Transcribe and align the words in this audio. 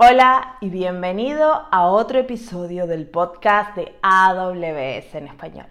Hola 0.00 0.58
y 0.60 0.68
bienvenido 0.68 1.66
a 1.72 1.86
otro 1.86 2.20
episodio 2.20 2.86
del 2.86 3.08
podcast 3.08 3.74
de 3.74 3.96
AWS 4.00 5.12
en 5.16 5.26
español. 5.26 5.66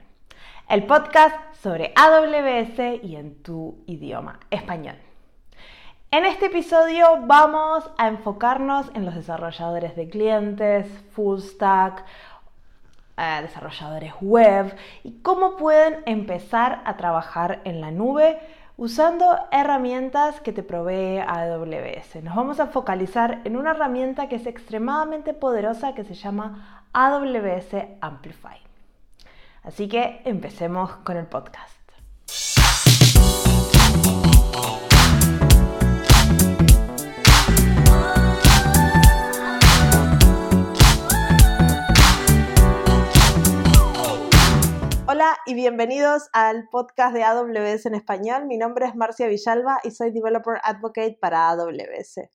El 0.68 0.86
podcast 0.86 1.34
sobre 1.64 1.94
AWS 1.96 3.01
y 3.03 3.16
en 3.16 3.42
tu 3.42 3.77
idioma 3.85 4.42
español. 4.51 4.98
En 6.11 6.25
este 6.25 6.48
episodio 6.48 7.19
vamos 7.21 7.90
a 7.98 8.09
enfocarnos 8.09 8.91
en 8.95 9.05
los 9.05 9.16
desarrolladores 9.16 9.95
de 9.95 10.10
clientes, 10.10 10.88
full 11.14 11.39
stack, 11.39 12.04
eh, 13.16 13.39
desarrolladores 13.44 14.12
web 14.20 14.75
y 15.05 15.21
cómo 15.21 15.55
pueden 15.55 16.04
empezar 16.05 16.82
a 16.84 16.98
trabajar 16.98 17.62
en 17.64 17.80
la 17.80 17.91
nube 17.91 18.38
usando 18.78 19.38
herramientas 19.52 20.39
que 20.39 20.54
te 20.54 20.64
provee 20.64 21.20
AWS. 21.20 22.23
Nos 22.23 22.36
vamos 22.36 22.60
a 22.60 22.68
focalizar 22.68 23.42
en 23.43 23.57
una 23.57 23.71
herramienta 23.71 24.30
que 24.30 24.36
es 24.36 24.46
extremadamente 24.46 25.34
poderosa 25.34 25.93
que 25.96 26.04
se 26.04 26.14
llama 26.14 26.86
AWS 26.93 27.75
Amplify. 28.02 28.60
Así 29.64 29.88
que 29.89 30.21
empecemos 30.24 30.92
con 31.04 31.18
el 31.18 31.25
podcast. 31.25 31.78
Hola 45.27 45.40
y 45.45 45.55
bienvenidos 45.55 46.30
al 46.31 46.70
podcast 46.70 47.13
de 47.13 47.22
AWS 47.22 47.88
en 47.88 47.95
español. 47.95 48.45
Mi 48.45 48.58
nombre 48.58 48.86
es 48.86 48.95
Marcia 48.95 49.27
Villalba 49.27 49.77
y 49.84 49.91
soy 49.91 50.12
Developer 50.12 50.62
Advocate 50.63 51.17
para 51.20 51.50
AWS. 51.50 52.30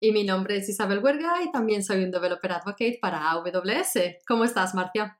Y 0.00 0.10
mi 0.10 0.24
nombre 0.24 0.56
es 0.56 0.68
Isabel 0.68 0.98
Huerga 0.98 1.42
y 1.44 1.52
también 1.52 1.84
soy 1.84 2.02
un 2.02 2.10
Developer 2.10 2.50
Advocate 2.50 2.98
para 3.00 3.30
AWS. 3.30 4.16
¿Cómo 4.26 4.42
estás, 4.42 4.74
Marcia? 4.74 5.16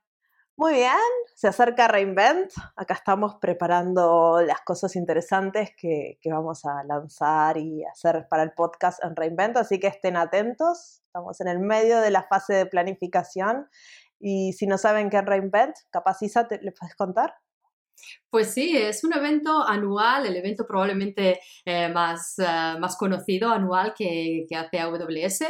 Muy 0.57 0.73
bien, 0.73 0.91
se 1.35 1.47
acerca 1.47 1.87
Reinvent. 1.87 2.51
Acá 2.75 2.95
estamos 2.95 3.35
preparando 3.35 4.41
las 4.45 4.59
cosas 4.61 4.97
interesantes 4.97 5.69
que, 5.77 6.17
que, 6.21 6.33
vamos 6.33 6.65
a 6.65 6.83
lanzar 6.83 7.57
y 7.57 7.85
hacer 7.85 8.27
para 8.29 8.43
el 8.43 8.51
podcast 8.51 9.01
en 9.01 9.15
Reinvent, 9.15 9.55
así 9.55 9.79
que 9.79 9.87
estén 9.87 10.17
atentos. 10.17 11.01
Estamos 11.05 11.39
en 11.39 11.47
el 11.47 11.59
medio 11.59 12.01
de 12.01 12.11
la 12.11 12.23
fase 12.23 12.55
de 12.55 12.65
planificación 12.65 13.69
y 14.19 14.53
si 14.53 14.67
no 14.67 14.77
saben 14.77 15.09
qué 15.09 15.17
es 15.17 15.25
Reinvent, 15.25 15.75
capaz 15.91 16.21
Isa, 16.21 16.47
¿te, 16.47 16.61
¿le 16.61 16.71
puedes 16.71 16.95
contar? 16.95 17.33
Pues 18.29 18.53
sí, 18.53 18.75
es 18.75 19.03
un 19.03 19.13
evento 19.13 19.63
anual, 19.65 20.25
el 20.25 20.35
evento 20.35 20.67
probablemente 20.67 21.39
eh, 21.63 21.89
más, 21.89 22.35
uh, 22.37 22.79
más 22.79 22.97
conocido 22.97 23.51
anual 23.51 23.93
que, 23.97 24.45
que, 24.49 24.55
hace 24.55 24.79
AWS, 24.79 25.45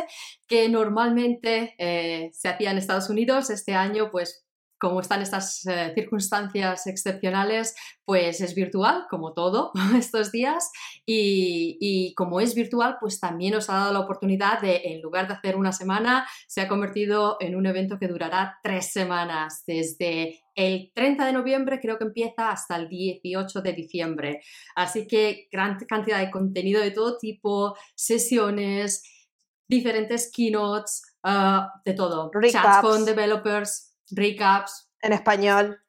que 0.47 0.69
normalmente 0.69 1.73
eh, 1.77 2.30
se 2.33 2.49
hacía 2.49 2.72
en 2.72 2.77
Estados 2.77 3.09
Unidos. 3.09 3.49
Este 3.49 3.73
año, 3.73 4.11
pues 4.11 4.44
como 4.79 4.99
están 4.99 5.21
estas 5.21 5.65
eh, 5.67 5.91
circunstancias 5.95 6.87
excepcionales, 6.87 7.75
pues 8.03 8.41
es 8.41 8.55
virtual, 8.55 9.05
como 9.09 9.33
todo 9.33 9.71
estos 9.97 10.31
días. 10.31 10.71
Y, 11.05 11.77
y, 11.79 12.13
como 12.15 12.39
es 12.39 12.55
virtual, 12.55 12.97
pues 12.99 13.19
también 13.19 13.53
nos 13.53 13.69
ha 13.69 13.75
dado 13.75 13.93
la 13.93 13.99
oportunidad 13.99 14.59
de, 14.59 14.81
en 14.85 15.01
lugar 15.01 15.27
de 15.27 15.35
hacer 15.35 15.55
una 15.55 15.71
semana, 15.71 16.27
se 16.47 16.61
ha 16.61 16.67
convertido 16.67 17.37
en 17.39 17.55
un 17.55 17.65
evento 17.65 17.97
que 17.99 18.07
durará 18.07 18.59
tres 18.63 18.91
semanas, 18.91 19.63
desde 19.65 20.45
el 20.55 20.91
30 20.93 21.25
de 21.25 21.33
noviembre 21.33 21.79
creo 21.81 21.97
que 21.97 22.05
empieza 22.05 22.49
hasta 22.49 22.77
el 22.77 22.87
18 22.87 23.61
de 23.61 23.73
diciembre. 23.73 24.41
Así 24.75 25.05
que 25.05 25.47
gran 25.51 25.77
cantidad 25.87 26.19
de 26.19 26.31
contenido 26.31 26.81
de 26.81 26.91
todo 26.91 27.17
tipo, 27.17 27.75
sesiones, 27.93 29.03
diferentes 29.67 30.31
keynotes, 30.31 31.01
uh, 31.23 31.67
de 31.83 31.93
todo. 31.93 32.31
Recaps. 32.33 32.63
Chats 32.63 32.81
con 32.81 33.05
developers, 33.05 33.94
recaps. 34.11 34.89
En 35.01 35.13
español. 35.13 35.79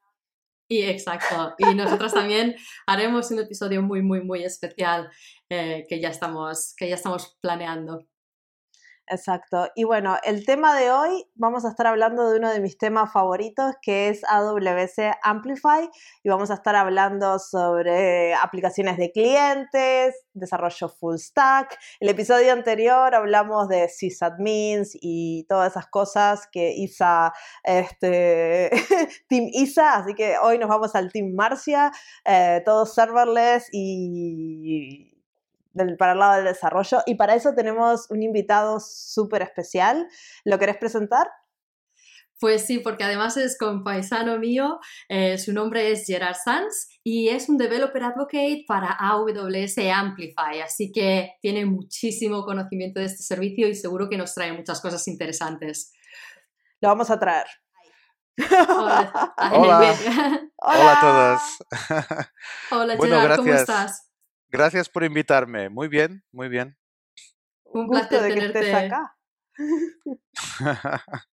Y 0.68 0.82
exacto. 0.82 1.54
Y 1.58 1.74
nosotros 1.74 2.12
también 2.12 2.56
haremos 2.86 3.30
un 3.30 3.38
episodio 3.38 3.82
muy, 3.82 4.02
muy, 4.02 4.22
muy 4.22 4.44
especial 4.44 5.10
eh, 5.48 5.86
que, 5.88 6.00
ya 6.00 6.08
estamos, 6.08 6.74
que 6.76 6.88
ya 6.88 6.96
estamos 6.96 7.38
planeando. 7.40 8.06
Exacto. 9.08 9.68
Y 9.76 9.84
bueno, 9.84 10.16
el 10.24 10.44
tema 10.44 10.76
de 10.76 10.90
hoy 10.90 11.26
vamos 11.36 11.64
a 11.64 11.68
estar 11.68 11.86
hablando 11.86 12.28
de 12.28 12.38
uno 12.38 12.50
de 12.50 12.58
mis 12.58 12.76
temas 12.76 13.12
favoritos, 13.12 13.74
que 13.80 14.08
es 14.08 14.22
AWS 14.24 15.16
Amplify, 15.22 15.88
y 16.24 16.28
vamos 16.28 16.50
a 16.50 16.54
estar 16.54 16.74
hablando 16.74 17.38
sobre 17.38 18.34
aplicaciones 18.34 18.96
de 18.96 19.12
clientes, 19.12 20.26
desarrollo 20.32 20.88
full 20.88 21.16
stack. 21.18 21.78
El 22.00 22.08
episodio 22.08 22.52
anterior 22.52 23.14
hablamos 23.14 23.68
de 23.68 23.88
sysadmins 23.88 24.96
y 25.00 25.46
todas 25.48 25.70
esas 25.70 25.86
cosas 25.86 26.48
que 26.50 26.72
Isa, 26.72 27.32
este, 27.62 28.70
Team 29.28 29.48
Isa, 29.52 29.94
así 29.94 30.14
que 30.14 30.34
hoy 30.42 30.58
nos 30.58 30.68
vamos 30.68 30.96
al 30.96 31.12
Team 31.12 31.32
Marcia, 31.36 31.92
eh, 32.24 32.60
todos 32.64 32.92
serverless 32.92 33.68
y 33.70 35.15
del, 35.76 35.96
para 35.96 36.12
el 36.12 36.18
lado 36.18 36.36
del 36.36 36.44
desarrollo. 36.44 36.98
Y 37.06 37.14
para 37.14 37.34
eso 37.34 37.54
tenemos 37.54 38.10
un 38.10 38.22
invitado 38.22 38.80
súper 38.80 39.42
especial. 39.42 40.08
¿Lo 40.44 40.58
querés 40.58 40.76
presentar? 40.76 41.28
Pues 42.38 42.66
sí, 42.66 42.80
porque 42.80 43.04
además 43.04 43.38
es 43.38 43.56
compaisano 43.56 44.38
mío, 44.38 44.78
eh, 45.08 45.38
su 45.38 45.54
nombre 45.54 45.90
es 45.90 46.04
Gerard 46.06 46.36
Sanz 46.36 46.88
y 47.02 47.28
es 47.30 47.48
un 47.48 47.56
Developer 47.56 48.02
Advocate 48.02 48.64
para 48.68 48.90
AWS 48.90 49.78
Amplify, 49.94 50.60
así 50.60 50.92
que 50.92 51.32
tiene 51.40 51.64
muchísimo 51.64 52.44
conocimiento 52.44 53.00
de 53.00 53.06
este 53.06 53.22
servicio 53.22 53.66
y 53.68 53.74
seguro 53.74 54.10
que 54.10 54.18
nos 54.18 54.34
trae 54.34 54.52
muchas 54.52 54.82
cosas 54.82 55.08
interesantes. 55.08 55.94
Lo 56.82 56.90
vamos 56.90 57.10
a 57.10 57.18
traer. 57.18 57.46
Hola, 58.38 59.34
Hola. 59.52 59.94
Hola 60.56 60.92
a 60.92 61.00
todos. 61.00 61.42
Hola 62.70 62.96
bueno, 62.98 63.20
Gerard, 63.20 63.36
¿cómo 63.38 63.54
estás? 63.54 64.05
Gracias 64.56 64.88
por 64.88 65.04
invitarme. 65.04 65.68
Muy 65.68 65.86
bien, 65.86 66.24
muy 66.32 66.48
bien. 66.48 66.78
Un 67.64 67.88
placer 67.88 68.22
de 68.22 68.28
tenerte 68.28 68.60
que 68.60 68.70
estés 68.70 68.74
acá. 68.74 69.16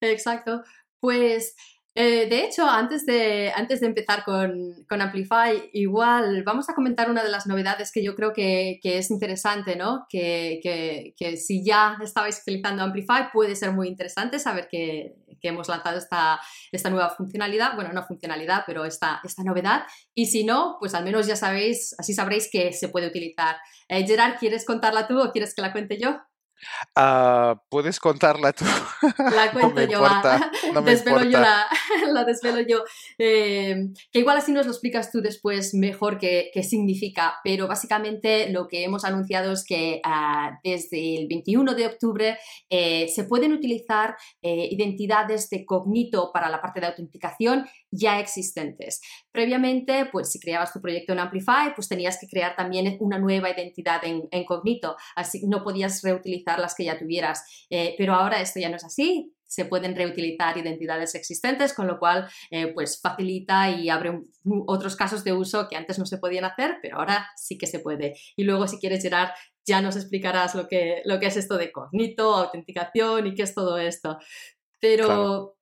Exacto. 0.00 0.64
Pues 0.98 1.54
eh, 1.94 2.28
de 2.28 2.44
hecho, 2.44 2.68
antes 2.68 3.06
de, 3.06 3.52
antes 3.54 3.80
de 3.80 3.86
empezar 3.86 4.24
con, 4.24 4.84
con, 4.88 5.00
Amplify, 5.00 5.70
igual 5.72 6.42
vamos 6.42 6.68
a 6.68 6.74
comentar 6.74 7.10
una 7.10 7.22
de 7.22 7.30
las 7.30 7.46
novedades 7.46 7.92
que 7.92 8.02
yo 8.02 8.16
creo 8.16 8.32
que, 8.32 8.80
que 8.82 8.98
es 8.98 9.10
interesante, 9.10 9.76
¿no? 9.76 10.06
Que, 10.08 10.60
que, 10.62 11.14
que, 11.16 11.36
si 11.36 11.64
ya 11.64 11.96
estabais 12.02 12.40
utilizando 12.42 12.82
Amplify, 12.82 13.30
puede 13.32 13.54
ser 13.54 13.72
muy 13.72 13.86
interesante 13.86 14.38
saber 14.38 14.68
que, 14.68 15.14
hemos 15.48 15.68
lanzado 15.68 15.98
esta, 15.98 16.40
esta, 16.72 16.90
nueva 16.90 17.10
funcionalidad, 17.10 17.74
bueno, 17.74 17.92
no 17.92 18.02
funcionalidad, 18.04 18.64
pero 18.66 18.84
esta, 18.84 19.20
esta 19.24 19.42
novedad. 19.42 19.84
Y 20.14 20.26
si 20.26 20.44
no, 20.44 20.76
pues 20.78 20.94
al 20.94 21.04
menos 21.04 21.26
ya 21.26 21.36
sabéis, 21.36 21.94
así 21.98 22.14
sabréis 22.14 22.48
que 22.50 22.72
se 22.72 22.88
puede 22.88 23.06
utilizar. 23.08 23.56
Eh, 23.88 24.06
Gerard, 24.06 24.38
¿quieres 24.38 24.64
contarla 24.64 25.06
tú 25.06 25.20
o 25.20 25.32
quieres 25.32 25.54
que 25.54 25.62
la 25.62 25.72
cuente 25.72 25.98
yo? 25.98 26.20
Uh, 26.96 27.58
Puedes 27.68 27.98
contarla 28.00 28.52
tú. 28.52 28.64
La 29.18 29.50
cuento 29.52 29.80
no 29.80 29.86
yo, 29.86 30.02
importa, 30.02 30.50
no 30.74 30.82
me 30.82 30.90
desvelo 30.92 31.24
importa. 31.24 31.68
yo 31.98 32.06
la, 32.06 32.12
la, 32.12 32.24
desvelo 32.24 32.60
yo. 32.60 32.84
Eh, 33.18 33.88
que 34.12 34.18
igual 34.18 34.36
así 34.36 34.52
nos 34.52 34.66
lo 34.66 34.72
explicas 34.72 35.10
tú 35.10 35.20
después 35.20 35.74
mejor 35.74 36.18
qué, 36.18 36.50
qué 36.52 36.62
significa, 36.62 37.34
pero 37.44 37.68
básicamente 37.68 38.50
lo 38.50 38.68
que 38.68 38.84
hemos 38.84 39.04
anunciado 39.04 39.52
es 39.52 39.64
que 39.64 40.00
uh, 40.04 40.56
desde 40.62 41.18
el 41.18 41.28
21 41.28 41.74
de 41.74 41.86
octubre 41.86 42.38
eh, 42.68 43.08
se 43.08 43.24
pueden 43.24 43.52
utilizar 43.52 44.16
eh, 44.42 44.68
identidades 44.70 45.48
de 45.50 45.64
cognito 45.64 46.30
para 46.32 46.48
la 46.48 46.60
parte 46.60 46.80
de 46.80 46.86
autenticación 46.86 47.66
ya 47.90 48.20
existentes. 48.20 49.00
Previamente, 49.32 50.06
pues 50.10 50.32
si 50.32 50.40
creabas 50.40 50.72
tu 50.72 50.80
proyecto 50.80 51.12
en 51.12 51.20
Amplify, 51.20 51.72
pues 51.74 51.88
tenías 51.88 52.18
que 52.18 52.26
crear 52.26 52.56
también 52.56 52.96
una 53.00 53.18
nueva 53.18 53.50
identidad 53.50 54.04
en, 54.04 54.28
en 54.30 54.44
cognito, 54.44 54.96
así 55.14 55.46
no 55.46 55.62
podías 55.62 56.02
reutilizar 56.02 56.58
las 56.58 56.74
que 56.74 56.84
ya 56.84 56.98
tuvieras. 56.98 57.66
Eh, 57.70 57.94
pero 57.96 58.14
ahora 58.14 58.40
esto 58.40 58.58
ya 58.58 58.68
no 58.68 58.76
es 58.76 58.84
así. 58.84 59.32
Se 59.46 59.64
pueden 59.64 59.96
reutilizar 59.96 60.56
identidades 60.58 61.14
existentes, 61.14 61.74
con 61.74 61.86
lo 61.86 61.98
cual 61.98 62.28
eh, 62.50 62.68
pues 62.68 63.00
facilita 63.00 63.70
y 63.70 63.88
abre 63.88 64.20
otros 64.66 64.96
casos 64.96 65.24
de 65.24 65.32
uso 65.32 65.68
que 65.68 65.76
antes 65.76 65.98
no 65.98 66.06
se 66.06 66.18
podían 66.18 66.44
hacer, 66.44 66.78
pero 66.82 66.98
ahora 66.98 67.28
sí 67.36 67.58
que 67.58 67.66
se 67.66 67.80
puede. 67.80 68.14
Y 68.36 68.44
luego, 68.44 68.66
si 68.68 68.78
quieres, 68.78 69.02
Gerard, 69.02 69.30
ya 69.64 69.80
nos 69.80 69.96
explicarás 69.96 70.54
lo 70.54 70.68
que, 70.68 71.02
lo 71.04 71.18
que 71.20 71.26
es 71.26 71.36
esto 71.36 71.56
de 71.56 71.72
cognito, 71.72 72.34
autenticación 72.34 73.26
y 73.26 73.34
qué 73.34 73.42
es 73.42 73.54
todo 73.54 73.78
esto. 73.78 74.18
Pero. 74.80 75.56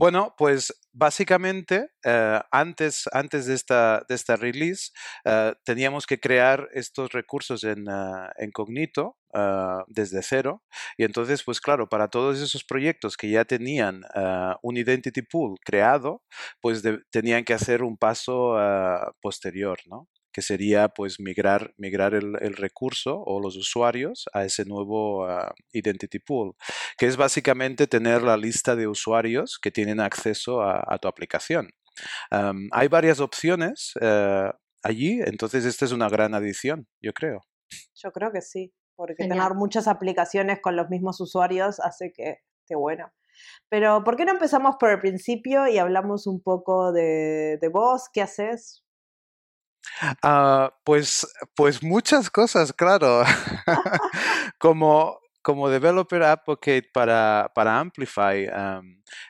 Bueno, 0.00 0.34
pues 0.38 0.72
básicamente 0.94 1.90
eh, 2.04 2.40
antes, 2.50 3.04
antes 3.12 3.44
de, 3.44 3.52
esta, 3.54 4.02
de 4.08 4.14
esta 4.14 4.34
release 4.36 4.92
eh, 5.26 5.52
teníamos 5.62 6.06
que 6.06 6.18
crear 6.18 6.68
estos 6.72 7.12
recursos 7.12 7.64
en, 7.64 7.86
uh, 7.86 8.28
uh, 9.34 9.84
desde 9.88 10.22
cero 10.22 10.62
y 10.96 11.04
entonces 11.04 11.42
pues 11.44 11.60
claro, 11.60 11.86
para 11.86 12.08
todos 12.08 12.40
esos 12.40 12.64
proyectos 12.64 13.14
que 13.18 13.28
ya 13.30 13.44
tenían 13.44 14.02
uh, 14.16 14.54
un 14.62 14.78
identity 14.78 15.20
pool 15.20 15.56
creado, 15.62 16.22
pues 16.62 16.82
de, 16.82 17.00
tenían 17.10 17.44
que 17.44 17.52
hacer 17.52 17.82
un 17.82 17.98
paso 17.98 18.56
posterior, 19.20 19.78
¿no? 19.86 20.08
Que 20.32 20.42
sería 20.42 20.88
pues 20.88 21.18
migrar, 21.20 21.74
migrar 21.76 22.14
el, 22.14 22.54
recurso 22.56 23.22
o 23.24 23.40
los 23.40 23.56
usuarios 23.56 24.26
a 24.32 24.44
ese 24.44 24.64
nuevo 24.64 25.24
ah, 25.26 25.54
Identity 25.72 26.18
Pool, 26.18 26.54
que 26.96 27.06
es 27.06 27.16
básicamente 27.16 27.86
tener 27.86 28.22
la 28.22 28.36
lista 28.36 28.76
de 28.76 28.86
usuarios 28.86 29.58
que 29.60 29.70
tienen 29.70 30.00
acceso 30.00 30.62
a, 30.62 30.98
tu 30.98 31.08
aplicación. 31.08 31.70
hay 32.30 32.88
varias 32.88 33.20
opciones 33.20 33.92
eh, 34.00 34.50
allí, 34.82 35.20
entonces 35.24 35.64
esta 35.64 35.84
es 35.84 35.92
una 35.92 36.08
gran 36.08 36.34
adición, 36.34 36.86
yo 37.00 37.12
creo. 37.12 37.40
Yo 37.94 38.10
creo 38.12 38.32
que 38.32 38.40
sí, 38.40 38.72
porque 38.96 39.14
tener 39.14 39.54
muchas 39.54 39.88
aplicaciones 39.88 40.60
con 40.60 40.76
los 40.76 40.88
mismos 40.90 41.20
usuarios 41.20 41.80
hace 41.80 42.12
que 42.12 42.40
esté 42.62 42.74
bueno. 42.76 43.12
Pero, 43.68 44.04
¿por 44.04 44.16
qué 44.16 44.24
no 44.24 44.32
empezamos 44.32 44.76
por 44.78 44.90
el 44.90 44.98
principio 44.98 45.66
y 45.66 45.78
hablamos 45.78 46.26
un 46.26 46.42
poco 46.42 46.92
de, 46.92 47.58
de 47.60 47.68
vos? 47.68 48.08
¿Qué 48.12 48.22
haces? 48.22 48.84
Ah, 50.22 50.74
pues, 50.84 51.26
pues 51.54 51.82
muchas 51.82 52.30
cosas, 52.30 52.72
claro. 52.72 53.22
como, 54.58 55.18
como 55.42 55.68
developer 55.68 56.22
advocate 56.22 56.88
para, 56.92 57.50
para 57.54 57.78
Amplify, 57.78 58.48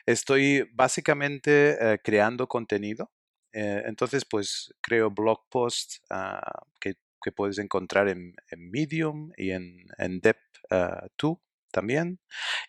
estoy 0.05 0.69
básicamente 0.73 1.77
eh, 1.79 1.99
creando 2.03 2.47
contenido. 2.47 3.11
Eh, 3.53 3.83
entonces, 3.85 4.23
pues 4.25 4.73
creo 4.81 5.11
blog 5.11 5.41
posts 5.49 6.01
ah, 6.09 6.63
que, 6.79 6.95
que, 7.21 7.31
puedes 7.31 7.57
encontrar 7.57 8.07
en, 8.07 8.33
Medium 8.57 9.31
y 9.35 9.51
en, 9.51 9.85
en 9.97 10.21
Dep2 10.21 11.39
también. 11.71 12.19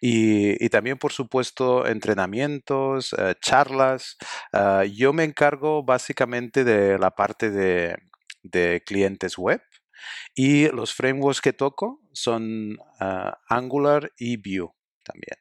Y, 0.00 0.68
también, 0.70 0.98
por 0.98 1.12
supuesto, 1.12 1.86
entrenamientos, 1.86 3.14
eh, 3.18 3.34
charlas. 3.40 4.16
Ah, 4.52 4.84
yo 4.84 5.12
me 5.12 5.24
encargo 5.24 5.82
básicamente 5.84 6.64
de 6.64 6.98
la 6.98 7.10
parte 7.12 7.50
de, 7.50 7.96
clientes 8.86 9.38
web 9.38 9.62
y 10.34 10.68
los 10.68 10.94
frameworks 10.94 11.40
que 11.40 11.52
toco 11.52 12.00
son 12.12 12.76
ah, 13.00 13.38
Angular 13.48 14.12
y 14.18 14.36
Vue 14.36 14.72
también. 15.04 15.38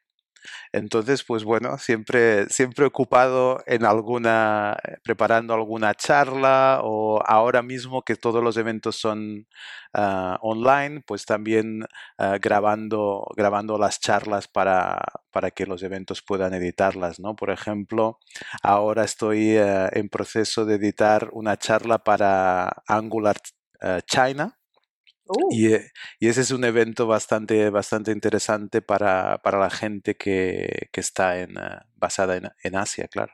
Entonces, 0.72 1.24
pues 1.24 1.44
bueno, 1.44 1.78
siempre, 1.78 2.48
siempre 2.48 2.86
ocupado 2.86 3.62
en 3.66 3.84
alguna, 3.84 4.76
eh, 4.84 4.96
preparando 5.02 5.54
alguna 5.54 5.94
charla 5.94 6.80
o 6.82 7.22
ahora 7.26 7.62
mismo 7.62 8.02
que 8.02 8.16
todos 8.16 8.42
los 8.42 8.56
eventos 8.56 8.96
son 8.96 9.46
ah, 9.94 10.38
online, 10.42 11.02
pues 11.06 11.26
también 11.26 11.86
ah, 12.18 12.38
grabando, 12.40 13.26
grabando 13.36 13.78
las 13.78 14.00
charlas 14.00 14.48
para, 14.48 15.00
para, 15.30 15.50
que 15.50 15.66
los 15.66 15.82
eventos 15.82 16.22
puedan 16.22 16.54
editarlas, 16.54 17.20
¿no? 17.20 17.36
Por 17.36 17.50
ejemplo, 17.50 18.18
ahora 18.62 19.04
estoy 19.04 19.56
eh, 19.56 19.88
en 19.92 20.08
proceso 20.08 20.64
de 20.64 20.76
editar 20.76 21.28
una 21.32 21.56
charla 21.56 21.98
para 21.98 22.82
Angular 22.86 23.36
eh, 23.80 24.00
China 24.06 24.58
Uh. 25.26 25.54
Eh, 25.54 25.90
y, 26.18 26.28
ese 26.28 26.40
es 26.40 26.50
un 26.50 26.64
evento 26.64 27.06
bastante, 27.06 27.70
bastante 27.70 28.10
interesante 28.10 28.82
para, 28.82 29.40
la 29.44 29.70
gente 29.70 30.16
que, 30.16 30.88
está 30.92 31.38
en, 31.40 31.56
eh, 31.56 31.78
basada 31.94 32.36
en, 32.36 32.76
Asia, 32.76 33.08
claro. 33.08 33.32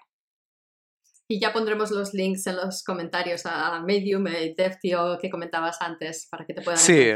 Y 1.29 1.41
ya 1.41 1.53
pondremos 1.53 1.91
los 1.91 2.15
links 2.15 2.47
en 2.47 2.57
los 2.57 2.83
comentarios 2.83 3.43
a 3.45 3.81
Medium, 3.81 4.27
y 4.29 4.55
DevTio 4.55 5.19
que 5.21 5.29
comentabas 5.29 5.81
antes, 5.81 6.27
para 6.31 6.47
que 6.47 6.55
te 6.55 6.63
puedan 6.63 6.79
sí. 6.79 7.13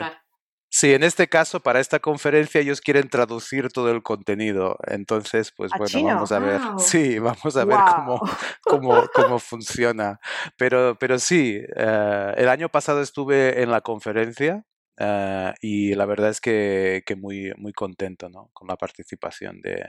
Sí, 0.75 0.95
en 0.95 1.03
este 1.03 1.29
caso, 1.29 1.61
para 1.61 1.81
esta 1.81 2.01
conferencia, 2.01 2.59
ellos 2.59 2.81
quieren 2.81 3.11
traducir 3.11 3.69
todo 3.69 3.91
el 3.91 4.03
contenido. 4.03 4.79
Entonces, 4.87 5.53
pues 5.55 5.71
bueno, 5.77 6.03
vamos 6.07 6.33
a 6.33 6.39
ver. 6.39 6.61
Sí, 6.79 7.19
vamos 7.19 7.59
a 7.59 7.67
ver 7.67 7.79
cómo, 7.95 8.21
cómo, 8.65 9.05
cómo, 9.15 9.39
funciona. 9.39 10.19
Pero, 10.57 10.97
pero 10.99 11.19
sí, 11.19 11.61
eh, 11.77 12.33
el 12.39 12.49
año 12.49 12.71
pasado 12.71 13.03
estuve 13.03 13.63
en 13.63 13.71
la 13.71 13.83
conferencia 13.83 14.65
eh, 14.97 15.53
y 15.61 15.95
la 15.95 16.07
verdad 16.07 16.31
es 16.31 16.41
que, 16.41 17.03
que, 17.05 17.17
muy, 17.17 17.53
muy 17.59 17.75
contento 17.75 18.31
¿no? 18.31 18.49
con 18.55 18.67
la 18.67 18.77
participación 18.77 19.61
de, 19.61 19.85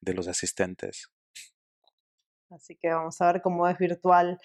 de 0.00 0.14
los 0.14 0.26
asistentes. 0.26 1.12
Así 2.50 2.76
que 2.76 2.90
vamos 2.90 3.20
a 3.20 3.32
ver 3.32 3.42
cómo 3.42 3.68
es 3.68 3.76
virtual. 3.78 4.38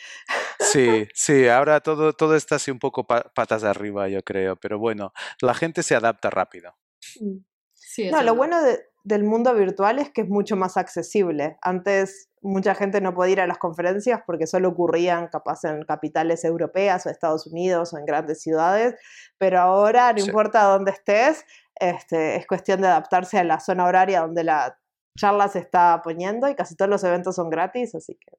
Sí, 0.60 1.08
sí, 1.14 1.48
ahora 1.48 1.80
todo, 1.80 2.14
todo 2.14 2.36
está 2.36 2.56
así 2.56 2.72
un 2.72 2.80
poco 2.80 3.06
patas 3.06 3.64
arriba, 3.64 4.10
yo 4.10 4.24
creo, 4.24 4.56
pero 4.56 4.78
bueno, 4.78 5.14
la 5.42 5.54
gente 5.54 5.84
se 5.84 5.96
adapta 5.96 6.30
rápido. 6.30 6.76
Mm. 7.20 7.38
Sí, 7.74 8.10
no, 8.10 8.24
lo 8.24 8.36
bueno 8.36 8.58
del 9.04 9.24
mundo 9.24 9.54
virtual 9.54 10.00
es 10.00 10.10
que 10.10 10.22
es 10.22 10.30
mucho 10.30 10.56
más 10.56 10.78
accesible. 10.78 11.58
Antes 11.62 12.30
mucha 12.42 12.74
gente 12.76 13.02
no 13.02 13.14
podía 13.14 13.34
ir 13.34 13.42
a 13.42 13.48
las 13.48 13.58
conferencias 13.58 14.22
porque 14.26 14.48
solo 14.48 14.70
ocurrían 14.70 15.28
capaz 15.28 15.64
en 15.64 15.84
capitales 15.84 16.44
europeas 16.44 17.06
o 17.06 17.10
Estados 17.10 17.46
Unidos 17.48 17.94
o 17.94 17.98
en 17.98 18.06
grandes 18.06 18.42
ciudades, 18.42 18.96
pero 19.38 19.60
ahora 19.60 20.12
no 20.12 20.20
importa 20.20 20.64
dónde 20.64 20.92
estés, 20.92 21.46
este, 21.76 22.36
es 22.36 22.48
cuestión 22.48 22.82
de 22.82 22.88
adaptarse 22.88 23.38
a 23.38 23.44
la 23.44 23.60
zona 23.60 23.86
horaria 23.86 24.22
donde 24.22 24.44
la 24.44 24.78
charla 25.18 25.48
se 25.48 25.60
está 25.60 26.02
poniendo 26.04 26.48
y 26.50 26.56
casi 26.56 26.76
todos 26.76 26.90
los 26.90 27.04
eventos 27.04 27.36
son 27.36 27.50
gratis, 27.50 27.96
así 27.96 28.16
que 28.16 28.38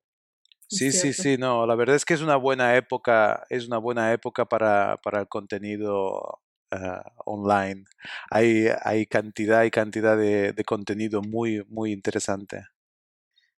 Sí, 0.68 0.92
sí, 0.92 1.12
sí, 1.12 1.36
no, 1.36 1.66
la 1.66 1.74
verdad 1.74 1.94
es 1.94 2.04
que 2.04 2.14
es 2.14 2.22
una 2.22 2.36
buena 2.36 2.76
época, 2.76 3.44
es 3.48 3.66
una 3.66 3.78
buena 3.78 4.12
época 4.12 4.46
para, 4.46 4.96
para 5.02 5.20
el 5.20 5.28
contenido 5.28 6.40
eh, 6.70 7.00
online. 7.26 7.84
Hay, 8.30 8.66
hay 8.82 9.06
cantidad 9.06 9.62
y 9.64 9.70
cantidad 9.70 10.16
de, 10.16 10.52
de, 10.52 10.64
contenido 10.64 11.22
muy, 11.22 11.64
muy 11.68 11.92
interesante. 11.92 12.64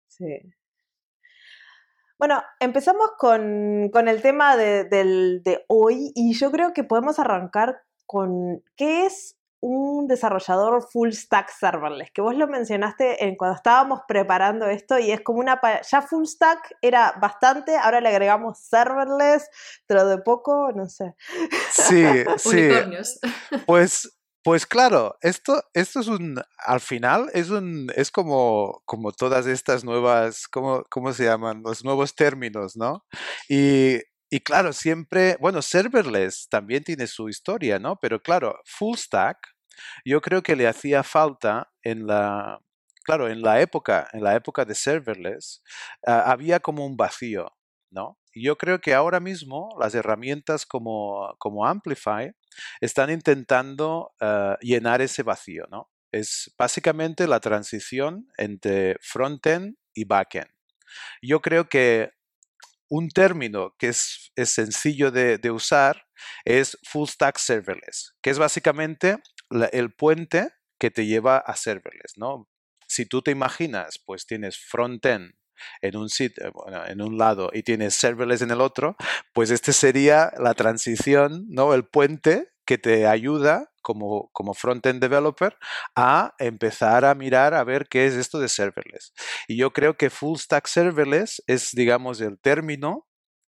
Sí. 0.09 0.41
Bueno, 2.19 2.43
empezamos 2.59 3.13
con, 3.19 3.91
con 3.93 4.09
el 4.09 4.23
tema 4.23 4.57
de, 4.57 4.85
del, 4.85 5.43
de 5.45 5.65
hoy 5.69 6.13
y 6.15 6.33
yo 6.35 6.51
creo 6.51 6.73
que 6.73 6.85
podemos 6.85 7.19
arrancar 7.19 7.83
con 8.07 8.63
qué 8.77 9.07
es 9.07 9.37
un 9.65 10.07
desarrollador 10.07 10.87
full 10.93 11.11
stack 11.13 11.51
serverless, 11.51 12.11
que 12.13 12.21
vos 12.21 12.37
lo 12.37 12.47
mencionaste 12.47 13.25
en, 13.25 13.35
cuando 13.35 13.57
estábamos 13.57 14.01
preparando 14.07 14.67
esto 14.67 14.99
y 14.99 15.11
es 15.11 15.23
como 15.23 15.39
una... 15.39 15.59
Ya 15.91 16.03
full 16.03 16.27
stack 16.27 16.77
era 16.83 17.15
bastante, 17.19 17.75
ahora 17.79 18.03
le 18.03 18.11
agregamos 18.11 18.59
serverless, 18.59 19.49
pero 19.87 20.07
de 20.07 20.19
poco, 20.19 20.71
no 20.75 20.87
sé. 20.87 21.15
Sí, 21.71 22.05
sí. 22.37 22.69
Pues 23.67 24.19
pues 24.43 24.67
claro, 24.67 25.17
esto, 25.23 25.63
esto 25.73 26.01
es 26.01 26.09
un, 26.09 26.39
al 26.59 26.81
final 26.81 27.31
es 27.33 27.49
un, 27.49 27.91
es 27.97 28.11
como, 28.11 28.83
como 28.85 29.13
todas 29.13 29.47
estas 29.47 29.85
nuevas, 29.85 30.47
¿cómo, 30.49 30.85
¿cómo 30.91 31.15
se 31.15 31.25
llaman? 31.25 31.63
Los 31.65 31.83
nuevos 31.83 32.15
términos, 32.15 32.77
¿no? 32.77 33.07
Y, 33.49 34.01
y 34.29 34.41
claro, 34.41 34.75
siempre, 34.75 35.39
bueno, 35.41 35.63
serverless 35.63 36.49
también 36.51 36.85
tiene 36.85 37.07
su 37.07 37.31
historia, 37.31 37.79
¿no? 37.79 37.97
Pero 37.99 38.21
claro, 38.21 38.61
full 38.67 38.99
stack 38.99 39.54
yo 40.05 40.21
creo 40.21 40.43
que 40.43 40.57
le 40.57 40.67
hacía 40.67 41.03
falta 41.03 41.73
en 41.83 42.07
la, 42.07 42.61
claro, 43.05 43.29
en 43.29 43.43
la 43.43 43.61
época, 43.61 44.09
en 44.13 44.23
la 44.23 44.35
época 44.35 44.65
de 44.65 44.75
serverless, 44.75 45.63
ah, 46.07 46.31
había 46.31 46.61
como 46.61 46.87
un 46.87 46.97
vacío, 46.97 47.53
¿no? 47.91 48.19
yo 48.35 48.59
creo 48.59 48.81
que 48.81 48.95
ahora 48.95 49.21
mismo 49.21 49.69
las 49.79 49.95
herramientas 49.95 50.67
como, 50.67 51.35
como 51.39 51.67
Amplify 51.67 52.33
están 52.81 53.11
intentando 53.11 54.13
ah, 54.21 54.57
llenar 54.61 55.01
ese 55.03 55.23
vacío, 55.23 55.67
¿no? 55.71 55.91
Es 56.13 56.53
básicamente 56.59 57.27
la 57.27 57.41
transición 57.41 58.29
entre 58.37 58.97
frontend 59.01 59.77
y 59.95 60.05
backend. 60.05 60.51
Yo 61.23 61.41
creo 61.41 61.69
que 61.69 62.11
un 62.89 63.09
término 63.09 63.75
que 63.79 63.89
es, 63.89 64.31
sencillo 64.45 65.11
de, 65.11 65.39
de, 65.39 65.51
usar 65.51 66.07
es 66.45 66.79
full 66.89 67.09
stack 67.09 67.39
serverless, 67.39 68.15
que 68.23 68.31
es 68.31 68.39
básicamente 68.39 69.19
el 69.73 69.93
puente 69.93 70.51
que 70.79 70.91
te 70.91 71.07
lleva 71.07 71.39
a 71.39 71.57
serverless, 71.57 72.17
¿no? 72.17 72.49
Si 72.87 73.07
tú 73.07 73.23
te 73.23 73.31
imaginas, 73.31 73.99
pues 74.05 74.27
tienes 74.27 74.59
frontend 74.59 75.35
en 75.81 75.97
un 75.97 76.09
sitio, 76.09 76.53
en 76.87 77.01
un 77.01 77.17
lado 77.17 77.51
y 77.53 77.63
tienes 77.63 77.95
serverless 77.95 78.43
en 78.43 78.51
el 78.51 78.61
otro, 78.61 78.97
pues 79.33 79.51
este 79.51 79.73
sería 79.73 80.33
la 80.39 80.55
transición, 80.55 81.47
¿no? 81.49 81.75
El 81.75 81.87
puente 81.87 82.49
que 82.67 82.79
te 82.79 83.07
ayuda 83.07 83.73
como, 83.83 84.31
como 84.33 84.55
front-end 84.55 85.01
developer 85.01 85.57
a 85.95 86.35
empezar 86.39 87.05
a 87.05 87.15
mirar 87.15 87.55
a 87.55 87.65
ver 87.65 87.87
qué 87.89 88.07
es 88.07 88.15
esto 88.15 88.39
de 88.39 88.49
serverless. 88.49 89.13
Y 89.47 89.57
yo 89.57 89.73
creo 89.73 89.97
que 89.97 90.11
full 90.11 90.39
stack 90.39 90.67
serverless 90.67 91.43
es, 91.47 91.71
digamos, 91.73 92.21
el 92.21 92.39
término 92.39 93.07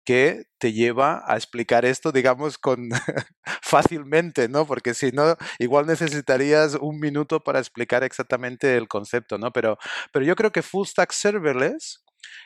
que 0.06 0.46
te 0.58 0.74
lleva 0.74 1.24
a 1.26 1.36
explicar 1.36 1.86
esto, 1.86 2.12
digamos, 2.12 2.58
con 2.58 2.90
fácilmente, 3.62 4.50
¿no? 4.50 4.66
Porque 4.66 4.94
si 4.94 5.12
no, 5.12 5.36
igual 5.60 5.86
necesitarías 5.88 6.76
un 6.76 7.00
minuto 7.00 7.44
para 7.44 7.60
explicar 7.60 8.04
exactamente 8.04 8.76
el 8.78 8.88
concepto, 8.88 9.38
¿no? 9.38 9.52
Pero, 9.52 9.78
pero 10.12 10.26
yo 10.26 10.36
creo 10.36 10.52
que 10.52 10.62
full 10.62 10.86
stack 10.86 11.12
serverless 11.12 12.04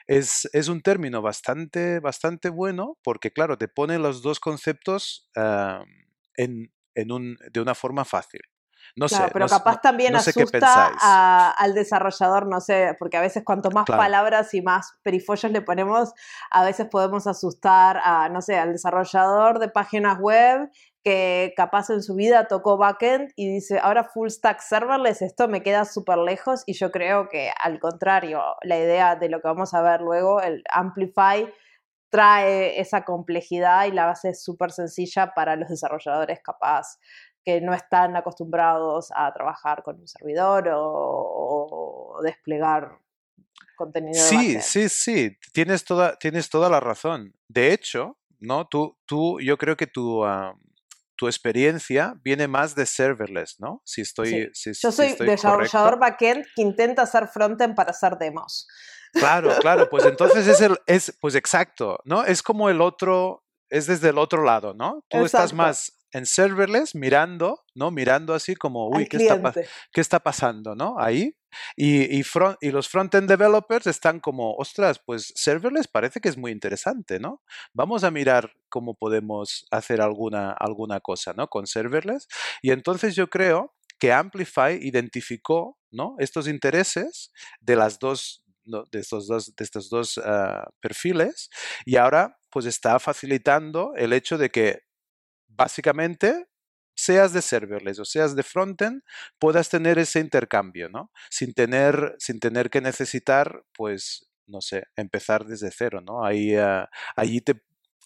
es, 0.08 0.50
es 0.54 0.68
un 0.68 0.82
término 0.82 1.22
bastante, 1.22 2.00
bastante 2.00 2.50
bueno 2.50 2.98
porque, 3.04 3.32
claro, 3.32 3.58
te 3.58 3.68
pone 3.68 4.00
los 4.00 4.22
dos 4.22 4.40
conceptos 4.40 5.30
en, 6.36 6.72
en 6.96 7.12
un, 7.12 7.38
de 7.52 7.62
una 7.62 7.76
forma 7.76 8.06
fácil. 8.06 8.42
No 8.98 9.08
Claro, 9.08 9.25
sé. 9.27 9.32
pero 9.32 9.46
no 9.46 9.50
capaz 9.50 9.80
también 9.82 10.13
no 10.13 10.20
asusta 10.20 10.92
a- 11.00 11.51
al 11.51 11.74
desarrollador, 11.75 12.48
no 12.48 12.60
sé, 12.60 12.96
porque 12.98 13.18
a 13.18 13.22
veces 13.22 13.44
cuanto 13.46 13.70
más 13.72 13.86
Claro. 13.86 14.01
palabras 14.01 14.54
y 14.54 14.62
más 14.62 14.98
perifollos 15.04 15.51
le 15.51 15.62
ponemos, 15.62 16.13
a 16.51 16.63
veces 16.66 16.88
podemos 16.89 17.27
asustar 17.27 18.00
a, 18.04 18.27
no 18.30 18.42
sé, 18.42 18.58
al 18.58 18.72
desarrollador 18.74 19.60
de 19.60 19.70
páginas 19.70 20.18
web 20.20 20.70
que 21.04 21.54
capaz 21.56 21.89
en 21.92 22.01
su 22.04 22.16
vida 22.16 22.48
tocó 22.48 22.75
backend 22.77 23.32
y 23.36 23.48
dice, 23.54 23.80
ahora 23.82 24.04
full 24.04 24.27
stack 24.30 24.60
serverless, 24.60 25.22
esto 25.22 25.48
me 25.48 25.62
queda 25.63 25.86
súper 25.86 26.18
lejos 26.18 26.63
y 26.66 26.74
yo 26.74 26.92
creo 26.92 27.30
que 27.30 27.51
al 27.63 27.80
contrario, 27.80 28.42
la 28.63 28.77
idea 28.77 29.16
de 29.16 29.30
lo 29.30 29.39
que 29.42 29.48
vamos 29.48 29.74
a 29.74 29.82
ver 29.82 30.01
luego, 30.01 30.42
el 30.42 30.63
Amplify, 30.70 31.48
trae 32.10 32.80
esa 32.80 33.04
complejidad 33.04 33.86
y 33.86 33.92
la 33.92 34.06
base 34.06 34.30
es 34.30 34.42
súper 34.44 34.72
sencilla 34.72 35.34
para 35.36 35.56
los 35.58 35.70
desarrolladores 35.70 36.39
capaz 36.42 36.98
que 37.48 37.62
no 37.62 37.74
están 37.74 38.13
acostumbrados 38.18 39.08
a 39.16 39.32
trabajar 39.32 39.82
con 39.82 39.98
un 40.01 40.06
servidor 40.06 40.68
o, 40.68 42.18
o 42.18 42.22
desplegar 42.22 43.00
contenido. 43.77 44.22
Sí, 44.22 44.60
sí, 44.60 44.89
sí, 44.89 45.38
tienes 45.54 45.86
toda, 45.86 46.18
tienes 46.18 46.50
toda 46.50 46.70
la 46.70 46.82
razón. 46.82 47.34
De 47.48 47.72
hecho, 47.72 48.18
¿no? 48.42 48.68
Tú, 48.68 48.98
tú, 49.06 49.39
yo 49.39 49.58
creo 49.58 49.77
que 49.77 49.88
tu, 49.88 50.25
ah, 50.25 50.58
tu 51.16 51.27
experiencia 51.27 52.16
viene 52.22 52.50
más 52.50 52.75
de 52.75 52.86
serverless, 52.86 53.62
¿no? 53.62 53.82
Si 53.86 54.01
estoy, 54.01 54.50
si, 54.54 54.72
Yo 54.72 54.92
si 54.92 54.98
soy 54.98 55.06
estoy 55.06 55.27
desarrollador 55.27 56.00
correcto. 56.00 56.00
backend 56.00 56.46
que 56.54 56.62
intenta 56.62 57.04
hacer 57.04 57.30
frontend 57.30 57.75
para 57.75 57.92
hacer 57.92 58.18
demos. 58.18 58.68
Claro, 59.13 59.56
claro, 59.62 59.88
pues 59.89 60.04
entonces 60.04 60.46
es 60.48 60.60
el, 60.60 60.77
es, 60.86 61.18
pues 61.22 61.34
exacto, 61.36 61.98
¿no? 62.04 62.25
Es 62.25 62.44
como 62.44 62.70
el 62.70 62.82
otro, 62.82 63.46
es 63.70 63.88
desde 63.88 64.10
el 64.10 64.18
otro 64.18 64.44
lado, 64.44 64.74
¿no? 64.74 65.06
Tú 65.08 65.24
estás 65.24 65.54
más 65.54 65.97
en 66.12 66.26
serverless 66.26 66.96
mirando, 66.96 67.64
¿no? 67.76 67.92
Mirando 67.92 68.34
así 68.34 68.56
como, 68.56 68.88
uy, 68.90 69.08
¿qué 69.08 69.18
está, 69.18 69.36
qué 69.92 70.02
está 70.02 70.20
pasando, 70.20 70.76
¿no? 70.76 70.96
Ahí. 71.00 71.36
Y, 71.76 72.18
y, 72.18 72.24
front- 72.24 72.58
y 72.62 72.72
los 72.72 72.88
front-end 72.90 73.28
developers 73.30 73.88
están 73.88 74.20
como, 74.20 74.54
ostras, 74.56 75.00
pues 75.06 75.34
serverless 75.36 75.88
parece 75.88 76.20
que 76.20 76.30
es 76.30 76.38
muy 76.38 76.52
interesante, 76.52 77.20
¿no? 77.20 77.42
Vamos 77.74 78.04
a 78.04 78.12
mirar 78.12 78.52
cómo 78.70 78.96
podemos 78.96 79.66
hacer 79.72 80.02
alguna, 80.02 80.52
alguna 80.52 81.00
cosa, 81.00 81.34
¿no? 81.34 81.48
Con 81.48 81.68
serverless. 81.68 82.28
Y 82.62 82.72
entonces 82.72 83.16
yo 83.16 83.30
creo 83.30 83.74
que 84.00 84.14
Amplify 84.14 84.78
identificó, 84.82 85.80
¿no? 85.92 86.16
Estos 86.20 86.48
intereses 86.48 87.32
de 87.60 87.76
las 87.76 87.98
dos, 88.00 88.44
de 88.92 89.00
estos 89.00 89.28
dos, 89.28 89.56
de 89.56 89.64
estos 89.64 89.90
dos 89.90 90.20
ah, 90.24 90.70
perfiles 90.82 91.50
y 91.86 91.96
ahora 91.96 92.38
pues 92.52 92.66
está 92.66 93.00
facilitando 93.00 93.94
el 93.96 94.14
hecho 94.14 94.38
de 94.38 94.50
que 94.50 94.87
básicamente 95.48 96.48
seas 96.96 97.32
de 97.32 97.42
serverless 97.42 98.00
o 98.00 98.06
seas 98.06 98.36
de 98.36 98.44
frontend, 98.44 99.04
puedas 99.39 99.70
tener 99.70 100.00
ese 100.00 100.20
intercambio, 100.20 100.89
¿no? 100.89 101.12
Sin 101.30 101.54
tener, 101.54 102.16
sin 102.18 102.39
tener 102.39 102.70
que 102.70 102.82
necesitar, 102.82 103.63
pues, 103.75 104.27
no 104.48 104.62
sé, 104.62 104.86
empezar 104.96 105.46
desde 105.46 105.70
cero, 105.72 106.01
¿no? 106.01 106.25
Ahí, 106.25 106.56
ah, 106.56 106.89
allí 107.16 107.42
te, 107.42 107.62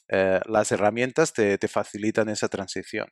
eh, 0.09 0.41
las 0.45 0.71
herramientas 0.71 1.31
te, 1.33 1.57
te 1.57 1.67
facilitan 1.69 2.27
esa 2.29 2.49
transición. 2.49 3.07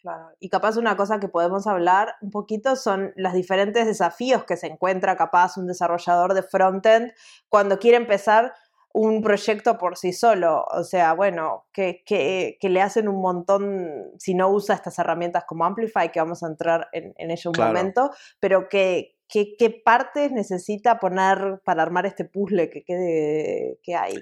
Claro. 0.00 0.30
Y 0.38 0.48
capaz 0.48 0.76
una 0.76 0.96
cosa 0.96 1.18
que 1.18 1.28
podemos 1.28 1.66
hablar 1.66 2.14
un 2.20 2.30
poquito 2.30 2.76
son 2.76 3.12
los 3.16 3.32
diferentes 3.32 3.84
desafíos 3.84 4.44
que 4.44 4.56
se 4.56 4.68
encuentra 4.68 5.16
capaz 5.16 5.56
un 5.56 5.66
desarrollador 5.66 6.34
de 6.34 6.44
frontend 6.44 7.12
cuando 7.48 7.80
quiere 7.80 7.96
empezar 7.96 8.54
un 8.98 9.22
proyecto 9.22 9.78
por 9.78 9.96
sí 9.96 10.12
solo. 10.12 10.64
O 10.72 10.82
sea, 10.82 11.12
bueno, 11.12 11.68
que, 11.72 12.02
que, 12.04 12.58
que 12.60 12.68
le 12.68 12.82
hacen 12.82 13.06
un 13.08 13.20
montón 13.20 14.10
si 14.18 14.34
no 14.34 14.50
usa 14.50 14.74
estas 14.74 14.98
herramientas 14.98 15.44
como 15.46 15.64
Amplify, 15.64 16.10
que 16.10 16.18
vamos 16.18 16.42
a 16.42 16.48
entrar 16.48 16.88
en, 16.92 17.14
en 17.16 17.30
ello 17.30 17.50
un 17.50 17.54
Claro. 17.54 17.72
momento, 17.72 18.10
pero 18.40 18.68
que, 18.68 19.14
qué 19.28 19.82
partes 19.84 20.32
necesita 20.32 20.98
poner 20.98 21.60
para 21.64 21.82
armar 21.82 22.06
este 22.06 22.24
puzzle 22.24 22.70
que, 22.70 23.94
hay. 23.94 24.20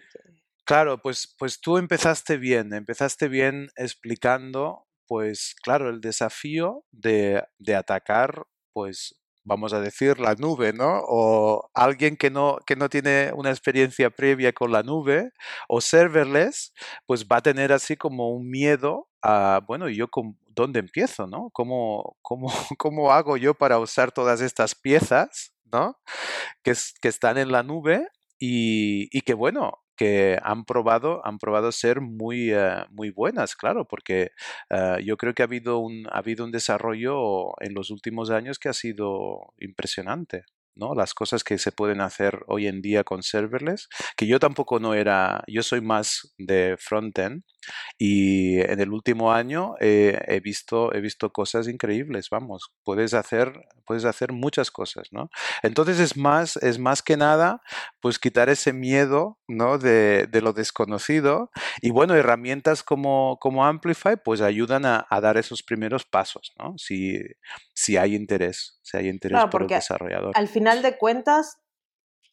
Claro, 0.65 0.99
pues, 1.01 1.35
pues 1.39 1.59
tú 1.59 1.79
empezaste 1.79 2.37
bien, 2.37 2.75
empezaste 2.75 3.29
bien 3.29 3.69
explicando, 3.77 4.87
pues 5.07 5.55
claro, 5.63 5.89
el 5.89 6.03
desafío 6.03 6.85
de, 6.91 7.43
de 7.59 7.75
atacar, 7.77 8.47
pues 8.75 9.15
vamos 9.47 9.73
a 9.73 9.81
decir, 9.81 10.19
la 10.21 10.35
nube, 10.35 10.73
¿no? 10.73 11.01
O 11.09 11.71
alguien 11.73 12.17
que 12.17 12.31
no, 12.31 12.59
que 12.67 12.77
no 12.77 12.89
tiene 12.89 13.33
una 13.35 13.51
experiencia 13.51 14.11
previa 14.11 14.53
con 14.53 14.73
la 14.73 14.83
nube 14.83 15.31
o 15.69 15.81
serverless, 15.81 16.75
pues 17.07 17.27
va 17.27 17.37
a 17.39 17.43
tener 17.43 17.73
así 17.73 17.97
como 17.97 18.31
un 18.31 18.51
miedo 18.51 19.09
a, 19.23 19.61
bueno, 19.67 19.89
¿y 19.89 19.97
yo 19.97 20.09
con, 20.09 20.37
dónde 20.49 20.81
empiezo, 20.81 21.27
¿no? 21.27 21.51
¿Cómo, 21.53 22.17
cómo, 22.23 22.49
¿Cómo 22.79 23.13
hago 23.13 23.37
yo 23.37 23.55
para 23.55 23.79
usar 23.79 24.11
todas 24.11 24.41
estas 24.41 24.75
piezas, 24.75 25.53
¿no? 25.73 25.97
Que, 26.65 26.75
que 27.01 27.09
están 27.09 27.39
en 27.39 27.53
la 27.53 27.63
nube 27.63 28.09
y, 28.39 29.09
y 29.17 29.21
que, 29.23 29.35
bueno, 29.35 29.79
que 29.97 30.39
han 30.43 30.65
probado, 30.65 31.25
han 31.25 31.39
probado 31.39 31.73
ser 31.73 32.01
muy, 32.01 32.53
eh, 32.53 32.85
muy 32.91 33.11
buenas, 33.11 33.57
claro, 33.57 33.87
porque 33.87 34.33
eh, 34.71 34.99
yo 35.05 35.17
creo 35.17 35.35
que 35.35 35.43
ha 35.43 35.47
habido, 35.47 35.79
un, 35.79 36.07
ha 36.11 36.19
habido 36.19 36.45
un 36.45 36.53
desarrollo 36.53 37.61
en 37.61 37.75
los 37.75 37.91
últimos 37.91 38.31
años 38.31 38.59
que 38.59 38.69
ha 38.69 38.73
sido 38.75 39.55
impresionante. 39.59 40.45
¿no? 40.77 40.95
Las 40.95 41.15
cosas 41.15 41.43
que 41.43 41.59
se 41.59 41.73
pueden 41.73 42.01
hacer 42.03 42.45
hoy 42.49 42.67
en 42.67 42.83
día 42.83 43.03
con 43.03 43.23
serverless, 43.23 43.89
que 44.17 44.27
yo 44.27 44.39
tampoco 44.39 44.79
no 44.79 44.93
era, 44.93 45.43
yo 45.47 45.63
soy 45.63 45.81
más 45.81 46.35
de 46.39 46.77
frontend 46.79 47.45
y 47.99 48.61
en 48.61 48.81
el 48.81 48.93
último 48.93 49.33
año 49.33 49.75
eh, 49.81 50.19
he, 50.27 50.41
visto, 50.41 50.95
he 50.95 51.01
visto 51.01 51.31
cosas 51.31 51.69
increíbles, 51.69 52.29
vamos, 52.31 52.73
puedes 52.85 53.15
hacer, 53.15 53.53
puedes 53.85 54.05
hacer 54.05 54.33
muchas 54.33 54.71
cosas, 54.71 55.09
¿no? 55.13 55.31
Entonces 55.63 56.01
es 56.01 56.17
más, 56.17 56.57
es 56.57 56.79
más 56.79 57.03
que 57.03 57.17
nada, 57.17 57.61
pues 58.01 58.19
quitar 58.19 58.49
ese 58.49 58.73
miedo, 58.73 59.39
¿no? 59.49 59.79
De, 59.79 60.27
de 60.27 60.41
lo 60.41 60.53
desconocido 60.53 61.51
y 61.81 61.91
bueno, 61.91 62.15
herramientas 62.15 62.83
como, 62.83 63.39
como 63.41 63.65
Amplify 63.65 64.17
pues 64.23 64.41
ayudan 64.41 64.85
a, 64.85 65.07
a 65.09 65.21
dar 65.21 65.37
esos 65.37 65.63
primeros 65.63 66.05
pasos, 66.05 66.53
¿no? 66.59 66.77
Si, 66.79 67.21
si 67.75 67.97
hay 67.97 68.15
interés, 68.15 68.79
si 68.83 68.97
hay 68.97 69.09
interés 69.09 69.37
Claro, 69.37 69.51
por 69.51 69.63
el 69.63 69.69
desarrollador. 69.69 70.33
Al 70.35 70.49
final 70.49 70.83
de 70.83 70.97
cuentas, 70.97 71.59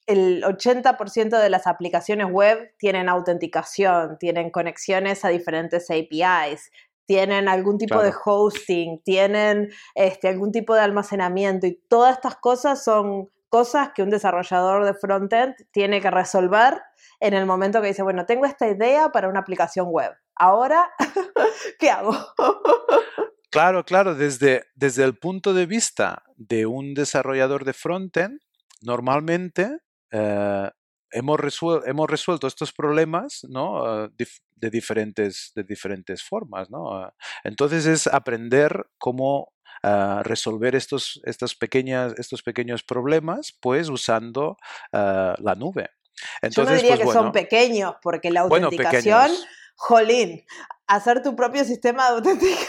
el 0.05 0.43
80% 0.43 1.41
de 1.41 1.50
las 1.50 1.67
aplicaciones 1.67 2.27
web 2.29 2.74
tienen 2.77 3.10
autenticación, 3.10 4.17
tienen 4.17 4.50
conexiones 4.50 5.24
a 5.25 5.29
diferentes 5.29 5.89
APIs, 5.89 6.72
tienen 7.05 7.48
algún 7.48 7.77
tipo 7.77 8.01
de 8.01 8.13
hosting, 8.24 9.01
tienen 9.03 9.72
este, 9.95 10.27
algún 10.27 10.51
tipo 10.51 10.74
de 10.74 10.81
almacenamiento 10.81 11.67
y 11.67 11.79
todas 11.89 12.15
estas 12.15 12.38
cosas 12.38 12.83
son 12.83 13.29
cosas 13.50 13.91
que 13.93 14.01
un 14.01 14.10
desarrollador 14.10 14.86
de 14.86 14.93
frontend 14.93 15.53
tiene 15.72 16.01
que 16.01 16.10
resolver 16.10 16.81
en 17.19 17.33
el 17.33 17.45
momento 17.45 17.81
que 17.81 17.89
dice, 17.89 18.01
bueno, 18.01 18.25
tengo 18.25 18.45
esta 18.45 18.67
idea 18.67 19.10
para 19.10 19.29
una 19.29 19.41
aplicación 19.41 19.88
web. 19.89 20.12
Ahora, 20.36 20.91
¿qué 21.79 21.89
hago? 21.89 22.15
Claro, 23.53 23.86
claro, 23.86 24.15
desde, 24.15 24.63
desde 24.74 25.03
el 25.03 25.15
punto 25.15 25.53
de 25.53 25.67
vista 25.67 26.24
de 26.38 26.65
un 26.65 26.95
desarrollador 26.95 27.65
de 27.65 27.74
frontend, 27.74 28.39
normalmente 28.81 29.77
eh, 30.13 30.70
hemos, 31.12 31.39
resuel- 31.39 31.84
hemos 31.86 32.10
resuelto 32.10 32.48
estos 32.48 32.72
problemas 32.72 33.41
¿no? 33.50 34.05
Eh, 34.05 34.10
dif- 34.17 34.39
de, 34.55 34.70
diferentes, 34.70 35.51
de 35.55 35.63
diferentes 35.63 36.24
formas. 36.24 36.70
¿no? 36.70 37.05
Eh, 37.05 37.12
Entonces 37.43 37.86
es 37.86 38.08
aprender 38.08 38.86
cómo 38.98 39.51
eh, 39.84 40.20
resolver 40.24 40.75
estos, 40.75 41.20
estas 41.25 41.55
pequeñas, 41.55 42.13
estos 42.17 42.41
pequeños 42.41 42.84
problemas 42.84 43.58
pues 43.60 43.89
usando 43.89 44.55
eh, 44.93 45.34
la 45.38 45.55
nube. 45.55 45.89
Yo 46.15 46.27
Entonces, 46.43 46.75
no 46.75 46.75
diría 46.77 46.89
pues, 46.91 47.00
que 47.00 47.05
bueno, 47.05 47.22
son 47.24 47.32
pequeños, 47.34 47.96
porque 48.01 48.32
la 48.32 48.43
bueno, 48.43 48.67
autenticación, 48.67 49.20
pequeños. 49.29 49.48
Jolín, 49.75 50.43
hacer 50.87 51.21
tu 51.23 51.35
propio 51.35 51.63
sistema 51.63 52.09
de 52.09 52.15
autenticación. 52.17 52.67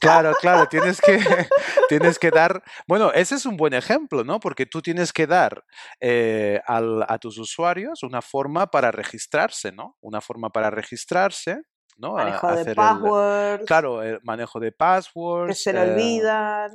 Claro, 0.00 0.34
claro, 0.40 0.66
tienes 0.68 1.00
que, 1.00 1.18
tienes 1.88 2.18
que 2.18 2.30
dar, 2.30 2.62
bueno, 2.86 3.12
ese 3.12 3.34
es 3.36 3.46
un 3.46 3.56
buen 3.56 3.74
ejemplo, 3.74 4.24
¿no? 4.24 4.40
Porque 4.40 4.66
tú 4.66 4.82
tienes 4.82 5.12
que 5.12 5.26
dar 5.26 5.64
eh, 6.00 6.60
al- 6.66 7.04
a 7.08 7.18
tus 7.18 7.38
usuarios 7.38 8.02
una 8.02 8.22
forma 8.22 8.66
para 8.66 8.90
registrarse, 8.90 9.72
¿no? 9.72 9.96
Una 10.00 10.20
forma 10.20 10.50
para 10.50 10.70
registrarse, 10.70 11.62
¿no? 11.96 12.18
A- 12.18 12.24
Manejo 12.24 12.52
de 12.54 12.60
el- 12.70 12.76
passwords, 12.76 13.64
claro, 13.66 14.02
el 14.02 14.20
manejo 14.22 14.60
de 14.60 14.70
que 14.70 14.76
passwords. 14.76 15.62
se 15.62 15.72
le 15.72 15.78
eh, 15.80 15.92
olvidan. 15.92 16.70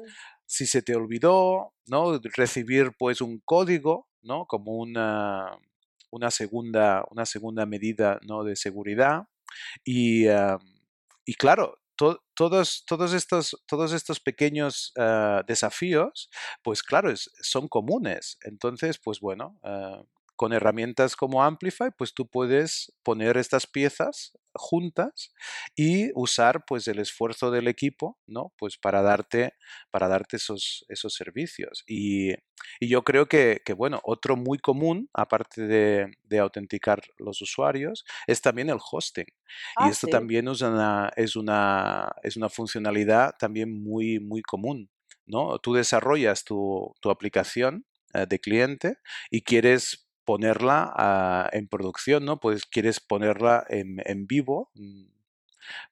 si 0.46 0.66
se 0.66 0.82
te 0.82 0.96
olvidó, 0.96 1.74
¿no? 1.86 2.20
Recibir 2.36 2.92
pues 2.98 3.22
un 3.22 3.40
código, 3.46 4.08
¿no? 4.22 4.46
Como 4.48 4.74
una, 4.78 5.58
una, 6.10 6.32
segunda, 6.32 7.06
una 7.10 7.26
segunda 7.26 7.66
medida, 7.66 8.20
¿no? 8.28 8.44
De 8.44 8.56
seguridad. 8.56 9.24
Y, 9.84 10.28
ah, 10.28 10.58
y 11.26 11.36
claro, 11.36 11.80
to- 11.96 12.24
todos, 12.36 12.84
todos, 12.88 13.14
estos, 13.14 13.58
todos 13.68 13.94
estos 13.94 14.20
pequeños 14.20 14.94
ah, 14.98 15.44
desafíos, 15.48 16.30
pues 16.64 16.84
claro, 16.84 17.12
es- 17.12 17.32
son 17.42 17.68
comunes. 17.68 18.38
Entonces, 18.44 19.00
pues 19.04 19.20
bueno, 19.20 19.60
ah, 19.64 20.04
con 20.42 20.54
herramientas 20.54 21.16
como 21.16 21.44
Amplify, 21.44 21.92
pues 21.96 22.16
tú 22.16 22.28
puedes 22.28 22.92
poner 23.04 23.38
estas 23.38 23.68
piezas 23.68 24.36
juntas 24.56 25.32
y 25.76 26.10
usar 26.16 26.66
pues 26.66 26.88
el 26.88 26.98
esfuerzo 26.98 27.52
del 27.52 27.68
equipo, 27.68 28.18
¿no? 28.26 28.52
Pues 28.58 28.76
para 28.76 29.04
darte, 29.04 29.54
para 29.92 30.08
darte 30.08 30.38
esos, 30.38 30.84
esos 30.90 31.14
servicios. 31.14 31.84
Y, 31.88 32.34
yo 32.80 33.04
creo 33.04 33.28
que, 33.28 33.62
bueno, 33.78 34.02
otro 34.04 34.36
muy 34.36 34.58
común, 34.58 35.12
aparte 35.14 35.68
de, 35.68 36.40
autenticar 36.40 37.04
los 37.20 37.40
usuarios, 37.44 38.04
es 38.26 38.42
también 38.42 38.72
el 38.72 38.80
hosting. 38.80 39.28
y 39.28 39.34
Ah, 39.78 39.90
esto 39.90 40.08
sí. 40.08 40.12
también 40.12 40.48
es 40.48 40.62
una, 40.62 41.12
es 41.18 41.36
una, 41.36 42.12
es 42.24 42.36
una 42.36 42.50
funcionalidad 42.50 43.36
también 43.38 43.84
muy, 43.84 44.20
muy 44.20 44.42
común, 44.42 44.90
¿no? 45.28 45.60
Tú 45.60 45.76
desarrollas 45.76 46.44
tu, 46.44 46.96
tu 47.00 47.12
aplicación 47.12 47.86
eh, 48.16 48.26
de 48.28 48.40
cliente 48.40 48.98
y 49.30 49.44
quieres 49.44 50.08
ponerla 50.26 51.50
en 51.54 51.68
producción, 51.68 52.26
¿no? 52.26 52.40
Pues 52.40 52.66
quieres 52.66 53.00
ponerla 53.00 53.66
en, 53.70 54.02
en 54.06 54.28
vivo 54.28 54.72
mm, 54.76 55.06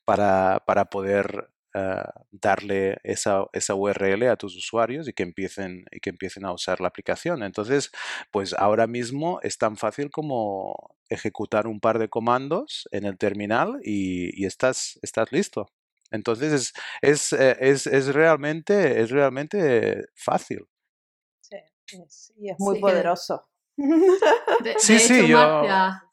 para, 0.06 0.64
para 0.66 0.86
poder 0.86 1.50
ah, 1.74 2.12
darle 2.32 2.98
esa, 3.04 3.46
esa 3.54 3.76
URL 3.76 4.30
a 4.30 4.36
tus 4.38 4.56
usuarios 4.56 5.08
y 5.08 5.14
que, 5.14 5.24
empiecen, 5.24 5.86
y 5.92 6.00
que 6.00 6.10
empiecen 6.12 6.46
a 6.46 6.54
usar 6.54 6.82
la 6.82 6.88
aplicación. 6.88 7.44
Entonces, 7.44 7.92
pues 8.32 8.54
ahora 8.54 8.88
mismo 8.88 9.40
es 9.44 9.58
tan 9.58 9.78
fácil 9.78 10.10
como 10.12 10.96
ejecutar 11.10 11.68
un 11.68 11.80
par 11.80 12.00
de 12.00 12.10
comandos 12.10 12.88
en 12.92 13.06
el 13.06 13.18
terminal 13.18 13.80
y, 13.84 14.42
y 14.42 14.46
estás, 14.46 15.00
estás 15.02 15.32
listo. 15.32 15.68
Entonces 16.12 16.54
es, 16.54 16.74
es, 17.02 17.34
eh, 17.34 17.58
es, 17.60 17.86
es 17.88 18.08
realmente, 18.14 19.02
es 19.02 19.12
realmente 19.12 20.06
fácil. 20.16 20.66
Sí, 21.42 21.58
es- 21.92 22.34
y 22.38 22.50
es 22.50 22.58
muy 22.60 22.76
Sí, 22.76 22.82
que- 22.82 22.82
poderoso. 22.82 23.49
De, 24.64 24.76
Sí, 24.78 24.94
de 24.94 25.00
sí, 25.00 25.14
hecho, 25.20 25.28
yo- 25.28 25.38
Marcia, 25.38 26.04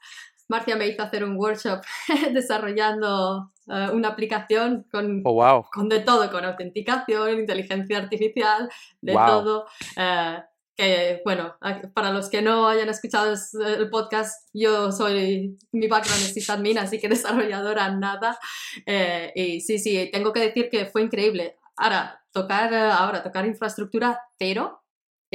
Marcia 0.49 0.77
me 0.77 0.87
hizo 0.87 1.03
hacer 1.03 1.25
un 1.25 1.37
workshop 1.37 1.81
desarrollando 2.33 3.53
eh, 3.69 3.89
una 3.93 4.09
aplicación 4.09 4.87
con, 4.91 5.23
Oh, 5.25 5.33
wow. 5.35 5.65
con 5.73 5.89
de 5.89 6.01
todo, 6.01 6.31
con 6.31 6.45
autenticación, 6.45 7.41
inteligencia 7.41 7.99
artificial, 7.99 8.69
de 9.01 9.13
Guau. 9.13 9.27
todo. 9.29 9.67
eh, 9.97 10.39
que, 10.79 11.23
bueno, 11.25 11.57
para 11.95 12.11
los 12.13 12.29
que 12.29 12.43
no 12.43 12.69
hayan 12.69 12.91
escuchado 12.91 13.33
es- 13.33 13.55
el 13.55 13.89
podcast, 13.89 14.47
yo 14.53 14.93
soy, 14.93 15.57
mi 15.73 15.89
background 15.89 16.21
es 16.23 16.35
sysadmin, 16.35 16.77
así 16.79 17.01
que 17.01 17.09
desarrolladora 17.55 17.91
nada. 17.91 18.39
eh, 18.85 19.33
y 19.35 19.61
sí, 19.63 19.79
sí, 19.79 20.11
tengo 20.13 20.33
que 20.35 20.41
decir 20.41 20.69
que 20.71 20.85
fue 20.87 21.01
increíble. 21.03 21.57
Ahora, 21.79 22.23
tocar, 22.31 22.73
eh, 22.75 22.77
ahora, 22.91 23.23
tocar 23.23 23.47
infraestructura 23.47 24.21
cero 24.39 24.83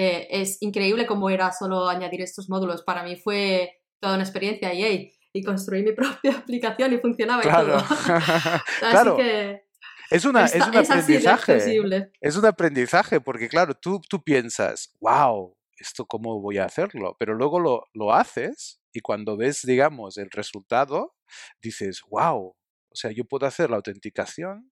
eh, 0.02 0.28
es 0.32 0.62
increíble 0.62 1.06
cómo 1.06 1.30
era 1.30 1.52
solo 1.52 1.88
añadir 1.90 2.22
estos 2.22 2.50
módulos. 2.50 2.84
Para 2.84 3.04
mí 3.04 3.16
fue 3.16 3.82
toda 4.02 4.16
una 4.16 4.24
experiencia 4.24 4.74
y, 4.74 4.84
hey, 4.84 5.14
y 5.34 5.44
construí 5.44 5.84
mi 5.84 5.92
propia 5.94 6.38
aplicación 6.38 6.94
y 6.94 6.98
funcionaba 6.98 7.42
y 7.42 7.48
Claro. 7.48 7.78
todo. 7.78 7.86
Así 8.82 8.90
claro. 8.92 9.16
que 9.18 9.62
Es, 10.10 10.26
una, 10.26 10.46
es 10.46 10.56
un 10.56 10.62
es 10.76 10.90
así 10.90 11.16
aprendizaje. 11.16 11.52
accesible. 11.54 12.12
Es 12.20 12.36
un 12.36 12.46
aprendizaje 12.46 13.22
porque, 13.22 13.48
claro, 13.48 13.74
tú, 13.76 14.02
tú 14.10 14.22
piensas, 14.24 14.94
wow, 15.00 15.56
¿esto 15.78 16.06
cómo 16.06 16.42
voy 16.42 16.58
a 16.58 16.66
hacerlo? 16.66 17.16
Pero 17.20 17.34
luego 17.36 17.60
lo, 17.60 17.86
lo 17.94 18.14
haces 18.14 18.82
y 18.94 19.00
cuando 19.02 19.38
ves, 19.38 19.62
digamos, 19.64 20.18
el 20.18 20.30
resultado, 20.32 21.16
dices, 21.62 22.02
wow, 22.10 22.48
o 22.48 22.96
sea, 22.96 23.12
yo 23.12 23.24
puedo 23.24 23.46
hacer 23.48 23.70
la 23.70 23.78
autenticación, 23.78 24.70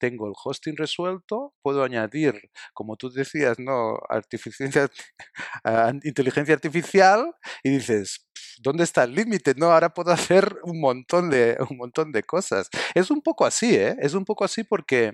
tengo 0.00 0.26
el 0.26 0.34
hosting 0.42 0.76
resuelto, 0.76 1.54
puedo 1.62 1.84
añadir, 1.84 2.50
como 2.74 2.96
tú 2.96 3.10
decías, 3.10 3.58
¿no? 3.60 3.96
Artifici- 4.10 4.90
ah, 5.64 5.92
inteligencia 6.04 6.54
artificial 6.54 7.32
y 7.62 7.70
dices, 7.70 8.26
¿dónde 8.60 8.84
está 8.84 9.04
el 9.04 9.14
límite? 9.14 9.54
No, 9.56 9.66
ahora 9.72 9.90
puedo 9.94 10.12
hacer 10.34 10.56
un 10.64 10.80
montón 10.80 11.30
de, 11.30 11.56
un 11.70 11.76
montón 11.76 12.12
de 12.12 12.22
cosas. 12.24 12.68
Es 12.94 13.10
un 13.10 13.22
poco 13.22 13.46
así, 13.46 13.74
¿eh? 13.76 13.96
Es 14.00 14.14
un 14.14 14.24
poco 14.24 14.44
así 14.44 14.64
porque 14.64 15.12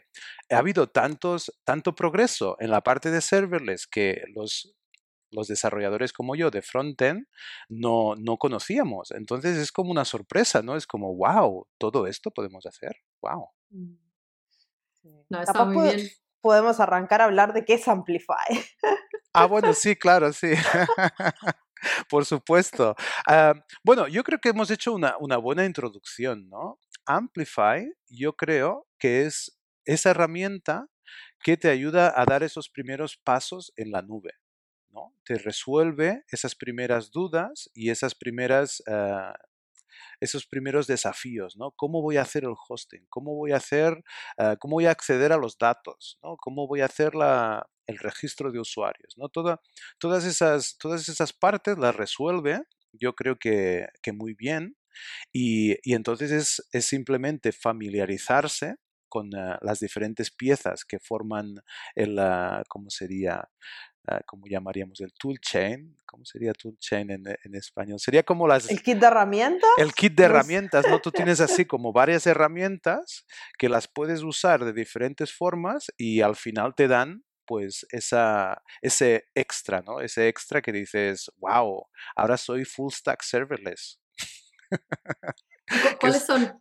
ha 0.50 0.58
habido 0.58 0.88
tantos, 0.88 1.52
tanto 1.64 1.94
progreso 1.94 2.56
en 2.60 2.70
la 2.70 2.80
parte 2.82 3.10
de 3.10 3.20
serverless 3.20 3.86
que 3.86 4.22
los, 4.34 4.74
los 5.30 5.48
desarrolladores 5.48 6.12
como 6.12 6.36
yo 6.36 6.50
de 6.50 6.62
frontend 6.62 7.26
no, 7.68 8.14
no 8.16 8.36
conocíamos. 8.38 9.10
Entonces 9.12 9.56
es 9.58 9.72
como 9.72 9.90
una 9.90 10.04
sorpresa, 10.04 10.62
¿no? 10.62 10.76
Es 10.76 10.86
como, 10.86 11.14
wow, 11.16 11.66
todo 11.78 12.06
esto 12.06 12.30
podemos 12.30 12.66
hacer. 12.66 12.96
Wow. 13.22 13.50
No, 15.28 15.40
está 15.40 15.52
Capaz 15.52 15.64
muy 15.66 15.76
pod- 15.76 15.94
bien. 15.94 16.08
podemos 16.40 16.80
arrancar 16.80 17.20
a 17.20 17.24
hablar 17.24 17.52
de 17.52 17.64
qué 17.64 17.74
es 17.74 17.88
Amplify. 17.88 18.36
Ah, 19.32 19.46
bueno, 19.46 19.72
sí, 19.74 19.94
claro, 19.96 20.32
sí. 20.32 20.52
Por 22.08 22.24
supuesto. 22.24 22.94
Ah, 23.26 23.54
bueno, 23.84 24.08
yo 24.08 24.24
creo 24.24 24.38
que 24.38 24.48
hemos 24.48 24.70
hecho 24.70 24.92
una, 24.94 25.16
una 25.18 25.36
buena 25.36 25.64
introducción, 25.64 26.48
¿no? 26.48 26.78
Amplify, 27.04 27.86
yo 28.08 28.34
creo 28.34 28.86
que 28.98 29.26
es 29.26 29.58
esa 29.84 30.10
herramienta 30.10 30.86
que 31.42 31.56
te 31.56 31.68
ayuda 31.68 32.12
a 32.20 32.24
dar 32.24 32.42
esos 32.42 32.68
primeros 32.70 33.16
pasos 33.16 33.72
en 33.76 33.90
la 33.92 34.02
nube, 34.02 34.32
¿no? 34.90 35.14
Te 35.24 35.36
resuelve 35.38 36.24
esas 36.30 36.54
primeras 36.54 37.10
dudas 37.10 37.70
y 37.74 37.90
esas 37.90 38.14
primeras, 38.14 38.82
ah, 38.88 39.34
esos 40.20 40.46
primeros 40.46 40.86
desafíos, 40.86 41.56
¿no? 41.56 41.72
¿Cómo 41.72 42.02
voy 42.02 42.16
a 42.16 42.22
hacer 42.22 42.44
el 42.44 42.54
hosting? 42.68 43.06
¿Cómo 43.08 43.34
voy 43.34 43.52
a 43.52 43.56
hacer, 43.56 44.02
ah, 44.38 44.56
cómo 44.58 44.74
voy 44.76 44.86
a 44.86 44.90
acceder 44.92 45.32
a 45.32 45.36
los 45.38 45.58
datos? 45.58 46.18
¿Cómo 46.40 46.66
voy 46.66 46.80
a 46.80 46.86
hacer 46.86 47.14
la- 47.14 47.66
el 47.86 47.98
registro 47.98 48.50
de 48.52 48.60
usuarios? 48.60 49.14
¿no? 49.16 49.28
Toda- 49.28 49.60
todas, 49.98 50.24
esas, 50.24 50.76
todas 50.78 51.08
esas 51.08 51.32
partes 51.32 51.78
las 51.78 51.94
resuelve, 51.96 52.62
yo 52.92 53.14
creo 53.14 53.36
que, 53.38 53.86
que 54.02 54.12
muy 54.12 54.34
bien, 54.34 54.76
y, 55.32 55.76
y 55.88 55.94
entonces 55.94 56.30
es, 56.32 56.66
es 56.72 56.84
simplemente 56.86 57.52
familiarizarse 57.52 58.76
con 59.08 59.34
ah, 59.36 59.58
las 59.62 59.80
diferentes 59.80 60.30
piezas 60.30 60.84
que 60.84 60.98
forman 60.98 61.56
el, 61.94 62.18
ah, 62.18 62.62
¿cómo 62.68 62.90
sería? 62.90 63.48
Ah, 64.08 64.20
¿Cómo 64.26 64.46
llamaríamos? 64.46 65.00
El 65.00 65.12
toolchain. 65.14 65.96
¿Cómo 66.06 66.24
sería 66.24 66.52
toolchain 66.52 67.10
en, 67.10 67.24
en 67.26 67.54
español? 67.56 67.98
Sería 67.98 68.22
como 68.22 68.46
las, 68.46 68.70
El 68.70 68.82
kit 68.82 68.98
de 68.98 69.06
herramientas. 69.06 69.68
el 69.78 69.92
kit 69.94 70.14
de 70.14 70.24
herramientas, 70.24 70.86
¿no? 70.88 71.00
Tú 71.00 71.10
tienes 71.10 71.40
así 71.40 71.64
como 71.66 71.92
varias 71.92 72.26
herramientas 72.26 73.26
que 73.58 73.68
las 73.68 73.88
puedes 73.88 74.22
usar 74.22 74.64
de 74.64 74.72
diferentes 74.72 75.32
formas 75.32 75.86
y 75.96 76.20
al 76.20 76.36
final 76.36 76.74
te 76.74 76.86
dan 76.88 77.24
pues 77.46 77.86
esa, 77.90 78.62
ese 78.82 79.24
extra, 79.34 79.80
¿no? 79.82 80.00
Ese 80.00 80.26
extra 80.28 80.60
que 80.62 80.72
dices, 80.72 81.30
wow, 81.38 81.86
ahora 82.16 82.36
soy 82.36 82.64
full 82.64 82.92
stack 82.92 83.22
serverless. 83.22 84.00
¿Cu- 84.68 84.76
¿Cuáles 86.00 86.24
son? 86.26 86.60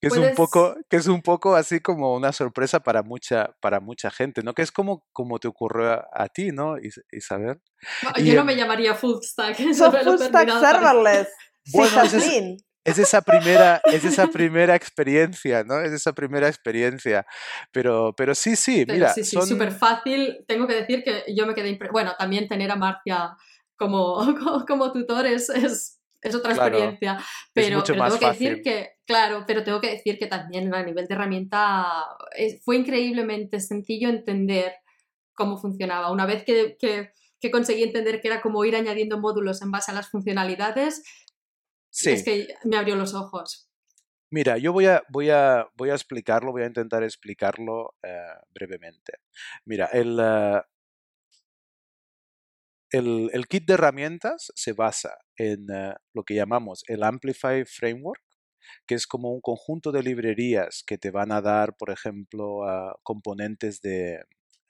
Que 0.00 0.08
es, 0.08 0.16
un 0.16 0.34
poco, 0.34 0.76
que 0.88 0.96
es 0.96 1.06
un 1.06 1.20
poco 1.20 1.54
así 1.54 1.80
como 1.80 2.14
una 2.14 2.32
sorpresa 2.32 2.80
para 2.80 3.02
mucha, 3.02 3.54
para 3.60 3.80
mucha 3.80 4.10
gente, 4.10 4.42
¿no? 4.42 4.54
Que 4.54 4.62
es 4.62 4.72
como, 4.72 5.04
como 5.12 5.38
te 5.38 5.46
ocurrió 5.48 5.92
a, 5.92 6.08
a 6.12 6.28
ti, 6.28 6.52
¿no, 6.52 6.78
Is- 6.78 7.02
Isabel? 7.12 7.60
No, 8.02 8.10
Y, 8.16 8.26
Yo 8.28 8.34
no 8.34 8.40
em, 8.40 8.46
me 8.46 8.56
llamaría 8.56 8.94
full 8.94 9.18
stack. 9.22 9.58
he 9.60 9.74
full 9.74 10.18
stack 10.18 10.48
serverless. 10.60 11.28
Bueno, 11.72 12.02
ese 12.02 12.16
es-. 12.16 12.64
Es 12.82 12.98
esa 12.98 13.20
primera, 13.20 13.82
es 13.92 14.04
esa 14.06 14.26
primera 14.28 14.74
experiencia, 14.74 15.62
¿no? 15.64 15.80
Es 15.80 15.92
esa 15.92 16.14
primera 16.14 16.48
experiencia. 16.48 17.26
Pero, 17.72 18.14
pero 18.16 18.34
sí, 18.34 18.56
sí, 18.56 18.86
Pero 18.86 18.94
mira, 18.96 19.12
sí, 19.12 19.22
sí, 19.22 19.36
son... 19.36 19.46
súper 19.46 19.70
fácil. 19.72 20.42
Tengo 20.48 20.66
que 20.66 20.74
decir 20.74 21.04
que 21.04 21.24
yo 21.34 21.46
me 21.46 21.54
quedé... 21.54 21.78
impre- 21.78 21.92
Bueno, 21.92 22.14
también 22.18 22.48
tener 22.48 22.70
a 22.70 22.76
Marcia 22.76 23.36
como, 23.76 24.14
como, 24.38 24.64
como 24.64 24.92
tutor 24.92 25.26
es, 25.26 25.50
es, 25.50 25.99
es 26.22 26.34
otra 26.34 26.52
Claro, 26.54 26.76
experiencia. 26.76 27.18
Pero, 27.52 27.82
tengo 27.82 28.18
que 28.18 28.26
decir 28.26 28.62
que, 28.62 28.90
claro, 29.06 29.44
pero 29.46 29.64
tengo 29.64 29.80
que 29.80 29.90
decir 29.90 30.18
que 30.18 30.26
también 30.26 30.72
a 30.74 30.82
nivel 30.82 31.06
de 31.06 31.14
herramienta 31.14 32.06
es- 32.36 32.62
fue 32.64 32.76
increíblemente 32.76 33.60
sencillo 33.60 34.08
entender 34.08 34.74
cómo 35.34 35.58
funcionaba. 35.58 36.10
Una 36.12 36.26
vez 36.26 36.44
que, 36.44 36.76
que, 36.78 37.12
que 37.40 37.50
conseguí 37.50 37.82
entender 37.82 38.20
que 38.20 38.28
era 38.28 38.40
como 38.42 38.64
ir 38.64 38.76
añadiendo 38.76 39.18
módulos 39.18 39.62
en 39.62 39.70
base 39.70 39.90
a 39.90 39.94
las 39.94 40.10
funcionalidades, 40.10 41.02
Sí, 41.92 42.10
es 42.10 42.22
que 42.24 42.48
me 42.64 42.76
abrió 42.76 42.94
los 42.96 43.14
ojos. 43.14 43.68
mira, 44.30 44.58
yo 44.58 44.72
voy 44.72 44.86
a, 44.86 45.02
voy 45.08 45.30
a, 45.30 45.66
voy 45.74 45.90
a 45.90 45.94
explicarlo, 45.94 46.52
voy 46.52 46.62
a 46.62 46.66
intentar 46.66 47.02
explicarlo 47.02 47.96
eh, 48.02 48.26
brevemente. 48.54 49.14
Mira, 49.64 49.86
el, 49.86 50.18
eh, 50.22 50.62
el, 52.92 53.46
kit 53.48 53.66
de 53.66 53.74
herramientas 53.74 54.52
se 54.54 54.72
basa 54.72 55.16
en 55.36 55.66
eh, 55.72 55.94
lo 56.14 56.24
que 56.24 56.34
llamamos 56.34 56.82
el 56.88 57.02
Amplify 57.02 57.64
Framework, 57.64 58.22
que 58.86 58.94
es 58.94 59.06
como 59.06 59.32
un 59.32 59.40
conjunto 59.40 59.92
de 59.92 60.02
librerías 60.02 60.82
que 60.86 60.98
te 60.98 61.10
van 61.10 61.32
a 61.32 61.40
dar, 61.40 61.76
por 61.76 61.90
ejemplo, 61.90 62.60
componentes 63.02 63.80
de, 63.80 64.20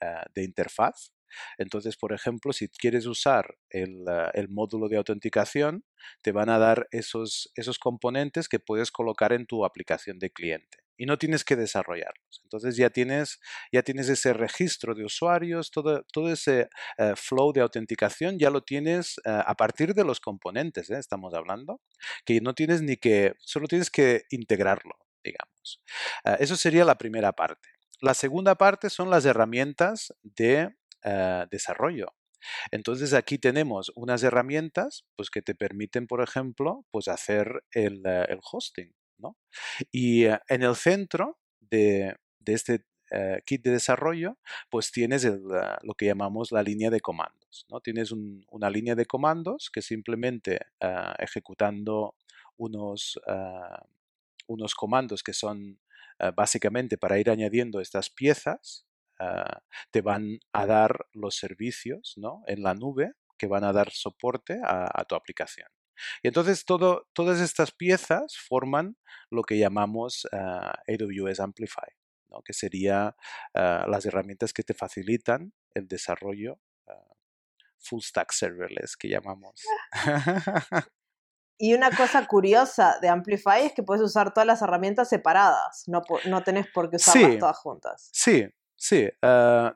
ah, 0.01 0.25
de 0.33 0.43
interfaz. 0.43 1.13
Entonces, 1.57 1.97
por 1.97 2.13
ejemplo, 2.13 2.53
si 2.53 2.67
quieres 2.69 3.05
usar 3.05 3.55
el, 3.69 4.07
ah, 4.07 4.31
módulo 4.49 4.89
de 4.89 4.97
autenticación, 4.97 5.85
te 6.21 6.31
van 6.31 6.49
a 6.49 6.59
dar 6.59 6.87
esos 6.91 7.51
componentes 7.79 8.49
que 8.49 8.59
puedes 8.59 8.91
colocar 8.91 9.33
en 9.33 9.45
tu 9.45 9.65
aplicación 9.65 10.19
de 10.19 10.31
cliente. 10.31 10.80
Y 10.97 11.05
no 11.05 11.17
tienes 11.17 11.43
que 11.43 11.55
desarrollarlos. 11.55 12.41
Entonces 12.43 12.77
ya 12.77 12.89
tienes, 12.89 13.39
ya 13.71 13.81
tienes 13.81 14.09
ese 14.09 14.33
registro 14.33 14.93
de 14.93 15.05
usuarios, 15.05 15.71
todo, 15.71 16.03
todo 16.11 16.31
ese 16.31 16.69
eh, 16.97 17.13
flow 17.15 17.53
de 17.53 17.61
autenticación 17.61 18.37
ya 18.37 18.49
lo 18.49 18.61
tienes 18.63 19.17
eh, 19.25 19.29
a 19.45 19.55
partir 19.55 19.93
de 19.93 20.03
los 20.03 20.19
componentes, 20.19 20.89
¿eh? 20.89 20.97
estamos 20.99 21.33
hablando, 21.33 21.81
que 22.25 22.39
no 22.41 22.53
tienes 22.53 22.81
ni 22.81 22.97
que, 22.97 23.33
solo 23.39 23.67
tienes 23.67 23.89
que 23.89 24.23
integrarlo, 24.29 24.95
digamos. 25.23 25.83
eso 26.39 26.55
sería 26.55 26.85
la 26.85 26.97
primera 26.97 27.31
parte. 27.31 27.69
La 28.01 28.13
segunda 28.13 28.55
parte 28.55 28.89
son 28.89 29.09
las 29.09 29.25
herramientas 29.25 30.13
de 30.23 30.69
desarrollo. 31.51 32.07
Entonces 32.71 33.13
aquí 33.13 33.37
tenemos 33.37 33.91
unas 33.95 34.23
herramientas 34.23 35.05
pues, 35.15 35.29
que 35.29 35.41
te 35.41 35.55
permiten, 35.55 36.07
por 36.07 36.21
ejemplo, 36.21 36.85
pues, 36.91 37.07
hacer 37.07 37.63
el, 37.71 38.01
el 38.05 38.39
hosting. 38.51 38.91
Y 39.91 40.25
eh, 40.25 40.39
en 40.47 40.63
el 40.63 40.75
centro 40.75 41.39
de, 41.59 42.15
este 42.45 42.85
eh, 43.11 43.41
kit 43.45 43.63
de 43.63 43.71
desarrollo, 43.71 44.37
pues 44.69 44.91
tienes 44.91 45.25
lo 45.25 45.93
que 45.95 46.05
llamamos 46.05 46.51
la 46.51 46.63
línea 46.63 46.89
de 46.89 47.01
comandos. 47.01 47.65
¿no? 47.69 47.81
Tienes 47.81 48.11
una 48.11 48.69
línea 48.69 48.95
de 48.95 49.05
comandos 49.05 49.69
que 49.71 49.81
simplemente 49.81 50.59
eh, 50.79 51.13
ejecutando 51.19 52.15
unos, 52.57 53.19
unos 54.47 54.75
comandos 54.75 55.23
que 55.23 55.33
son 55.33 55.79
básicamente 56.35 56.95
para 56.95 57.17
ir 57.17 57.31
añadiendo 57.31 57.81
estas 57.81 58.11
piezas, 58.11 58.85
te 59.89 60.01
van 60.01 60.39
a 60.53 60.67
dar 60.67 61.07
los 61.13 61.35
servicios 61.35 62.13
¿no? 62.17 62.43
en 62.45 62.61
la 62.61 62.75
nube 62.75 63.13
que 63.39 63.47
van 63.47 63.63
a 63.63 63.73
dar 63.73 63.89
soporte 63.89 64.59
a 64.63 65.03
tu 65.05 65.15
aplicación. 65.15 65.67
Y 66.23 66.27
entonces 66.27 66.65
todo, 66.65 67.07
todas 67.13 67.39
estas 67.39 67.71
piezas 67.71 68.37
forman 68.37 68.97
lo 69.29 69.43
que 69.43 69.57
llamamos 69.57 70.27
ah, 70.31 70.73
AWS 70.87 71.39
Amplify, 71.39 71.89
¿no? 72.29 72.41
que 72.41 72.53
serían 72.53 73.13
ah, 73.53 73.85
las 73.87 74.05
herramientas 74.05 74.53
que 74.53 74.63
te 74.63 74.73
facilitan 74.73 75.53
el 75.73 75.87
desarrollo 75.87 76.59
ah, 76.87 77.15
full 77.79 78.01
stack 78.01 78.31
serverless 78.31 78.95
que 78.97 79.09
llamamos. 79.09 79.61
Y 81.63 81.75
una 81.75 81.95
cosa 81.95 82.25
curiosa 82.25 82.97
de 83.03 83.07
Amplify 83.07 83.67
es 83.67 83.73
que 83.73 83.83
puedes 83.83 84.01
usar 84.01 84.33
todas 84.33 84.47
las 84.47 84.63
herramientas 84.63 85.09
separadas, 85.09 85.83
no, 85.85 86.01
no 86.25 86.41
tenés 86.41 86.65
por 86.73 86.89
qué 86.89 86.95
usarlas 86.95 87.37
todas 87.37 87.57
juntas. 87.59 88.09
Sí, 88.11 88.47
sí, 88.81 89.07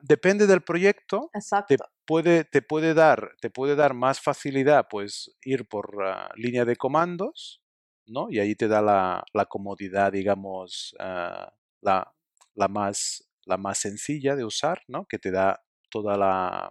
depende 0.02 0.46
del 0.46 0.62
proyecto. 0.62 1.30
Exacto 1.32 1.76
puede, 2.06 2.44
te, 2.44 2.62
puede 2.62 2.94
dar, 2.94 3.32
te 3.40 3.50
puede 3.50 3.76
dar 3.76 3.92
más 3.92 4.20
facilidad 4.20 4.86
pues 4.88 5.36
ir 5.42 5.68
por 5.68 5.96
línea 6.36 6.64
de 6.64 6.76
comandos, 6.76 7.60
¿no? 8.06 8.28
Y 8.30 8.38
ahí 8.38 8.54
te 8.54 8.68
da 8.68 8.80
la, 8.80 9.24
la 9.34 9.46
comodidad, 9.46 10.12
digamos, 10.12 10.94
ah, 11.00 11.52
la, 11.82 12.14
la, 12.54 12.68
más, 12.68 13.28
la 13.44 13.58
más 13.58 13.78
sencilla 13.78 14.36
de 14.36 14.44
usar, 14.44 14.82
¿no? 14.88 15.06
Que 15.06 15.18
te 15.18 15.30
da 15.30 15.62
toda 15.90 16.16
la, 16.16 16.70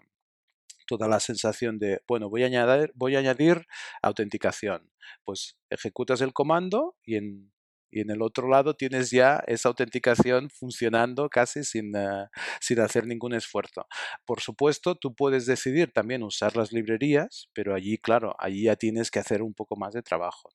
toda 0.88 1.08
la 1.08 1.20
sensación 1.20 1.78
de, 1.78 2.02
bueno, 2.08 2.30
voy 2.30 2.44
a 2.44 2.48
añadir, 2.48 2.92
voy 2.96 3.16
a 3.16 3.20
añadir 3.20 3.68
autenticación. 4.02 4.90
Pues 5.24 5.58
ejecutas 5.70 6.22
el 6.22 6.34
comando 6.34 6.96
y 7.04 7.18
en 7.18 7.52
y 7.96 8.02
en 8.02 8.12
el 8.12 8.22
otro 8.22 8.50
lado 8.50 8.76
tienes 8.76 9.10
ya 9.10 9.42
esa 9.48 9.70
autenticación 9.70 10.50
funcionando 10.50 11.30
casi 11.30 11.64
sin, 11.64 11.96
eh, 11.96 12.28
sin 12.60 12.82
hacer 12.82 13.08
ningún 13.08 13.34
esfuerzo. 13.34 13.88
Por 14.26 14.42
supuesto, 14.42 14.96
tú 14.96 15.16
puedes 15.16 15.46
decidir 15.46 15.94
también 15.94 16.22
usar 16.22 16.58
las 16.58 16.74
librerías, 16.74 17.48
pero 17.54 17.74
allí, 17.74 17.98
claro, 17.98 18.36
allí 18.38 18.64
ya 18.64 18.76
tienes 18.76 19.10
que 19.10 19.20
hacer 19.20 19.42
un 19.42 19.54
poco 19.54 19.78
más 19.78 19.94
de 19.94 20.02
trabajo. 20.02 20.50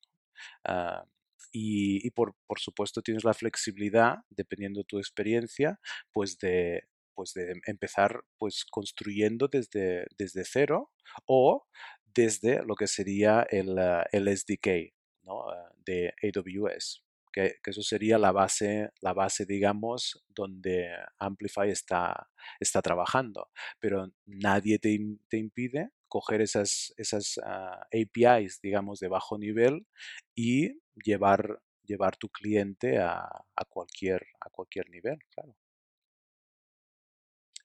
Ah, 0.64 1.06
y, 1.50 2.10
por, 2.10 2.34
por, 2.46 2.60
supuesto 2.60 3.00
tienes 3.00 3.24
la 3.24 3.32
flexibilidad, 3.32 4.18
dependiendo 4.28 4.80
de 4.80 4.84
tu 4.84 4.98
experiencia, 4.98 5.80
pues 6.12 6.38
de, 6.40 6.84
pues 7.14 7.32
de 7.32 7.54
empezar 7.66 8.22
pues 8.36 8.66
construyendo 8.70 9.48
desde, 9.48 10.04
desde 10.18 10.44
cero 10.44 10.90
o 11.24 11.66
desde 12.04 12.62
lo 12.64 12.74
que 12.74 12.86
sería 12.86 13.46
el, 13.50 13.78
eh, 13.78 14.04
el 14.12 14.28
SDK 14.28 14.92
¿no? 15.22 15.48
Ah, 15.48 15.72
de 15.86 16.12
AWS 16.22 17.02
que, 17.32 17.56
eso 17.64 17.82
sería 17.82 18.18
la 18.18 18.32
base, 18.32 18.90
la 19.00 19.12
base, 19.12 19.46
digamos, 19.46 20.24
donde 20.28 20.88
Amplify 21.18 21.70
está, 21.70 22.28
está 22.58 22.82
trabajando. 22.82 23.48
Pero 23.78 24.12
nadie 24.26 24.78
te, 24.78 24.98
te 25.28 25.38
impide 25.38 25.90
coger 26.08 26.40
esas, 26.40 26.92
esas 26.96 27.38
ah, 27.44 27.86
APIs, 27.92 28.60
digamos, 28.60 28.98
de 28.98 29.08
bajo 29.08 29.38
nivel 29.38 29.86
y 30.34 30.80
llevar, 30.94 31.62
llevar 31.84 32.16
tu 32.16 32.28
cliente 32.28 32.98
a, 32.98 33.20
a 33.20 33.64
cualquier, 33.68 34.26
a 34.40 34.50
cualquier 34.50 34.90
nivel, 34.90 35.18
claro. 35.32 35.56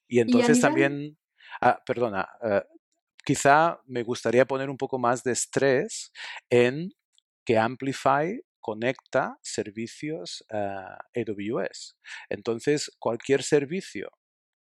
Y 0.08 0.19
entonces 0.19 0.62
también, 0.62 1.17
ah, 1.62 1.82
perdona, 1.86 2.30
ah, 2.41 2.63
quizá 3.25 3.82
me 3.86 4.04
gustaría 4.04 4.45
poner 4.45 4.69
un 4.69 4.78
poco 4.78 4.99
más 4.99 5.23
de 5.23 5.32
estrés 5.32 6.12
en 6.49 6.91
que 7.45 7.58
Amplify 7.58 8.39
conecta 8.65 9.38
servicios 9.43 10.43
AWS. 10.49 11.95
Entonces, 12.30 12.89
cualquier 12.97 13.43
servicio 13.43 14.10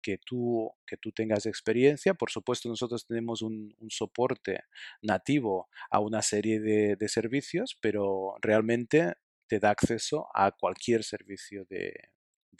que 0.02 0.18
tú, 0.18 0.70
que 0.86 0.98
tú 0.98 1.10
tengas 1.10 1.46
experiencia. 1.46 2.12
Por 2.12 2.30
supuesto, 2.30 2.68
nosotros 2.68 3.06
tenemos 3.06 3.40
un, 3.40 3.74
soporte 3.88 4.60
nativo 5.00 5.70
a 5.90 6.00
una 6.00 6.20
serie 6.20 6.60
de, 6.60 7.08
servicios, 7.08 7.78
pero 7.80 8.34
realmente 8.42 9.14
te 9.48 9.58
da 9.58 9.70
acceso 9.70 10.28
a 10.34 10.52
cualquier 10.52 11.02
servicio 11.02 11.64
de, 11.64 11.94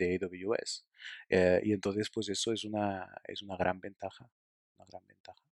AWS. 0.01 0.87
Eh, 1.29 1.61
y 1.63 1.73
entonces, 1.73 2.09
pues 2.11 2.31
eso 2.31 2.55
es 2.55 2.65
una, 2.65 3.15
es. 3.25 3.43
Una 3.43 3.59
gran 3.59 3.81
ventaja. 3.81 5.44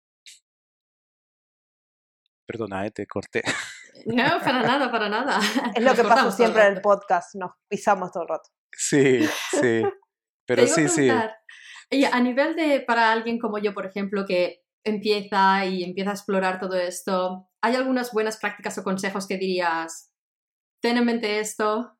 Perdona, 2.46 2.86
eh, 2.86 2.90
te 2.90 3.06
corté. 3.06 3.42
No, 4.06 4.40
para 4.42 4.62
nada, 4.62 4.90
para 4.90 5.08
nada. 5.08 5.38
Es 5.76 5.84
lo 5.84 5.94
que 5.94 6.02
pasa 6.02 6.30
siempre 6.32 6.66
en 6.66 6.72
el 6.72 6.80
podcast, 6.80 7.34
nos 7.34 7.52
pisamos 7.68 8.10
todo 8.10 8.22
el 8.22 8.28
rato. 8.30 8.48
Sí, 8.72 9.24
sí. 9.60 9.82
Pero 10.46 10.66
sí, 10.66 10.88
sí. 10.88 11.08
Y 11.90 12.04
a 12.04 12.18
nivel 12.20 12.56
de, 12.56 12.80
para 12.80 13.12
alguien 13.12 13.38
como 13.38 13.58
yo, 13.58 13.74
por 13.74 13.86
ejemplo, 13.86 14.24
que 14.26 14.62
empieza 14.84 15.66
y 15.66 15.84
empieza 15.84 16.10
a 16.10 16.14
explorar 16.14 16.58
todo 16.58 16.74
esto, 16.76 17.48
¿hay 17.60 17.76
algunas 17.76 18.12
buenas 18.12 18.38
prácticas 18.38 18.76
o 18.78 18.82
consejos 18.82 19.28
que 19.28 19.36
dirías, 19.36 20.10
ten 20.80 20.96
en 20.96 21.04
mente 21.04 21.38
esto? 21.38 21.96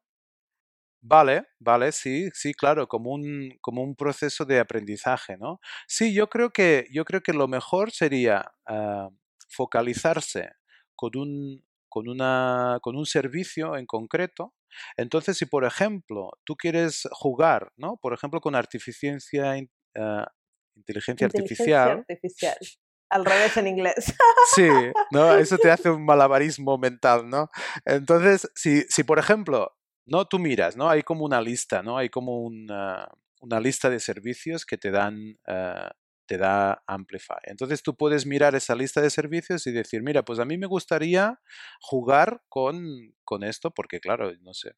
Vale, 1.05 1.45
vale, 1.59 1.93
sí, 1.93 2.31
sí, 2.33 2.55
claro, 2.55 2.87
como 2.87 3.11
un, 3.11 3.59
como 3.61 3.83
un 3.83 3.97
proceso 3.97 4.45
de 4.45 4.61
aprendizaje, 4.61 5.37
¿no? 5.37 5.61
Sí, 5.89 6.15
yo 6.15 6.29
creo 6.29 6.51
que, 6.51 6.87
yo 6.93 7.05
creo 7.05 7.23
que 7.23 7.33
lo 7.33 7.49
mejor 7.49 7.91
sería 7.91 8.53
ah, 8.67 9.09
focalizarse 9.53 10.51
con 10.95 11.17
un, 11.17 11.65
con, 11.89 12.09
una, 12.09 12.79
con 12.83 12.97
un 12.97 13.07
servicio 13.07 13.77
en 13.77 13.87
concreto. 13.87 14.55
Entonces, 14.97 15.37
si 15.37 15.47
por 15.47 15.65
ejemplo 15.65 16.31
tú 16.45 16.57
quieres 16.57 17.09
jugar, 17.13 17.73
¿no? 17.77 17.99
Por 17.99 18.15
ejemplo, 18.15 18.41
con 18.41 18.55
artificiencia, 18.55 19.55
uh, 19.55 20.25
inteligencia, 20.75 21.27
artificial. 21.27 22.05
artificial. 22.09 22.57
Al 23.11 23.27
revés 23.27 23.57
en 23.59 23.67
inglés. 23.67 24.15
Sí, 24.55 24.69
¿no? 25.11 25.37
Eso 25.37 25.59
te 25.59 25.71
hace 25.71 25.91
un 25.91 26.05
malabarismo 26.05 26.79
mental, 26.79 27.29
¿no? 27.29 27.51
Entonces, 27.85 28.51
si, 28.55 28.83
si 28.89 29.05
por 29.05 29.19
ejemplo, 29.19 29.77
¿no? 30.07 30.25
Tú 30.25 30.39
miras, 30.39 30.77
¿no? 30.77 30.89
Hay 30.89 31.03
como 31.03 31.25
una 31.25 31.43
lista, 31.43 31.83
¿no? 31.83 31.99
Hay 31.99 32.09
como 32.09 32.41
una, 32.41 33.07
una 33.41 33.61
lista 33.61 33.91
de 33.91 34.01
servicios 34.01 34.65
que 34.65 34.79
te 34.79 34.91
dan 34.91 35.39
uh, 35.47 35.91
te 36.27 36.39
da 36.39 36.83
Amplify. 36.87 37.39
Entonces 37.45 37.83
tú 37.83 37.97
puedes 37.97 38.27
mirar 38.27 38.55
esa 38.55 38.75
lista 38.75 39.01
de 39.01 39.11
servicios 39.11 39.67
y 39.67 39.73
decir, 39.73 40.03
mira, 40.03 40.25
pues 40.25 40.39
a 40.39 40.45
mí 40.45 40.59
me 40.59 40.67
gustaría 40.67 41.41
jugar 41.81 42.43
con, 42.49 43.15
con 43.25 43.45
esto, 43.45 43.71
porque 43.71 44.01
claro, 44.01 44.33
no 44.41 44.55
sé, 44.55 44.73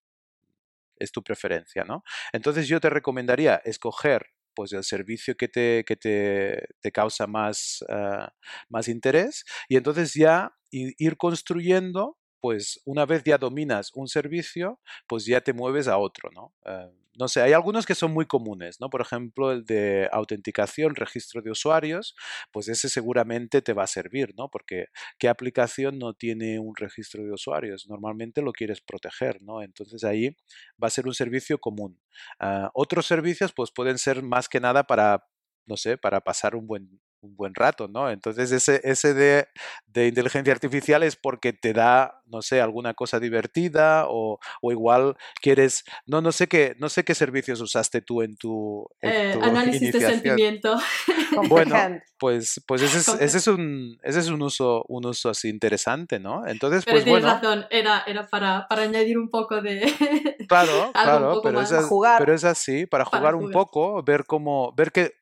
es 0.98 1.12
tu 1.12 1.22
preferencia, 1.22 1.84
¿no? 1.84 2.02
Entonces 2.32 2.68
yo 2.68 2.80
te 2.80 2.90
recomendaría 2.90 3.56
escoger 3.64 4.26
pues 4.54 4.72
el 4.72 4.84
servicio 4.84 5.36
que 5.36 5.48
te, 5.48 5.84
que 5.84 5.96
te, 5.96 6.68
te 6.80 6.92
causa 6.92 7.26
más, 7.26 7.84
ah, 7.88 8.32
más 8.68 8.88
interés 8.88 9.44
y 9.68 9.76
entonces 9.76 10.14
ya 10.14 10.52
ir 10.70 11.16
construyendo 11.16 12.18
pues 12.40 12.80
una 12.84 13.06
vez 13.06 13.24
ya 13.24 13.38
dominas 13.38 13.90
un 13.94 14.06
servicio, 14.06 14.78
pues 15.06 15.24
ya 15.24 15.40
te 15.40 15.54
mueves 15.54 15.88
a 15.88 15.96
otro, 15.96 16.30
¿no? 16.30 16.52
Eh, 16.66 16.90
no 17.18 17.28
sé, 17.28 17.42
hay 17.42 17.52
algunos 17.52 17.86
que 17.86 17.94
son 17.94 18.12
muy 18.12 18.26
comunes, 18.26 18.80
¿no? 18.80 18.90
Por 18.90 19.00
ejemplo, 19.00 19.52
el 19.52 19.64
de 19.64 20.08
autenticación, 20.12 20.94
registro 20.96 21.42
de 21.42 21.50
usuarios, 21.50 22.14
pues 22.52 22.68
ese 22.68 22.88
seguramente 22.88 23.62
te 23.62 23.72
va 23.72 23.84
a 23.84 23.86
servir, 23.86 24.34
¿no? 24.36 24.50
Porque 24.50 24.86
¿qué 25.18 25.28
aplicación 25.28 25.98
no 25.98 26.14
tiene 26.14 26.58
un 26.58 26.74
registro 26.76 27.24
de 27.24 27.32
usuarios? 27.32 27.86
Normalmente 27.88 28.42
lo 28.42 28.52
quieres 28.52 28.80
proteger, 28.80 29.40
¿no? 29.42 29.62
Entonces 29.62 30.04
ahí 30.04 30.36
va 30.82 30.88
a 30.88 30.90
ser 30.90 31.06
un 31.06 31.14
servicio 31.14 31.58
común. 31.58 32.00
Ah, 32.38 32.70
otros 32.74 33.06
servicios, 33.06 33.52
pues 33.52 33.70
pueden 33.72 33.98
ser 33.98 34.22
más 34.22 34.48
que 34.48 34.60
nada 34.60 34.84
para, 34.84 35.26
no 35.66 35.76
sé, 35.76 35.98
para 35.98 36.20
pasar 36.20 36.54
un 36.56 36.66
buen, 36.66 37.00
un 37.24 37.36
buen 37.36 37.54
rato, 37.54 37.88
¿no? 37.88 38.10
Entonces 38.10 38.52
ese, 38.52 38.80
ese 38.84 39.14
de, 39.14 39.46
de, 39.86 40.08
inteligencia 40.08 40.52
artificial 40.52 41.02
es 41.02 41.16
porque 41.16 41.52
te 41.52 41.72
da, 41.72 42.20
no 42.26 42.42
sé, 42.42 42.60
alguna 42.60 42.94
cosa 42.94 43.18
divertida 43.18 44.04
o, 44.08 44.38
o, 44.60 44.72
igual 44.72 45.16
quieres, 45.40 45.84
no, 46.06 46.20
no 46.20 46.32
sé 46.32 46.46
qué, 46.46 46.74
no 46.78 46.88
sé 46.88 47.04
qué 47.04 47.14
servicios 47.14 47.60
usaste 47.60 48.02
tú 48.02 48.22
en 48.22 48.36
tu, 48.36 48.86
en 49.00 49.10
eh, 49.10 49.32
tu 49.32 49.42
análisis 49.42 49.82
iniciación. 49.82 50.10
de 50.10 50.16
sentimiento. 50.16 50.76
Bueno, 51.48 51.76
pues, 52.18 52.62
pues 52.66 52.82
ese, 52.82 52.98
es, 52.98 53.08
ese, 53.20 53.38
es 53.38 53.46
un, 53.48 53.98
ese 54.02 54.20
es 54.20 54.28
un 54.28 54.40
uso, 54.40 54.84
un 54.88 55.04
uso 55.06 55.30
así 55.30 55.48
interesante, 55.48 56.20
¿no? 56.20 56.46
Entonces, 56.46 56.84
Pero 56.84 56.94
pues 56.94 57.04
tienes 57.04 57.22
bueno. 57.22 57.40
razón, 57.40 57.66
era, 57.70 58.04
era 58.06 58.26
para, 58.28 58.68
para 58.68 58.82
añadir 58.82 59.18
un 59.18 59.30
poco 59.30 59.60
de... 59.60 59.82
Claro, 60.48 60.72
algo 60.72 60.86
un 60.86 60.92
claro, 60.92 61.28
poco 61.30 61.42
pero 61.42 61.60
más. 61.60 61.72
es, 61.72 61.84
Jugar. 61.86 62.18
pero 62.18 62.34
es 62.34 62.44
así, 62.44 62.86
para 62.86 63.04
Para 63.04 63.18
jugar 63.18 63.34
un 63.34 63.50
poco, 63.50 64.02
ver 64.02 64.24
cómo, 64.26 64.72
ver 64.76 64.92
qué, 64.92 65.12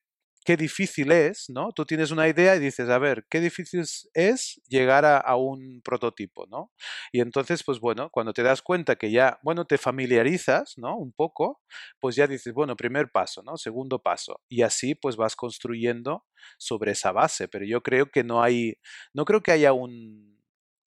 qué 0.44 0.56
difícil 0.56 1.12
es, 1.12 1.46
¿no? 1.50 1.70
Tú 1.72 1.84
tienes 1.84 2.10
una 2.10 2.28
idea 2.28 2.56
y 2.56 2.58
dices, 2.60 2.88
a 2.88 2.98
ver, 2.98 3.24
qué 3.30 3.40
difícil 3.40 3.80
es- 4.14 4.60
llegar 4.68 5.04
a 5.04 5.36
un 5.36 5.80
prototipo, 5.84 6.46
¿no? 6.48 6.72
Y 7.12 7.20
entonces, 7.20 7.62
pues 7.64 7.80
bueno, 7.80 8.10
cuando 8.10 8.32
te 8.32 8.42
das 8.42 8.62
cuenta 8.62 8.96
que 8.96 9.10
ya, 9.10 9.38
bueno, 9.42 9.64
te 9.66 9.78
familiarizas, 9.78 10.74
¿no? 10.78 10.96
Un 10.96 11.12
poco, 11.12 11.60
pues 12.00 12.16
ya 12.16 12.26
dices, 12.26 12.52
bueno, 12.54 12.76
primer 12.76 13.10
paso, 13.10 13.42
¿no? 13.42 13.56
Segundo 13.56 14.00
paso. 14.02 14.40
Y 14.48 14.62
así, 14.62 14.94
pues 14.94 15.16
vas 15.16 15.36
construyendo 15.36 16.24
sobre 16.58 16.92
esa 16.92 17.12
base. 17.12 17.48
Pero 17.48 17.64
yo 17.64 17.82
creo 17.82 18.06
que 18.10 18.24
no 18.24 18.42
hay, 18.42 18.74
no 19.14 19.24
creo 19.24 19.42
que 19.42 19.52
haya 19.52 19.72
un, 19.72 20.41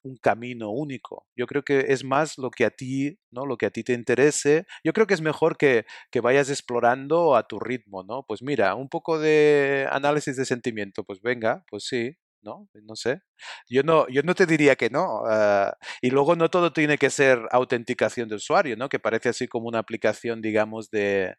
un 0.05 0.17
camino 0.17 0.69
único. 0.71 1.25
Yo 1.35 1.47
creo 1.47 1.63
que 1.63 1.85
es 1.89 2.03
más 2.03 2.37
lo 2.37 2.51
que 2.51 2.65
a 2.65 2.69
ti, 2.71 3.19
¿no? 3.31 3.45
Lo 3.45 3.57
que 3.57 3.65
a 3.67 3.71
ti 3.71 3.83
te 3.83 3.93
interese. 3.93 4.65
Yo 4.83 4.93
creo 4.93 5.07
que 5.07 5.13
es 5.15 5.21
mejor 5.21 5.57
que, 5.57 5.85
que 6.11 6.21
vayas 6.21 6.49
explorando 6.49 7.35
a 7.35 7.47
tu 7.47 7.59
ritmo, 7.59 8.03
¿no? 8.03 8.23
Pues 8.27 8.41
mira, 8.43 8.75
un 8.75 8.89
poco 8.89 9.19
de 9.19 9.87
análisis 9.91 10.37
de 10.37 10.45
sentimiento, 10.45 11.03
pues 11.03 11.21
venga, 11.21 11.63
pues 11.69 11.85
sí, 11.85 12.15
¿no? 12.41 12.69
No 12.83 12.95
sé. 12.95 13.21
Yo 13.69 13.83
no, 13.83 14.07
yo 14.09 14.21
no 14.23 14.35
te 14.35 14.45
diría 14.45 14.75
que 14.75 14.89
no. 14.89 15.23
ah, 15.27 15.75
y 16.01 16.09
luego 16.11 16.35
no 16.35 16.49
todo 16.49 16.71
tiene 16.73 16.97
que 16.97 17.09
ser 17.09 17.39
autenticación 17.51 18.29
de 18.29 18.35
usuario, 18.35 18.75
¿no? 18.77 18.89
Que 18.89 18.99
parece 18.99 19.29
así 19.29 19.47
como 19.47 19.67
una 19.67 19.79
aplicación, 19.79 20.41
digamos, 20.41 20.89
de 20.91 21.35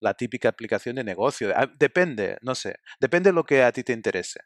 la 0.00 0.14
típica 0.14 0.48
aplicación 0.50 0.96
de 0.96 1.04
negocio. 1.04 1.52
Ah, 1.56 1.68
Depende, 1.78 2.38
no 2.42 2.54
sé. 2.54 2.76
Depende 3.00 3.30
de 3.30 3.34
lo 3.34 3.44
que 3.44 3.62
a 3.64 3.72
ti 3.72 3.84
te 3.84 3.92
interese. 3.92 4.40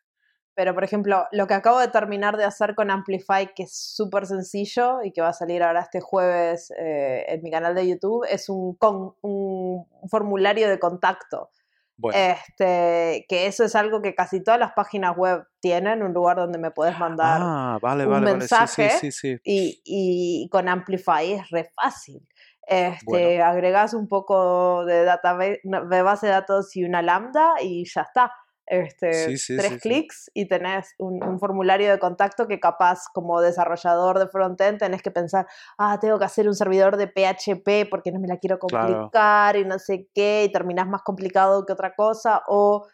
Pero, 0.59 0.75
por 0.75 0.83
ejemplo, 0.83 1.25
lo 1.31 1.47
que 1.47 1.55
acabo 1.55 1.79
de 1.79 1.87
terminar 1.87 2.37
de 2.37 2.43
hacer 2.45 2.75
con 2.75 2.91
Amplify, 2.91 3.55
que 3.55 3.63
es 3.63 3.73
súper 3.73 4.27
sencillo 4.27 5.05
y 5.05 5.13
que 5.13 5.21
va 5.21 5.29
a 5.29 5.33
salir 5.33 5.63
ahora 5.63 5.83
este 5.83 6.01
jueves 6.01 6.73
eh, 6.77 7.25
en 7.29 7.45
mi 7.45 7.51
canal 7.53 7.77
de 7.77 7.87
YouTube, 7.89 8.27
es 8.29 8.49
un, 8.49 8.75
con- 8.75 9.15
un 9.23 9.87
formulario 10.11 10.69
de 10.69 10.81
contacto. 10.81 11.51
Bueno, 11.97 12.19
Este, 12.19 13.25
que 13.29 13.47
eso 13.47 13.63
es 13.63 13.77
algo 13.77 14.03
que 14.03 14.17
casi 14.17 14.43
todas 14.43 14.59
las 14.59 14.73
páginas 14.73 15.17
web 15.17 15.45
tienen, 15.61 16.03
un 16.03 16.13
lugar 16.13 16.39
donde 16.39 16.59
me 16.59 16.73
puedes 16.73 16.99
mandar. 16.99 17.39
ah, 17.41 17.79
vale, 17.81 18.05
un 18.05 18.11
vale, 18.11 18.27
vale. 18.27 18.41
Sí, 18.41 18.49
sí, 18.49 18.55
mensaje 18.57 18.91
sí, 18.99 19.13
sí. 19.13 19.37
Y, 19.45 19.81
y 19.85 20.49
con 20.51 20.69
Amplify 20.69 21.35
es 21.35 21.49
re 21.51 21.71
fácil. 21.73 22.27
Este, 22.67 23.05
Bueno. 23.05 23.45
agregas 23.45 23.95
un 23.95 24.09
poco 24.09 24.85
de, 24.87 25.05
database, 25.05 25.61
de 25.63 26.03
base 26.03 26.27
de 26.27 26.33
datos 26.33 26.75
y 26.75 26.83
una 26.83 27.01
lambda 27.01 27.55
y 27.63 27.85
ya 27.89 28.01
está. 28.03 28.33
Este, 28.71 29.25
Sí, 29.25 29.39
sí, 29.39 29.57
tres 29.57 29.73
sí, 29.73 29.79
clics 29.79 30.31
y 30.35 30.47
tenés 30.47 30.95
un, 30.99 31.25
un 31.25 31.41
formulario 31.41 31.91
de 31.91 31.99
contacto 31.99 32.47
que 32.47 32.61
capaz 32.61 33.05
como 33.15 33.41
desarrollador 33.41 34.19
de 34.19 34.29
frontend 34.29 34.79
tenés 34.79 35.01
que 35.03 35.11
pensar, 35.11 35.47
ah, 35.79 35.99
tengo 35.99 36.19
que 36.19 36.27
hacer 36.27 36.47
un 36.47 36.55
servidor 36.55 36.99
de 36.99 37.07
PHP 37.07 37.89
porque 37.89 38.13
no 38.13 38.21
me 38.21 38.29
la 38.29 38.37
quiero 38.37 38.59
Claro. 38.59 38.87
complicar 38.89 39.57
y 39.57 39.65
no 39.65 39.79
sé 39.79 40.09
qué, 40.15 40.45
y 40.45 40.53
terminás 40.53 40.87
más 40.87 41.01
complicado 41.03 41.65
que 41.65 41.73
otra 41.73 41.95
cosa, 41.95 42.43
o 42.47 42.87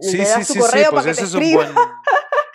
le 0.00 0.28
das 0.28 0.46
tu 0.46 0.54
correo 0.54 0.90
pues 0.92 1.02
para 1.04 1.12
que 1.14 1.20
te 1.20 1.26
es 1.26 1.34
un 1.34 1.40
escriba. 1.42 1.64
buen, 1.64 1.74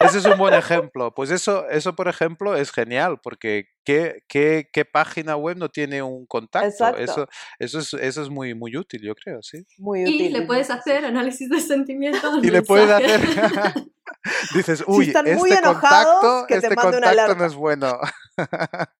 ese 0.03 0.17
es 0.19 0.25
un 0.25 0.37
buen 0.37 0.53
ejemplo. 0.53 1.13
Pues 1.13 1.31
eso, 1.31 1.67
eso, 1.69 1.95
por 1.95 2.07
ejemplo, 2.07 2.55
es 2.55 2.71
genial, 2.71 3.19
porque 3.21 3.69
¿qué, 3.83 4.23
qué, 4.27 4.69
qué 4.71 4.85
página 4.85 5.35
web 5.35 5.57
no 5.57 5.69
tiene 5.69 6.01
un 6.01 6.25
contacto? 6.25 6.67
Exacto. 6.67 7.01
Eso, 7.01 7.27
eso 7.59 7.79
es, 7.79 7.93
eso 7.93 8.21
es 8.21 8.29
muy, 8.29 8.53
muy 8.53 8.75
útil, 8.77 9.01
yo 9.01 9.15
creo, 9.15 9.41
sí. 9.41 9.65
Muy 9.77 10.03
Y 10.03 10.29
le 10.29 10.43
puedes 10.43 10.69
hacer 10.69 11.05
análisis 11.05 11.49
de 11.49 11.59
sentimiento. 11.59 12.31
al 12.31 12.45
Y 12.45 12.49
le 12.49 12.61
puedes 12.61 12.89
hacer, 12.89 13.21
dices, 14.55 14.83
uy, 14.87 15.07
están 15.07 15.25
muy 15.35 15.49
este 15.49 15.59
enojados, 15.59 16.19
contacto, 16.21 16.45
que 16.47 16.59
te 16.59 16.67
este 16.67 16.75
mande 16.75 16.97
una 16.97 17.07
contacto 17.07 17.35
no 17.35 17.45
es 17.45 17.55
bueno. 17.55 17.99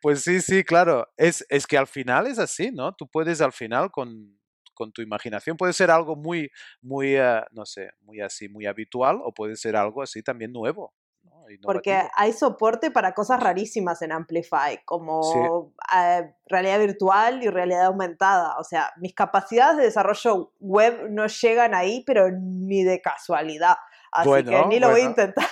Pues 0.00 0.22
sí, 0.22 0.40
sí, 0.40 0.62
claro. 0.62 1.08
Es, 1.16 1.44
es 1.48 1.66
que 1.66 1.76
al 1.76 1.88
final 1.88 2.28
es 2.28 2.38
así, 2.38 2.70
¿no? 2.70 2.94
Tú 2.94 3.08
puedes 3.08 3.40
al 3.40 3.52
final 3.52 3.90
con, 3.90 4.38
con 4.76 4.92
tu 4.92 5.02
imaginación, 5.02 5.56
puede 5.56 5.72
ser 5.72 5.90
algo 5.90 6.14
muy, 6.14 6.48
muy, 6.80 7.16
eh, 7.16 7.42
no 7.50 7.66
sé, 7.66 7.90
muy 8.02 8.20
así, 8.20 8.48
muy 8.48 8.66
habitual, 8.66 9.18
o 9.24 9.32
puede 9.32 9.56
ser 9.56 9.74
algo 9.74 10.02
así 10.02 10.22
también 10.22 10.52
nuevo. 10.52 10.94
¿no? 11.24 11.44
Porque 11.62 12.02
hay 12.14 12.32
soporte 12.32 12.90
para 12.90 13.12
cosas 13.12 13.40
rarísimas 13.40 14.02
en 14.02 14.12
Amplify, 14.12 14.74
Sí. 14.74 14.80
como 14.84 15.72
eh, 15.96 16.34
realidad 16.46 16.78
virtual 16.78 17.42
y 17.42 17.48
realidad 17.48 17.86
aumentada. 17.86 18.56
O 18.58 18.64
sea, 18.64 18.92
mis 18.98 19.14
capacidades 19.14 19.78
de 19.78 19.84
desarrollo 19.84 20.52
web 20.60 21.08
no 21.10 21.26
llegan 21.26 21.74
ahí, 21.74 22.04
pero 22.06 22.30
ni 22.30 22.84
de 22.84 23.00
casualidad. 23.00 23.76
Así 24.12 24.30
que 24.44 24.66
ni 24.66 24.78
lo 24.78 24.90
voy 24.90 25.00
a 25.00 25.04
intentar. 25.04 25.46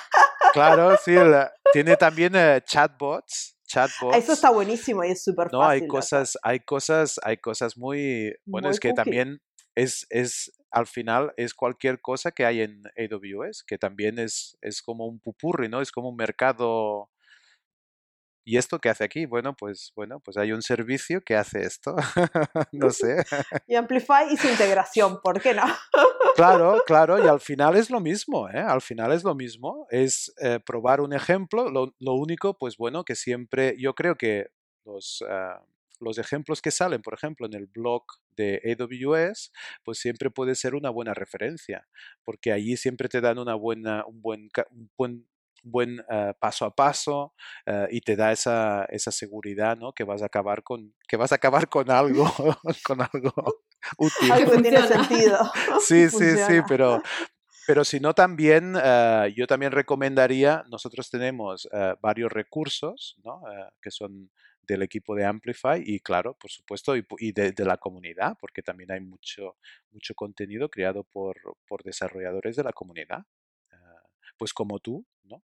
Claro, 0.53 0.97
sí, 0.97 1.15
tiene 1.73 1.97
también 1.97 2.35
eh, 2.37 2.61
chatbots, 2.65 3.54
chatbots. 3.75 4.17
Eso 4.17 4.33
está 4.33 4.51
buenísimo 4.51 5.05
y 5.05 5.11
es 5.11 5.23
súper 5.25 5.47
fácil. 5.47 5.59
No, 5.59 5.67
hay 5.67 5.87
cosas, 5.87 6.39
hay 6.43 6.61
cosas, 6.61 7.21
hay 7.23 7.37
cosas 7.39 7.77
muy, 7.77 8.35
bueno, 8.45 8.69
Muy 8.69 8.75
es 8.75 8.81
que 8.81 8.91
cookie. 8.91 9.03
también 9.03 9.41
es, 9.75 10.07
es, 10.11 10.53
al 10.71 10.87
final 10.87 11.33
es 11.37 11.55
cualquier 11.55 12.01
cosa 12.01 12.33
que 12.33 12.45
hay 12.45 12.61
en 12.61 12.83
AWS, 12.97 13.65
que 13.67 13.79
también 13.79 14.19
es, 14.19 14.57
es 14.61 14.83
como 14.83 15.07
un 15.07 15.21
pupurri, 15.21 15.69
¿no? 15.69 15.81
Es 15.81 15.93
como 15.93 16.09
un 16.11 16.17
mercado. 16.17 17.11
¿Y 18.45 18.59
esto 18.59 18.79
qué 18.79 18.91
hace 18.91 19.05
aquí? 19.05 19.25
Bueno, 19.25 19.57
pues, 19.57 19.93
bueno, 19.97 20.21
pues 20.21 20.37
hay 20.37 20.53
un 20.53 20.61
servicio 20.61 21.23
que 21.23 21.35
hace 21.35 21.63
esto. 21.63 21.97
no 22.73 22.91
sé. 22.91 23.25
Y 23.67 23.75
Amplify 23.75 24.33
y 24.33 24.37
su 24.37 24.49
integración, 24.49 25.21
¿por 25.23 25.41
qué 25.41 25.55
no? 25.55 25.65
Claro, 26.37 26.83
claro, 26.87 27.25
y 27.25 27.27
al 27.27 27.41
final 27.41 27.77
es 27.77 27.91
lo 27.91 28.01
mismo, 28.01 28.49
¿eh? 28.51 28.59
Al 28.59 28.83
final 28.83 29.13
es 29.13 29.25
lo 29.25 29.35
mismo, 29.35 29.87
es 29.91 30.35
eh, 30.41 30.61
probar 30.65 31.01
un 31.01 31.15
ejemplo, 31.15 31.71
lo, 31.71 31.95
lo 31.99 32.13
único, 32.15 32.59
pues 32.59 32.77
bueno, 32.77 33.05
que 33.05 33.15
siempre, 33.15 33.77
yo 33.79 33.95
creo 33.95 34.17
que 34.17 34.49
los, 34.85 35.25
ah, 35.29 35.63
los 36.01 36.19
ejemplos 36.19 36.61
que 36.61 36.71
salen, 36.71 37.03
por 37.03 37.15
ejemplo, 37.15 37.47
en 37.47 37.55
el 37.55 37.67
blog 37.67 38.05
de 38.37 38.61
AWS, 38.79 39.53
pues 39.85 39.99
siempre 39.99 40.31
puede 40.31 40.55
ser 40.55 40.75
una 40.75 40.91
buena 40.91 41.15
referencia, 41.15 41.87
porque 42.25 42.53
allí 42.53 42.77
siempre 42.77 43.09
te 43.09 43.21
dan 43.21 43.39
una 43.39 43.55
buena, 43.55 44.05
un 44.07 44.21
buen, 44.21 44.51
un 44.71 44.91
buen, 44.97 45.27
buen 45.65 46.01
ah, 46.09 46.35
paso 46.39 46.65
a 46.65 46.75
paso 46.75 47.35
ah, 47.67 47.87
y 47.91 48.01
te 48.01 48.17
da 48.17 48.33
esa, 48.33 48.85
esa 48.87 49.11
seguridad, 49.11 49.77
¿no? 49.77 49.93
Que 49.93 50.05
vas 50.05 50.23
a 50.23 50.27
acabar 50.27 50.63
con, 50.63 50.95
que 51.09 51.17
vas 51.17 51.33
a 51.33 51.37
acabar 51.37 51.69
con 51.69 51.91
algo, 51.91 52.25
con 52.87 53.01
algo 53.01 53.33
útil. 53.99 54.33
Algo 54.33 54.53
que 54.53 54.63
tiene 54.63 54.83
sentido. 54.87 55.39
Sí, 55.81 56.09
sí, 56.09 56.37
sí, 56.37 56.61
pero, 56.69 57.03
pero 57.67 57.85
si 57.85 58.01
no 58.01 58.15
también, 58.15 58.75
eh, 58.83 59.33
yo 59.37 59.47
también 59.47 59.73
recomendaría, 59.73 60.65
nosotros 60.69 61.11
tenemos 61.11 61.69
eh, 61.73 61.95
varios 62.01 62.33
recursos, 62.33 63.17
¿no? 63.25 63.43
Eh, 63.51 63.69
que 63.81 63.91
son 63.91 64.31
del 64.67 64.83
equipo 64.83 65.15
de 65.15 65.25
Amplify 65.25 65.83
y 65.85 66.01
claro, 66.01 66.35
por 66.35 66.51
supuesto, 66.51 66.97
y, 66.97 67.07
y 67.19 67.33
de, 67.33 67.53
de 67.53 67.65
la 67.65 67.77
comunidad, 67.77 68.37
porque 68.41 68.63
también 68.63 68.91
hay 68.93 69.01
mucho, 69.01 69.57
mucho 69.91 70.15
contenido 70.15 70.69
creado 70.69 71.05
por, 71.05 71.37
por 71.67 71.83
desarrolladores 71.83 72.57
de 72.57 72.65
la 72.65 72.73
comunidad, 72.73 73.25
eh, 73.73 73.77
pues 74.37 74.53
como 74.53 74.79
tú, 74.81 75.07
¿no? 75.25 75.43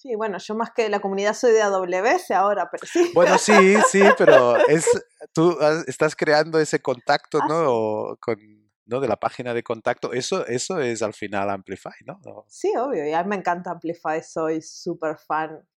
Sí, 0.00 0.14
bueno, 0.14 0.38
yo 0.38 0.54
más 0.54 0.70
que 0.70 0.84
de 0.84 0.88
la 0.88 1.00
comunidad 1.00 1.34
soy 1.34 1.52
de 1.52 1.60
AWS 1.60 2.30
ahora, 2.32 2.70
pero 2.70 2.86
sí. 2.90 3.10
Bueno, 3.14 3.36
sí, 3.36 3.76
sí, 3.90 4.02
pero 4.16 4.56
es, 4.66 4.86
tú 5.34 5.58
estás 5.86 6.16
creando 6.16 6.58
ese 6.58 6.80
contacto, 6.80 7.38
Ah, 7.42 7.46
¿no? 7.46 7.58
sí. 7.58 7.64
O 7.68 8.16
con, 8.18 8.38
¿no? 8.86 9.00
De 9.00 9.08
la 9.08 9.16
página 9.16 9.52
de 9.52 9.62
contacto, 9.62 10.14
eso, 10.14 10.46
eso 10.46 10.80
es 10.80 11.02
al 11.02 11.12
final 11.12 11.50
Amplify, 11.50 11.92
¿no? 12.06 12.18
O- 12.24 12.46
Sí, 12.48 12.72
obvio, 12.78 13.06
y 13.06 13.12
a 13.12 13.22
mí 13.22 13.28
me 13.28 13.36
encanta 13.36 13.72
Amplify, 13.72 14.22
soy 14.22 14.62
súper 14.62 15.18
fan. 15.18 15.68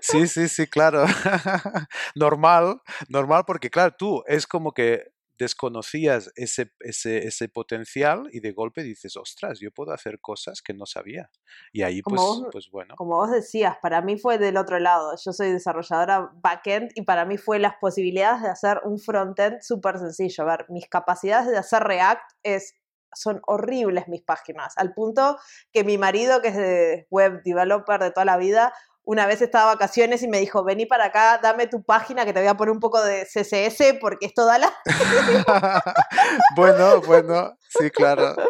Sí, 0.00 0.26
sí, 0.26 0.48
sí, 0.48 0.66
claro. 0.66 1.04
normal, 2.16 2.80
normal, 3.08 3.44
porque 3.46 3.70
claro, 3.70 3.94
tú 3.96 4.24
es 4.26 4.48
como 4.48 4.72
que 4.72 5.12
desconocías 5.42 6.30
ese, 6.36 6.72
ese, 6.80 7.26
ese 7.26 7.48
potencial 7.48 8.28
y 8.32 8.40
de 8.40 8.52
golpe 8.52 8.82
dices, 8.82 9.16
ostras, 9.16 9.60
yo 9.60 9.70
puedo 9.70 9.92
hacer 9.92 10.20
cosas 10.20 10.62
que 10.62 10.72
no 10.74 10.86
sabía. 10.86 11.30
Y 11.72 11.82
ahí, 11.82 12.00
pues, 12.02 12.20
vos- 12.20 12.48
pues 12.50 12.70
bueno. 12.70 12.94
Como 12.96 13.16
vos 13.16 13.30
decías, 13.30 13.76
para 13.82 14.00
mí 14.00 14.16
fue 14.18 14.38
del 14.38 14.56
otro 14.56 14.78
lado. 14.78 15.14
Yo 15.22 15.32
soy 15.32 15.52
desarrolladora 15.52 16.30
backend 16.42 16.90
y 16.94 17.02
para 17.02 17.24
mí 17.24 17.36
fue 17.38 17.58
las 17.58 17.74
posibilidades 17.80 18.42
de 18.42 18.48
hacer 18.48 18.80
un 18.84 18.98
frontend 18.98 19.60
súper 19.60 19.98
sencillo. 19.98 20.44
A 20.44 20.56
ver, 20.56 20.66
mis 20.70 20.88
capacidades 20.88 21.48
de 21.48 21.58
hacer 21.58 21.82
React 21.82 22.22
es, 22.42 22.74
son 23.14 23.40
horribles 23.46 24.08
mis 24.08 24.22
páginas, 24.22 24.72
al 24.78 24.94
punto 24.94 25.36
que 25.72 25.84
mi 25.84 25.98
marido, 25.98 26.40
que 26.40 26.48
es 26.48 26.56
de 26.56 27.06
web 27.10 27.42
developer 27.44 28.00
de 28.00 28.10
toda 28.10 28.24
la 28.24 28.38
vida, 28.38 28.72
una 29.04 29.26
vez 29.26 29.42
estaba 29.42 29.70
de 29.70 29.74
vacaciones 29.76 30.22
y 30.22 30.28
me 30.28 30.38
dijo, 30.38 30.62
vení 30.64 30.86
para 30.86 31.06
acá, 31.06 31.38
dame 31.42 31.66
tu 31.66 31.82
página 31.82 32.24
que 32.24 32.32
te 32.32 32.40
voy 32.40 32.48
a 32.48 32.54
poner 32.56 32.72
un 32.72 32.80
poco 32.80 33.02
de 33.02 33.24
CSS 33.26 33.98
porque 34.00 34.26
esto 34.26 34.44
da 34.46 34.58
la... 34.58 34.72
bueno, 36.56 37.00
bueno, 37.02 37.56
sí, 37.68 37.90
claro. 37.90 38.34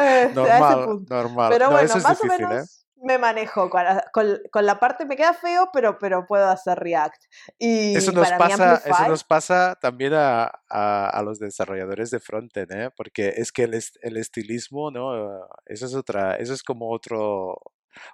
Este, 0.00 0.34
normal, 0.34 1.00
normal. 1.08 1.50
Pero 1.50 1.66
No, 1.66 1.70
bueno, 1.72 1.86
eso 1.86 1.98
es 1.98 2.04
más 2.04 2.18
o 2.20 2.22
difícil, 2.24 2.46
menos 2.48 2.66
¿eh? 2.66 2.76
me 3.02 3.16
manejo 3.18 3.70
con 3.70 3.82
la, 3.84 4.04
con- 4.12 4.40
con 4.52 4.66
la 4.66 4.78
parte, 4.78 5.06
me 5.06 5.16
queda 5.16 5.32
feo, 5.32 5.70
pero, 5.72 5.98
pero 5.98 6.26
puedo 6.26 6.46
hacer 6.48 6.78
React. 6.78 7.22
Y 7.58 7.96
Eso 7.96 8.12
nos, 8.12 8.30
pasa, 8.32 8.82
eso 8.84 9.08
nos 9.08 9.24
pasa 9.24 9.78
también 9.80 10.12
a, 10.14 10.50
a- 10.68 11.08
a 11.08 11.22
los 11.22 11.38
desarrolladores 11.38 12.10
de 12.10 12.20
frontend, 12.20 12.72
¿eh? 12.72 12.90
Porque 12.96 13.34
es 13.36 13.52
que 13.52 13.62
el, 13.64 13.74
est- 13.74 13.96
el 14.02 14.16
estilismo, 14.18 14.90
¿no? 14.90 15.40
Eso 15.66 15.86
es 15.86 15.94
otra, 15.94 16.36
eso 16.36 16.52
es 16.52 16.62
como 16.62 16.90
otro, 16.92 17.58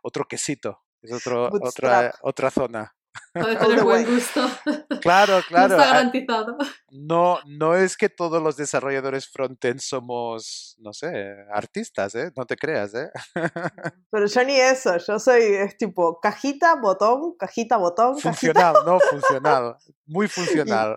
otro 0.02 0.24
quesito, 0.28 0.80
es 1.02 1.12
otro, 1.12 1.50
otra, 1.52 2.14
otra 2.22 2.50
zona. 2.50 2.92
Puede 3.32 3.56
tener 3.56 3.82
buen 3.82 4.04
gusto. 4.06 4.40
Claro, 5.00 5.36
no 5.36 5.42
claro. 5.42 5.74
está 5.76 5.84
a- 5.90 5.92
garantizado. 5.94 6.56
No, 6.90 7.38
no 7.46 7.76
es 7.76 7.96
que 7.96 8.08
todos 8.08 8.42
los 8.42 8.56
desarrolladores 8.56 9.28
frontend 9.28 9.78
somos, 9.80 10.74
no 10.80 10.92
sé, 10.92 11.36
artistas, 11.52 12.14
¿eh? 12.16 12.32
No 12.36 12.44
te 12.44 12.56
creas, 12.56 12.92
¿eh? 12.94 13.10
Pero 14.10 14.26
yo 14.26 14.44
ni 14.44 14.58
eso, 14.58 14.96
yo 14.96 15.18
soy, 15.20 15.42
es 15.42 15.76
tipo 15.76 16.18
cajita, 16.20 16.74
botón, 16.74 17.36
cajita, 17.38 17.76
botón, 17.76 18.14
cajita. 18.14 18.30
Funcional, 18.30 18.74
no 18.84 18.98
funcional. 18.98 19.76
Muy 20.06 20.26
funcional. 20.28 20.96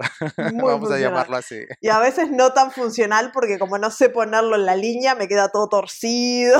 Muy 0.53 0.63
Vamos 0.73 0.91
a 0.91 0.97
llamarlo 0.97 1.37
así. 1.37 1.59
Y 1.81 1.89
a 1.89 1.99
veces 1.99 2.31
no 2.31 2.53
tan 2.53 2.71
funcional 2.71 3.31
porque 3.31 3.59
como 3.59 3.77
no 3.77 3.91
sé 3.91 4.09
ponerlo 4.09 4.55
en 4.55 4.65
la 4.65 4.75
línea, 4.75 5.13
me 5.13 5.27
queda 5.27 5.49
todo 5.49 5.67
torcido. 5.69 6.57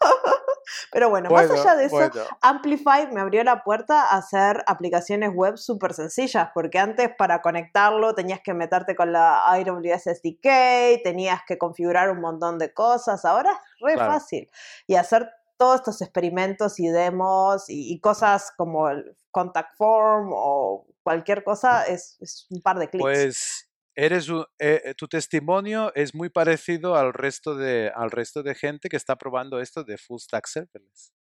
Pero 0.92 1.10
bueno, 1.10 1.30
más 1.30 1.48
Bueno, 1.48 1.62
allá 1.62 1.76
de 1.76 1.84
eso, 1.86 1.96
bueno. 1.96 2.12
Amplify 2.40 3.12
me 3.12 3.20
abrió 3.20 3.42
la 3.44 3.62
puerta 3.64 4.02
a 4.02 4.16
hacer 4.18 4.62
aplicaciones 4.66 5.30
web 5.32 5.56
súper 5.56 5.94
sencillas, 5.94 6.48
porque 6.54 6.78
antes 6.78 7.10
para 7.16 7.42
conectarlo 7.42 8.14
tenías 8.14 8.40
que 8.40 8.54
meterte 8.54 8.94
con 8.96 9.12
la 9.12 9.44
AWS 9.52 10.04
SDK, 10.04 11.02
tenías 11.02 11.40
que 11.46 11.58
configurar 11.58 12.10
un 12.10 12.20
montón 12.20 12.58
de 12.58 12.72
cosas, 12.72 13.24
ahora 13.24 13.50
es 13.52 13.58
re 13.80 13.94
Claro. 13.94 14.12
fácil. 14.12 14.50
Y 14.86 14.94
hacer 14.94 15.30
todos 15.56 15.76
estos 15.76 16.00
experimentos 16.02 16.78
y 16.80 16.88
demos 16.88 17.68
y, 17.68 17.92
y 17.92 18.00
cosas 18.00 18.52
como 18.56 18.88
el 18.88 19.16
contact 19.30 19.76
form 19.76 20.30
o 20.32 20.86
cualquier 21.02 21.44
cosa 21.44 21.84
es, 21.86 22.16
es 22.20 22.46
un 22.50 22.62
par 22.62 22.78
de 22.78 22.88
clics. 22.88 23.02
Pues 23.02 23.59
eres 24.04 24.28
un- 24.28 24.44
eh, 24.58 24.80
eh, 24.84 24.94
tu 24.94 25.08
testimonio 25.08 25.92
es 25.94 26.14
muy 26.14 26.28
parecido 26.30 26.96
al 26.96 27.12
resto 27.12 27.54
de 27.54 27.90
al 27.94 28.10
resto 28.10 28.42
de 28.42 28.54
gente 28.54 28.88
que 28.88 28.96
está 28.96 29.16
probando 29.16 29.60
esto 29.60 29.84
de 29.84 29.98
full 29.98 30.18
stack 30.18 30.46
serverless. 30.46 31.12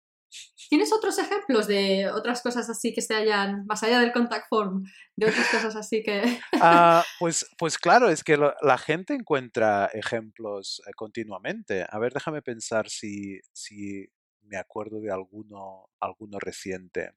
¿Tienes 0.69 0.93
otros 0.93 1.19
ejemplos 1.19 1.67
de 1.67 2.11
otras 2.11 2.43
cosas 2.43 2.69
así 2.69 2.93
que 2.93 3.01
se 3.01 3.15
hayan, 3.15 3.65
más 3.67 3.83
allá 3.83 4.01
del 4.01 4.13
contact 4.13 4.47
form, 4.51 4.85
de 5.17 5.27
otras 5.27 5.49
cosas 5.49 5.75
así 5.77 6.03
que... 6.03 6.23
Ah, 6.61 7.05
pues, 7.19 7.47
pues 7.57 7.79
claro, 7.79 8.11
es 8.11 8.23
que 8.25 8.37
lo- 8.37 8.55
la 8.63 8.77
gente 8.79 9.15
encuentra 9.15 9.87
ejemplos 9.87 10.83
eh, 10.87 10.91
continuamente. 10.95 11.87
A 11.89 11.99
ver, 11.99 12.13
déjame 12.13 12.43
pensar 12.43 12.91
si, 12.91 13.41
si 13.53 14.07
me 14.43 14.57
acuerdo 14.59 15.01
de 15.01 15.11
alguno, 15.13 15.89
alguno 16.01 16.39
reciente. 16.39 17.13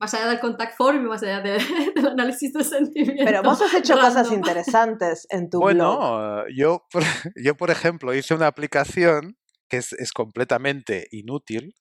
Más 0.00 0.12
allá 0.14 0.26
del 0.28 0.40
contact 0.40 0.76
form 0.76 1.04
y 1.04 1.08
más 1.08 1.22
allá 1.22 1.40
de- 1.40 1.58
del 1.94 2.06
análisis 2.08 2.52
de 2.52 2.64
sentimientos. 2.64 3.24
Pero 3.24 3.42
vos 3.42 3.62
has 3.62 3.74
hecho 3.74 3.94
cosas 3.94 4.30
interesantes 4.32 5.26
en 5.30 5.48
tu 5.50 5.58
blog. 5.58 5.66
Bueno, 5.68 6.48
yo, 6.54 6.86
por- 6.90 7.02
yo, 7.36 7.56
por 7.56 7.70
ejemplo, 7.70 8.12
hice 8.14 8.34
una 8.34 8.46
aplicación 8.48 9.38
que 9.68 9.78
es, 9.78 9.92
es 9.94 10.12
completamente 10.12 11.06
inútil, 11.10 11.74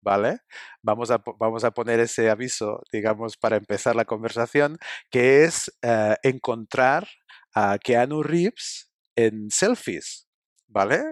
¿vale? 0.00 0.38
Vamos 0.82 1.10
a, 1.10 1.20
vamos 1.40 1.64
a 1.64 1.72
poner 1.72 1.98
ese 1.98 2.30
aviso, 2.30 2.80
digamos, 2.92 3.36
para 3.36 3.56
empezar 3.56 3.96
la 3.96 4.04
conversación, 4.04 4.78
que 5.10 5.42
es 5.44 5.76
eh, 5.82 6.16
encontrar 6.22 7.08
a 7.54 7.78
Keanu 7.78 8.22
Reeves 8.22 8.92
en 9.16 9.50
selfies, 9.50 10.28
¿vale? 10.68 11.02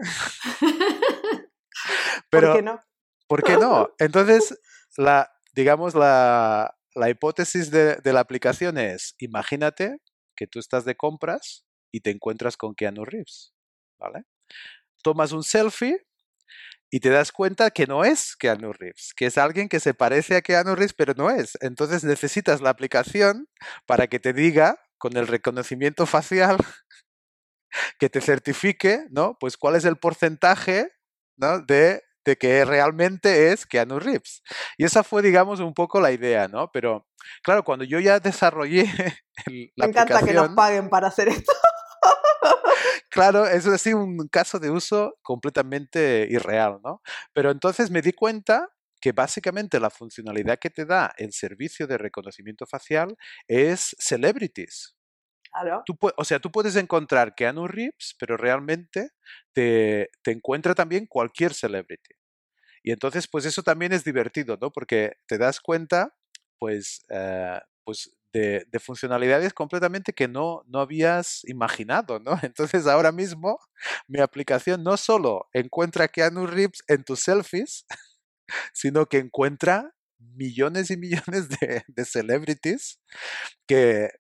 Pero, 2.30 2.48
¿Por 2.48 2.56
qué 2.56 2.62
no? 2.62 2.80
¿Por 3.26 3.42
qué 3.42 3.56
no? 3.56 3.90
Entonces, 3.98 4.58
la, 4.96 5.30
digamos, 5.54 5.94
la, 5.94 6.76
la 6.94 7.10
hipótesis 7.10 7.70
de, 7.70 7.96
de 7.96 8.12
la 8.12 8.20
aplicación 8.20 8.78
es, 8.78 9.14
imagínate 9.18 9.98
que 10.36 10.46
tú 10.46 10.58
estás 10.58 10.84
de 10.84 10.96
compras 10.96 11.64
y 11.92 12.00
te 12.00 12.10
encuentras 12.10 12.56
con 12.56 12.74
Keanu 12.74 13.04
Reeves, 13.04 13.54
¿vale? 13.98 14.24
Tomas 15.02 15.32
un 15.32 15.44
selfie 15.44 16.06
y 16.90 17.00
te 17.00 17.10
das 17.10 17.32
cuenta 17.32 17.70
que 17.70 17.86
no 17.86 18.04
es 18.04 18.36
Keanu 18.36 18.72
Reeves, 18.72 19.12
que 19.16 19.26
es 19.26 19.38
alguien 19.38 19.68
que 19.68 19.80
se 19.80 19.94
parece 19.94 20.36
a 20.36 20.42
Keanu 20.42 20.74
Reeves, 20.74 20.94
pero 20.94 21.14
no 21.16 21.30
es. 21.30 21.58
Entonces 21.60 22.04
necesitas 22.04 22.60
la 22.60 22.70
aplicación 22.70 23.48
para 23.86 24.06
que 24.06 24.20
te 24.20 24.32
diga 24.32 24.78
con 24.98 25.16
el 25.16 25.26
reconocimiento 25.26 26.06
facial 26.06 26.56
que 27.98 28.08
te 28.08 28.20
certifique, 28.20 29.06
¿no? 29.10 29.36
Pues 29.38 29.56
cuál 29.56 29.76
es 29.76 29.84
el 29.84 29.96
porcentaje. 29.96 30.90
De, 31.66 32.00
de 32.24 32.36
que 32.36 32.64
realmente 32.64 33.52
es 33.52 33.66
Keanu 33.66 33.98
Reeves. 33.98 34.42
Y 34.78 34.84
esa 34.84 35.02
fue, 35.04 35.22
digamos, 35.22 35.60
un 35.60 35.74
poco 35.74 36.00
la 36.00 36.12
idea, 36.12 36.48
¿no? 36.48 36.70
Pero, 36.72 37.06
claro, 37.42 37.64
cuando 37.64 37.84
yo 37.84 38.00
ya 38.00 38.20
desarrollé 38.20 38.82
el- 39.46 39.72
la 39.76 39.86
Me 39.86 39.90
encanta 39.90 40.14
que 40.20 40.32
nos 40.32 40.44
aplicación, 40.44 40.54
paguen 40.54 40.88
para 40.88 41.08
hacer 41.08 41.28
esto. 41.28 41.52
claro, 43.10 43.46
eso 43.46 43.68
es 43.70 43.74
así 43.76 43.94
un 43.94 44.28
caso 44.28 44.58
de 44.58 44.70
uso 44.70 45.16
completamente 45.22 46.26
irreal, 46.30 46.80
¿no? 46.82 47.02
Pero 47.32 47.50
entonces 47.50 47.90
me 47.90 48.02
di 48.02 48.12
cuenta 48.12 48.68
que 49.00 49.12
básicamente 49.12 49.78
la 49.80 49.90
funcionalidad 49.90 50.58
que 50.58 50.70
te 50.70 50.86
da 50.86 51.12
el 51.18 51.32
servicio 51.32 51.86
de 51.86 51.98
reconocimiento 51.98 52.66
facial 52.66 53.16
es 53.46 53.94
celebrities. 53.98 54.96
Tú 55.86 55.96
o 56.16 56.24
sea, 56.24 56.40
tú 56.40 56.50
puedes 56.50 56.76
encontrar 56.76 57.34
Keanu 57.34 57.68
Reeves, 57.68 58.16
pero 58.18 58.36
realmente 58.36 59.10
te, 59.52 60.10
encuentra 60.26 60.74
también 60.74 61.06
cualquier 61.06 61.54
celebrity. 61.54 62.14
Y 62.82 62.90
entonces, 62.90 63.28
pues 63.28 63.46
eso 63.46 63.62
también 63.62 63.92
es 63.92 64.04
divertido, 64.04 64.58
¿no? 64.60 64.70
Porque 64.70 65.12
te 65.26 65.38
das 65.38 65.60
cuenta, 65.60 66.14
pues, 66.58 67.04
eh, 67.08 67.60
pues 67.84 68.14
de, 68.32 68.66
de 68.70 68.80
funcionalidades 68.80 69.54
completamente 69.54 70.12
que 70.12 70.28
no, 70.28 70.64
no 70.66 70.80
habías 70.80 71.44
imaginado, 71.44 72.18
¿no? 72.18 72.32
Entonces, 72.42 72.86
ahora 72.86 73.12
mismo, 73.12 73.58
mi 74.08 74.20
aplicación 74.20 74.82
no 74.82 74.96
solo 74.96 75.48
encuentra 75.52 76.08
Keanu 76.08 76.46
Reeves 76.46 76.82
en 76.88 77.04
tus 77.04 77.20
selfies, 77.20 77.86
sino 78.74 79.06
que 79.06 79.18
encuentra 79.18 79.94
millones 80.18 80.90
y 80.90 80.96
millones 80.96 81.48
de 81.48 82.04
celebrities 82.04 82.98
que 83.66 84.10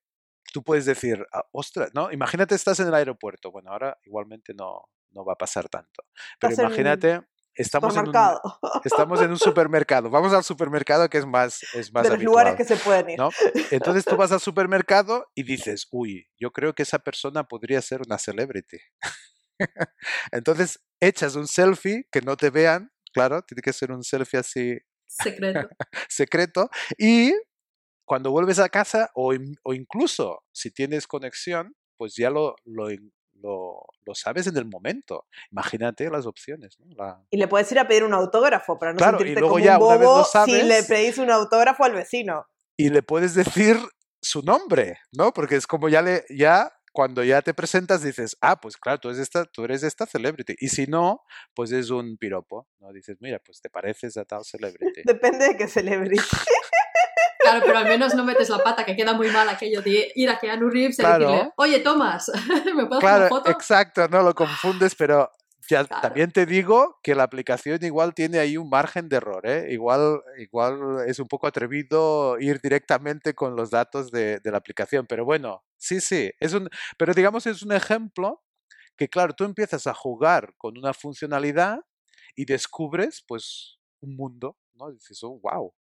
tú 0.54 0.62
puedes 0.62 0.84
decir, 0.86 1.26
"Ah, 1.32 1.44
ostras, 1.50 1.90
¿no? 1.94 2.12
Imagínate 2.12 2.54
estás 2.54 2.78
en 2.78 2.86
el 2.86 2.94
aeropuerto. 2.94 3.50
Bueno, 3.50 3.72
ahora 3.72 3.98
igualmente 4.04 4.54
no, 4.54 4.88
no 5.10 5.24
va 5.24 5.32
a 5.32 5.36
pasar 5.36 5.68
tanto. 5.68 6.04
Pero 6.38 6.54
imagínate, 6.54 7.22
estamos 7.56 7.94
en, 7.96 8.00
un, 8.02 8.06
Supermercado. 8.06 8.60
estamos 8.84 9.20
en 9.20 9.30
un 9.30 9.38
supermercado. 9.50 10.10
Vamos 10.10 10.32
al 10.32 10.44
supermercado 10.44 11.10
que 11.10 11.18
es 11.18 11.26
más, 11.26 11.60
es 11.74 11.92
más 11.92 12.04
de 12.04 12.10
los 12.10 12.16
habitual. 12.18 12.24
lugares 12.24 12.54
que 12.54 12.64
se 12.64 12.76
pueden 12.76 13.10
ir. 13.10 13.18
¿no? 13.18 13.30
Entonces 13.72 14.04
tú 14.04 14.16
vas 14.16 14.30
al 14.32 14.40
supermercado 14.40 15.26
y 15.34 15.42
dices, 15.42 15.88
uy, 15.90 16.28
yo 16.38 16.52
creo 16.52 16.72
que 16.72 16.84
esa 16.84 17.00
persona 17.00 17.42
podría 17.48 17.82
ser 17.82 18.02
una 18.06 18.18
celebrity. 18.18 18.78
Entonces 20.32 20.78
echas 21.00 21.34
un 21.34 21.48
selfie 21.48 22.06
que 22.12 22.20
no 22.22 22.36
te 22.36 22.50
vean, 22.50 22.92
claro, 23.12 23.42
tiene 23.42 23.60
que 23.62 23.72
ser 23.72 23.90
un 23.90 24.04
selfie 24.04 24.38
así 24.38 24.78
Secreto. 25.08 25.68
secreto 26.08 26.70
y 26.98 27.32
cuando 28.04 28.30
vuelves 28.30 28.58
a 28.58 28.68
casa 28.68 29.10
o, 29.14 29.32
o 29.62 29.74
incluso 29.74 30.42
si 30.52 30.70
tienes 30.70 31.06
conexión, 31.06 31.74
pues 31.96 32.14
ya 32.16 32.30
lo, 32.30 32.56
lo, 32.64 32.88
lo- 33.40 33.84
lo 34.06 34.14
sabes 34.14 34.46
en 34.46 34.56
el 34.56 34.66
momento. 34.66 35.26
Imagínate 35.50 36.08
las 36.10 36.26
opciones. 36.26 36.78
¿no? 36.78 36.86
La- 36.96 37.22
Y 37.30 37.36
le 37.36 37.48
puedes 37.48 37.70
ir 37.72 37.78
a 37.78 37.86
pedir 37.88 38.04
un 38.04 38.14
autógrafo 38.14 38.78
para 38.78 38.92
no 38.92 38.98
Claro, 38.98 39.16
y 39.16 39.18
sentirte 39.20 39.40
luego 39.40 39.54
como 39.54 39.64
ya, 39.64 39.78
un 39.78 39.84
una 39.84 39.96
vez 39.96 40.02
lo 40.06 40.08
bobo 40.14 40.24
si 40.24 40.52
le 40.62 40.82
sabes- 40.82 40.86
pedís 40.86 41.18
un 41.18 41.30
autógrafo 41.30 41.84
al 41.84 41.92
vecino. 41.92 42.46
y 42.76 42.90
le 42.90 43.02
puedes 43.02 43.34
decir 43.34 43.76
su 44.20 44.42
nombre, 44.42 44.98
¿no? 45.12 45.32
Porque 45.32 45.56
es 45.56 45.66
como 45.66 45.88
ya 45.88 46.00
le, 46.02 46.24
ya 46.30 46.72
cuando 46.92 47.22
ya 47.24 47.42
te 47.42 47.54
presentas 47.54 48.02
dices, 48.02 48.36
ah, 48.40 48.60
pues 48.60 48.76
claro, 48.76 48.98
tú 49.00 49.08
eres 49.08 49.20
esta, 49.20 49.44
tú 49.46 49.64
eres 49.64 49.82
esta 49.82 50.06
celebrity. 50.06 50.54
Y 50.60 50.68
si 50.68 50.86
no, 50.86 51.22
pues 51.54 51.72
es 51.72 51.90
un 51.90 52.16
piropo, 52.16 52.68
¿no? 52.80 52.92
Dices, 52.92 53.16
mira, 53.20 53.38
pues 53.44 53.60
te 53.60 53.68
pareces 53.68 54.16
a 54.16 54.24
tal 54.24 54.44
celebrity. 54.44 55.02
Depende 55.04 55.48
de 55.48 55.56
qué 55.56 55.68
celebrity. 55.68 56.16
Claro, 57.44 57.62
pero 57.66 57.78
al 57.78 57.84
menos 57.84 58.14
no 58.14 58.24
metes 58.24 58.48
la 58.48 58.58
pata, 58.58 58.84
que 58.84 58.96
queda 58.96 59.12
muy 59.12 59.30
mal 59.30 59.48
aquello 59.48 59.82
de 59.82 60.10
ir 60.14 60.30
a 60.30 60.38
Keanu 60.38 60.68
Reeves 60.70 60.98
y 60.98 61.02
Claro. 61.02 61.26
decirle, 61.28 61.52
oye, 61.56 61.80
Tomás, 61.80 62.30
¿me 62.74 62.82
hacer 62.82 62.98
Claro, 63.00 63.18
una 63.20 63.28
foto? 63.28 63.50
exacto, 63.50 64.08
no 64.08 64.22
lo 64.22 64.34
confundes, 64.34 64.94
pero 64.94 65.30
ya 65.68 65.84
Claro. 65.84 66.02
también 66.02 66.30
te 66.30 66.46
digo 66.46 66.98
que 67.02 67.14
la 67.14 67.22
aplicación 67.22 67.82
igual 67.84 68.14
tiene 68.14 68.38
ahí 68.38 68.56
un 68.56 68.68
margen 68.68 69.08
de 69.08 69.16
error, 69.16 69.46
¿eh? 69.46 69.66
Igual, 69.70 70.20
igual 70.38 70.98
es 71.06 71.18
un 71.18 71.26
poco 71.28 71.46
atrevido 71.46 72.38
ir 72.38 72.60
directamente 72.60 73.34
con 73.34 73.56
los 73.56 73.70
datos 73.70 74.10
de, 74.10 74.40
de 74.40 74.50
la 74.50 74.58
aplicación, 74.58 75.06
pero 75.06 75.24
bueno, 75.24 75.62
sí, 75.76 76.00
sí, 76.00 76.30
es 76.40 76.52
un, 76.54 76.68
pero 76.98 77.14
digamos 77.14 77.46
es 77.46 77.62
un 77.62 77.72
ejemplo 77.72 78.42
que 78.96 79.08
claro, 79.08 79.32
tú 79.34 79.44
empiezas 79.44 79.86
a 79.86 79.94
jugar 79.94 80.54
con 80.56 80.78
una 80.78 80.92
funcionalidad 80.94 81.80
y 82.36 82.44
descubres 82.44 83.24
pues 83.26 83.78
un 84.00 84.16
mundo, 84.16 84.56
¿no? 84.74 84.90
Dices, 84.92 85.18
oh, 85.22 85.38
wow. 85.42 85.72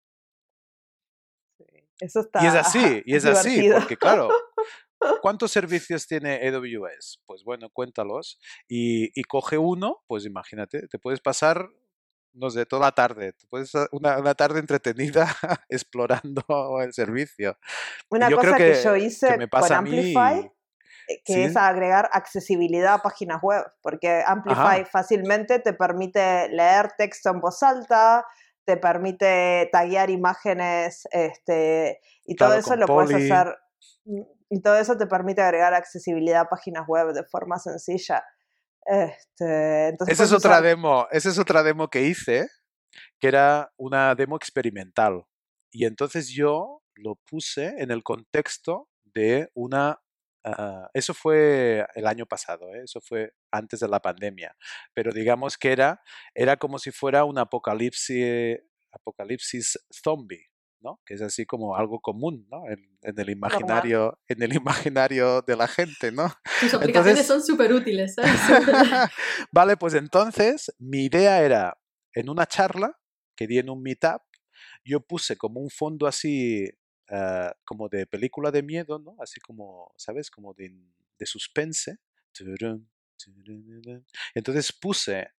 Eso 1.99 2.21
está. 2.21 2.43
Y 2.43 2.47
es 2.47 2.53
así, 2.55 3.03
y 3.05 3.15
es 3.15 3.25
así, 3.25 3.69
porque 3.71 3.97
claro, 3.97 4.29
¿cuántos 5.21 5.51
servicios 5.51 6.07
tiene 6.07 6.47
AWS? 6.47 7.21
Pues 7.25 7.43
bueno, 7.43 7.69
cuéntalos 7.69 8.39
y, 8.67 9.11
y 9.19 9.23
coge 9.23 9.57
uno, 9.57 10.03
pues 10.07 10.25
imagínate, 10.25 10.87
te 10.87 10.99
puedes 10.99 11.19
pasar 11.21 11.67
no 12.35 12.49
sé, 12.49 12.65
toda 12.65 12.87
la 12.87 12.91
tarde. 12.91 13.33
Puedes 13.47 13.71
una, 13.91 14.17
una 14.17 14.33
tarde 14.33 14.59
entretenida 14.59 15.27
explorando 15.69 16.43
el 16.81 16.91
servicio. 16.91 17.57
Una 18.09 18.27
yo 18.29 18.37
cosa 18.37 18.55
creo 18.55 18.73
que, 18.73 18.83
yo 18.83 18.95
hice 18.95 19.37
me 19.37 19.47
con 19.47 19.61
pasa 19.61 19.77
a 19.77 19.81
mí- 19.83 19.89
Amplify, 19.89 20.51
eh, 21.07 21.21
que 21.23 21.33
¿Sí? 21.33 21.43
es 21.43 21.55
agregar 21.55 22.09
accesibilidad 22.11 22.95
a 22.95 22.97
páginas 23.03 23.39
web, 23.41 23.63
porque 23.81 24.23
Amplify 24.25 24.81
Ajá. 24.81 24.85
fácilmente 24.91 25.59
te 25.59 25.73
permite 25.73 26.49
leer 26.49 26.93
texto 26.97 27.29
en 27.29 27.39
voz 27.39 27.61
alta, 27.61 28.25
te 28.65 28.77
permite 28.77 29.69
taguear 29.71 30.09
imágenes, 30.09 31.07
este, 31.11 31.99
y 32.25 32.35
todo 32.35 32.49
Claro, 32.49 32.61
eso 32.61 32.75
lo 32.75 32.85
puedes 32.87 33.13
hacer, 33.13 33.55
mm, 34.05 34.21
y 34.49 34.61
todo 34.61 34.77
eso 34.77 34.97
te 34.97 35.07
permite 35.07 35.41
agregar 35.41 35.73
accesibilidad 35.73 36.41
a 36.41 36.49
páginas 36.49 36.85
web 36.87 37.13
de 37.13 37.23
forma 37.23 37.57
sencilla. 37.59 38.23
Este, 38.85 39.89
entonces 39.89 40.13
Esa 40.13 40.23
es 40.25 40.33
otra 40.33 40.61
demo, 40.61 41.07
esa 41.11 41.29
es 41.29 41.39
otra 41.39 41.63
demo 41.63 41.89
que 41.89 42.03
hice, 42.03 42.47
que 43.19 43.27
era 43.27 43.71
una 43.77 44.15
demo 44.15 44.35
experimental. 44.35 45.23
Y 45.71 45.85
entonces 45.85 46.29
yo 46.29 46.81
lo 46.95 47.15
puse 47.29 47.73
en 47.77 47.91
el 47.91 48.03
contexto 48.03 48.87
de 49.05 49.49
una... 49.53 49.99
ah, 50.43 50.89
eso 50.93 51.13
fue 51.13 51.85
el 51.95 52.07
año 52.07 52.25
pasado, 52.25 52.73
¿eh? 52.75 52.81
eso 52.83 52.99
fue 53.01 53.33
antes 53.51 53.79
de 53.79 53.87
la 53.87 53.99
pandemia. 54.01 54.55
Pero 54.93 55.11
digamos 55.11 55.57
que 55.57 55.71
era, 55.71 56.01
era 56.33 56.57
como 56.57 56.79
si 56.79 56.91
fuera 56.91 57.23
un 57.25 57.37
apocalipsis, 57.37 58.59
apocalipsis 58.91 59.79
zombie. 59.91 60.45
¿no? 60.83 60.99
Que 61.05 61.13
es 61.13 61.21
así 61.21 61.45
como 61.45 61.77
algo 61.77 62.01
común, 62.01 62.45
¿no? 62.51 62.69
En, 62.69 62.77
en 63.03 63.17
el 63.17 63.29
imaginario, 63.29 64.19
en 64.27 64.43
el 64.43 64.53
imaginario 64.53 65.41
de 65.41 65.55
la 65.55 65.65
gente, 65.65 66.11
¿no? 66.11 66.29
Tus 66.59 66.73
aplicaciones 66.73 67.21
Entonces- 67.21 67.25
son 67.25 67.41
súper 67.41 67.71
útiles, 67.71 68.15
vale, 69.53 69.77
pues 69.77 69.93
entonces 69.93 70.73
mi 70.79 71.05
idea 71.05 71.41
era, 71.41 71.77
en 72.13 72.29
una 72.29 72.45
charla 72.45 72.99
que 73.37 73.47
di 73.47 73.59
en 73.59 73.69
un 73.69 73.81
meetup, 73.81 74.21
yo 74.83 74.99
puse 74.99 75.37
como 75.37 75.61
un 75.61 75.69
fondo 75.69 76.05
así, 76.05 76.69
ah, 77.09 77.55
como 77.65 77.89
de 77.89 78.05
película 78.07 78.51
de 78.51 78.63
miedo, 78.63 78.99
¿no? 78.99 79.15
Así 79.19 79.39
como, 79.39 79.93
¿sabes? 79.97 80.29
Como 80.29 80.53
de, 80.53 80.73
suspense. 81.25 81.97
Entonces 84.35 84.73
puse 84.73 85.29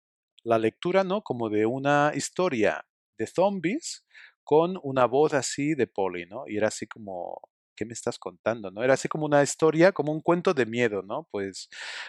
la 0.42 0.58
lectura, 0.58 1.04
¿no? 1.04 1.22
Como 1.22 1.50
de 1.50 1.66
una 1.66 2.12
historia 2.14 2.86
de 3.18 3.26
zombies 3.26 4.06
con 4.44 4.78
una 4.82 5.06
voz 5.06 5.34
así 5.34 5.74
de 5.74 5.86
poli, 5.86 6.26
¿no? 6.26 6.44
Y 6.46 6.56
era 6.56 6.68
así 6.68 6.86
como, 6.86 7.40
¿qué 7.74 7.84
me 7.84 7.92
estás 7.92 8.18
contando? 8.18 8.70
¿no? 8.70 8.82
Era 8.82 8.94
así 8.94 9.08
como 9.08 9.26
una 9.26 9.42
historia, 9.42 9.92
como 9.92 10.12
un 10.12 10.20
cuento 10.20 10.54
de 10.54 10.66
miedo, 10.66 11.02
¿no? 11.02 11.28
Pues 11.30 11.68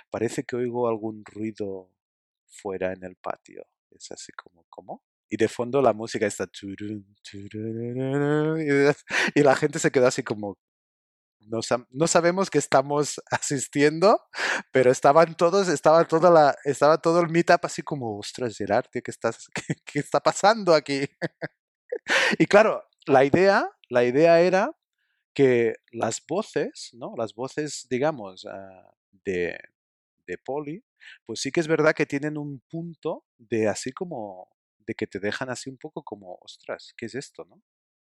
parece 0.10 0.44
que 0.44 0.56
oigo 0.56 0.88
algún 0.88 1.24
ruido 1.26 1.90
fuera 2.48 2.94
en 2.94 3.04
el 3.04 3.16
patio. 3.16 3.66
Es 3.92 4.12
así 4.12 4.32
como, 4.34 4.66
¿cómo? 4.70 5.04
Y 5.30 5.38
de 5.38 5.48
fondo 5.48 5.82
la 5.82 5.94
música 5.94 6.28
está... 6.28 6.48
Y 9.36 9.42
la 9.42 9.56
gente 9.56 9.80
se 9.80 9.92
quedó 9.92 10.08
así 10.08 10.24
como... 10.24 10.58
No, 11.48 11.60
no 11.92 12.08
sabemos 12.08 12.50
que 12.50 12.58
estamos 12.58 13.22
asistiendo, 13.32 14.20
pero 14.72 14.92
estaban 14.92 15.36
todos, 15.36 15.68
estaba 15.68 16.06
toda 16.06 16.32
la, 16.32 16.56
estaba 16.64 16.98
todo 16.98 17.22
el 17.22 17.30
meetup 17.30 17.66
así 17.66 17.84
como, 17.84 18.18
ostras, 18.18 18.58
Gerard, 18.58 18.88
¿qué, 18.92 19.02
estás, 19.06 19.48
qué 19.86 20.00
está 20.00 20.20
pasando 20.20 20.74
aquí? 20.74 21.06
y 22.40 22.48
claro, 22.48 22.84
la 23.06 23.26
idea, 23.26 23.70
la 23.90 24.04
idea 24.04 24.42
era 24.42 24.72
que 25.36 25.76
las 25.92 26.24
voces, 26.28 26.90
¿no? 26.94 27.14
Las 27.16 27.36
voces, 27.36 27.86
digamos, 27.90 28.46
ah, 28.46 28.90
de, 29.12 29.60
de 30.26 30.38
Poli, 30.38 30.84
pues 31.26 31.42
sí 31.42 31.52
que 31.52 31.60
es 31.60 31.68
verdad 31.68 31.94
que 31.94 32.06
tienen 32.06 32.38
un 32.38 32.64
punto 32.70 33.26
de 33.38 33.68
así 33.68 33.92
como, 33.92 34.50
de 34.88 34.96
que 34.96 35.08
te 35.08 35.20
dejan 35.20 35.50
así 35.50 35.70
un 35.70 35.78
poco 35.78 36.04
como, 36.04 36.38
ostras, 36.42 36.94
¿qué 36.98 37.08
es 37.08 37.16
esto, 37.16 37.46
no? 37.46 37.62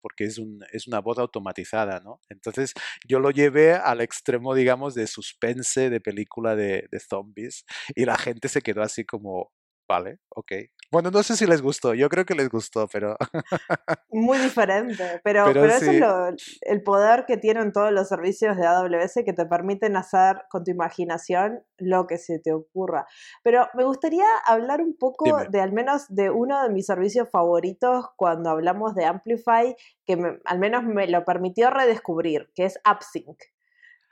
Porque 0.02 0.24
es, 0.24 0.38
un, 0.38 0.64
es 0.72 0.86
una 0.88 1.00
voz 1.00 1.18
automatizada, 1.18 2.00
¿no? 2.00 2.20
Entonces 2.30 2.72
yo 3.06 3.20
lo 3.20 3.30
llevé 3.30 3.74
al 3.74 4.00
extremo, 4.00 4.54
digamos, 4.54 4.94
de 4.94 5.06
suspense, 5.06 5.90
de 5.90 6.00
película 6.00 6.56
de, 6.56 6.88
de 6.90 7.00
zombies, 7.00 7.64
y 7.94 8.04
la 8.06 8.16
gente 8.16 8.48
se 8.48 8.62
quedó 8.62 8.82
así 8.82 9.04
como, 9.04 9.52
vale, 9.90 10.20
ok. 10.36 10.52
Bueno, 10.92 11.10
no 11.10 11.22
sé 11.22 11.36
si 11.36 11.46
les 11.46 11.62
gustó, 11.62 11.94
yo 11.94 12.08
creo 12.08 12.24
que 12.24 12.34
les 12.34 12.48
gustó, 12.48 12.86
pero... 12.88 13.16
muy 14.10 14.38
diferente, 14.38 15.20
pero, 15.22 15.44
Pero 15.46 15.60
pero, 15.62 15.72
eso 15.74 15.90
es 15.90 15.98
lo- 16.00 16.28
el 16.62 16.82
poder 16.82 17.24
que 17.26 17.36
tienen 17.36 17.72
todos 17.72 17.92
los 17.92 18.08
servicios 18.08 18.56
de 18.56 18.66
AWS 18.66 19.24
que 19.24 19.32
te 19.32 19.46
permiten 19.46 19.96
hacer 19.96 20.42
con 20.48 20.64
tu 20.64 20.70
imaginación 20.70 21.64
lo 21.78 22.06
que 22.06 22.18
se 22.18 22.38
te 22.40 22.52
ocurra. 22.52 23.06
Pero 23.44 23.68
me 23.74 23.84
gustaría 23.84 24.26
hablar 24.46 24.80
un 24.80 24.96
poco 24.96 25.24
Dime. 25.26 25.46
de 25.50 25.60
al 25.60 25.72
menos 25.72 26.06
de 26.08 26.30
uno 26.30 26.62
de 26.62 26.70
mis 26.70 26.86
servicios 26.86 27.28
favoritos 27.30 28.06
cuando 28.16 28.50
hablamos 28.50 28.94
de 28.94 29.04
Amplify, 29.06 29.74
que 30.06 30.16
me- 30.16 30.38
al 30.44 30.58
menos 30.58 30.84
me 30.84 31.06
lo 31.08 31.24
permitió 31.24 31.70
redescubrir, 31.70 32.50
que 32.54 32.64
es 32.64 32.78
AppSync. 32.84 33.38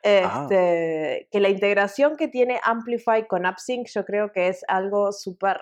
Ah. 0.05 0.43
Este, 0.43 1.29
que 1.31 1.41
la 1.41 1.49
integración 1.49 2.17
que 2.17 2.29
tiene 2.29 2.61
Amplify 2.63 3.27
con 3.27 3.47
AppSync 3.47 3.89
yo 3.89 4.05
creo 4.05 4.33
que 4.33 4.49
es 4.49 4.65
algo 4.69 5.11
súper 5.13 5.61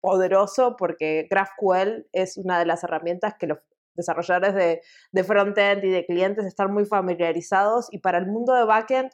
poderoso 0.00 0.76
porque 0.76 1.26
GraphQL 1.30 2.06
es 2.12 2.36
una 2.36 2.58
de 2.58 2.66
las 2.66 2.84
herramientas 2.84 3.34
que 3.38 3.46
los 3.46 3.58
desarrolladores 3.94 4.54
de, 4.54 4.82
de 5.12 5.24
frontend 5.24 5.84
y 5.84 5.90
de 5.90 6.06
clientes 6.06 6.46
están 6.46 6.72
muy 6.72 6.84
familiarizados 6.86 7.92
y 7.92 7.98
para 7.98 8.18
el 8.18 8.26
mundo 8.26 8.54
de 8.54 8.64
backend 8.64 9.10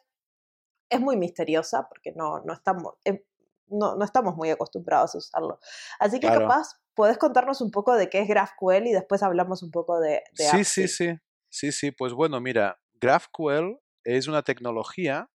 es 0.90 1.00
muy 1.00 1.16
misteriosa 1.16 1.88
porque 1.88 2.12
no, 2.12 2.40
no, 2.44 2.52
estamos, 2.52 2.94
eh, 3.04 3.24
no, 3.66 3.96
no 3.96 4.04
estamos 4.04 4.36
muy 4.36 4.50
acostumbrados 4.50 5.14
a 5.14 5.18
usarlo. 5.18 5.58
Así 5.98 6.20
que 6.20 6.28
Claro. 6.28 6.42
capaz 6.42 6.68
podés 6.94 7.18
contarnos 7.18 7.60
un 7.60 7.70
poco 7.72 7.94
de 7.96 8.08
qué 8.08 8.20
es 8.20 8.28
GraphQL 8.28 8.86
y 8.86 8.92
después 8.92 9.22
hablamos 9.22 9.62
un 9.62 9.70
poco 9.72 9.98
de, 9.98 10.22
de 10.38 10.44
Sí, 10.44 10.64
sí, 10.64 10.82
AppSync. 10.84 10.88
sí. 10.88 11.20
Sí, 11.48 11.72
sí, 11.72 11.90
pues 11.90 12.12
bueno, 12.12 12.40
mira, 12.40 12.78
GraphQL 13.00 13.78
es 14.06 14.28
una 14.28 14.42
tecnología 14.42 15.28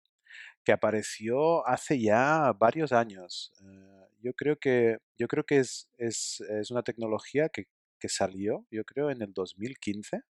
que 0.63 0.71
apareció 0.71 1.67
hace 1.67 1.99
ya 1.99 2.53
varios 2.53 2.91
años. 2.91 3.51
Eh, 3.61 4.07
yo 4.21 4.33
creo 4.33 4.57
que, 4.57 4.97
yo 5.17 5.27
creo 5.27 5.43
que 5.43 5.57
es, 5.57 5.89
es, 5.97 6.41
es 6.41 6.69
una 6.69 6.83
tecnología 6.83 7.49
que, 7.49 7.65
que 7.99 8.09
salió, 8.09 8.67
yo 8.69 8.83
creo, 8.85 9.09
en 9.09 9.21
el 9.21 9.33
2015. 9.33 10.21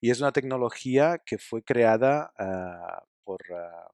Y 0.00 0.10
es 0.10 0.20
una 0.20 0.32
tecnología 0.32 1.20
que 1.24 1.38
fue 1.38 1.62
creada 1.62 2.32
ah, 2.38 3.04
por, 3.24 3.40
ah, 3.52 3.90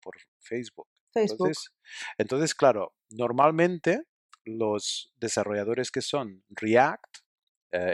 por 0.00 0.14
Facebook. 0.40 0.88
Facebook. 1.12 1.32
Entonces, 1.32 1.70
entonces, 2.18 2.54
claro, 2.54 2.94
normalmente 3.10 4.04
los 4.44 5.12
desarrolladores 5.16 5.90
que 5.90 6.00
son 6.00 6.44
React, 6.48 7.18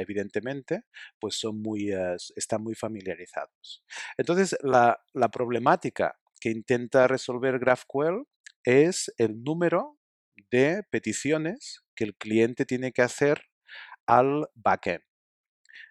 evidentemente, 0.00 0.82
pues 1.18 1.36
son 1.38 1.60
muy, 1.62 1.92
eh, 1.92 2.16
están 2.36 2.62
muy 2.62 2.74
familiarizados. 2.74 3.84
Entonces, 4.18 4.56
la, 4.62 5.00
problemática 5.32 6.18
que 6.40 6.50
intenta 6.50 7.06
resolver 7.08 7.58
GraphQL 7.58 8.24
es 8.64 9.12
el 9.18 9.42
número 9.42 9.98
de 10.50 10.82
peticiones 10.90 11.82
que 11.94 12.04
el 12.04 12.16
cliente 12.16 12.64
tiene 12.66 12.92
que 12.92 13.02
hacer 13.02 13.42
al 14.06 14.48
backend. 14.54 15.02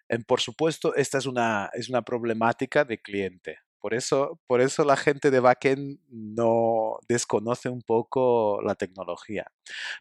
En- 0.08 0.24
por 0.24 0.40
supuesto, 0.40 0.94
esta 0.96 1.18
es 1.18 1.26
una, 1.26 1.70
es 1.74 1.88
una 1.88 2.02
problemática 2.02 2.84
de 2.84 3.00
cliente. 3.00 3.58
Por 3.80 3.94
eso, 3.94 4.40
por 4.46 4.60
eso 4.60 4.84
la 4.84 4.96
gente 4.96 5.30
de 5.30 5.40
backend 5.40 5.98
no 6.08 6.98
desconoce 7.08 7.70
un 7.70 7.82
poco 7.82 8.60
la 8.62 8.74
tecnología. 8.74 9.46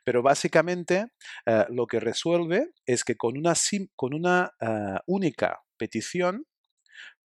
Pero 0.04 0.22
básicamente 0.22 1.08
eh, 1.46 1.66
lo 1.70 1.88
que 1.88 2.00
resuelve 2.00 2.72
es 2.86 3.04
que 3.04 3.16
con 3.16 3.38
una, 3.38 3.54
con 3.96 4.14
una 4.14 4.52
eh, 4.60 5.00
única 5.08 5.62
petición 5.78 6.46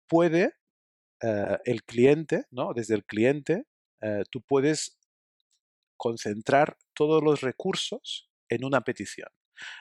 puede 0.07 0.55
eh, 1.23 1.59
el 1.65 1.85
cliente, 1.85 2.45
¿no? 2.51 2.73
Desde 2.75 2.95
el 2.95 3.05
cliente, 3.05 3.65
tú 4.33 4.43
puedes 4.43 4.99
concentrar 5.97 6.77
todos 6.93 7.23
los 7.23 7.41
recursos 7.41 8.29
en 8.49 8.65
una 8.65 8.81
petición. 8.81 9.29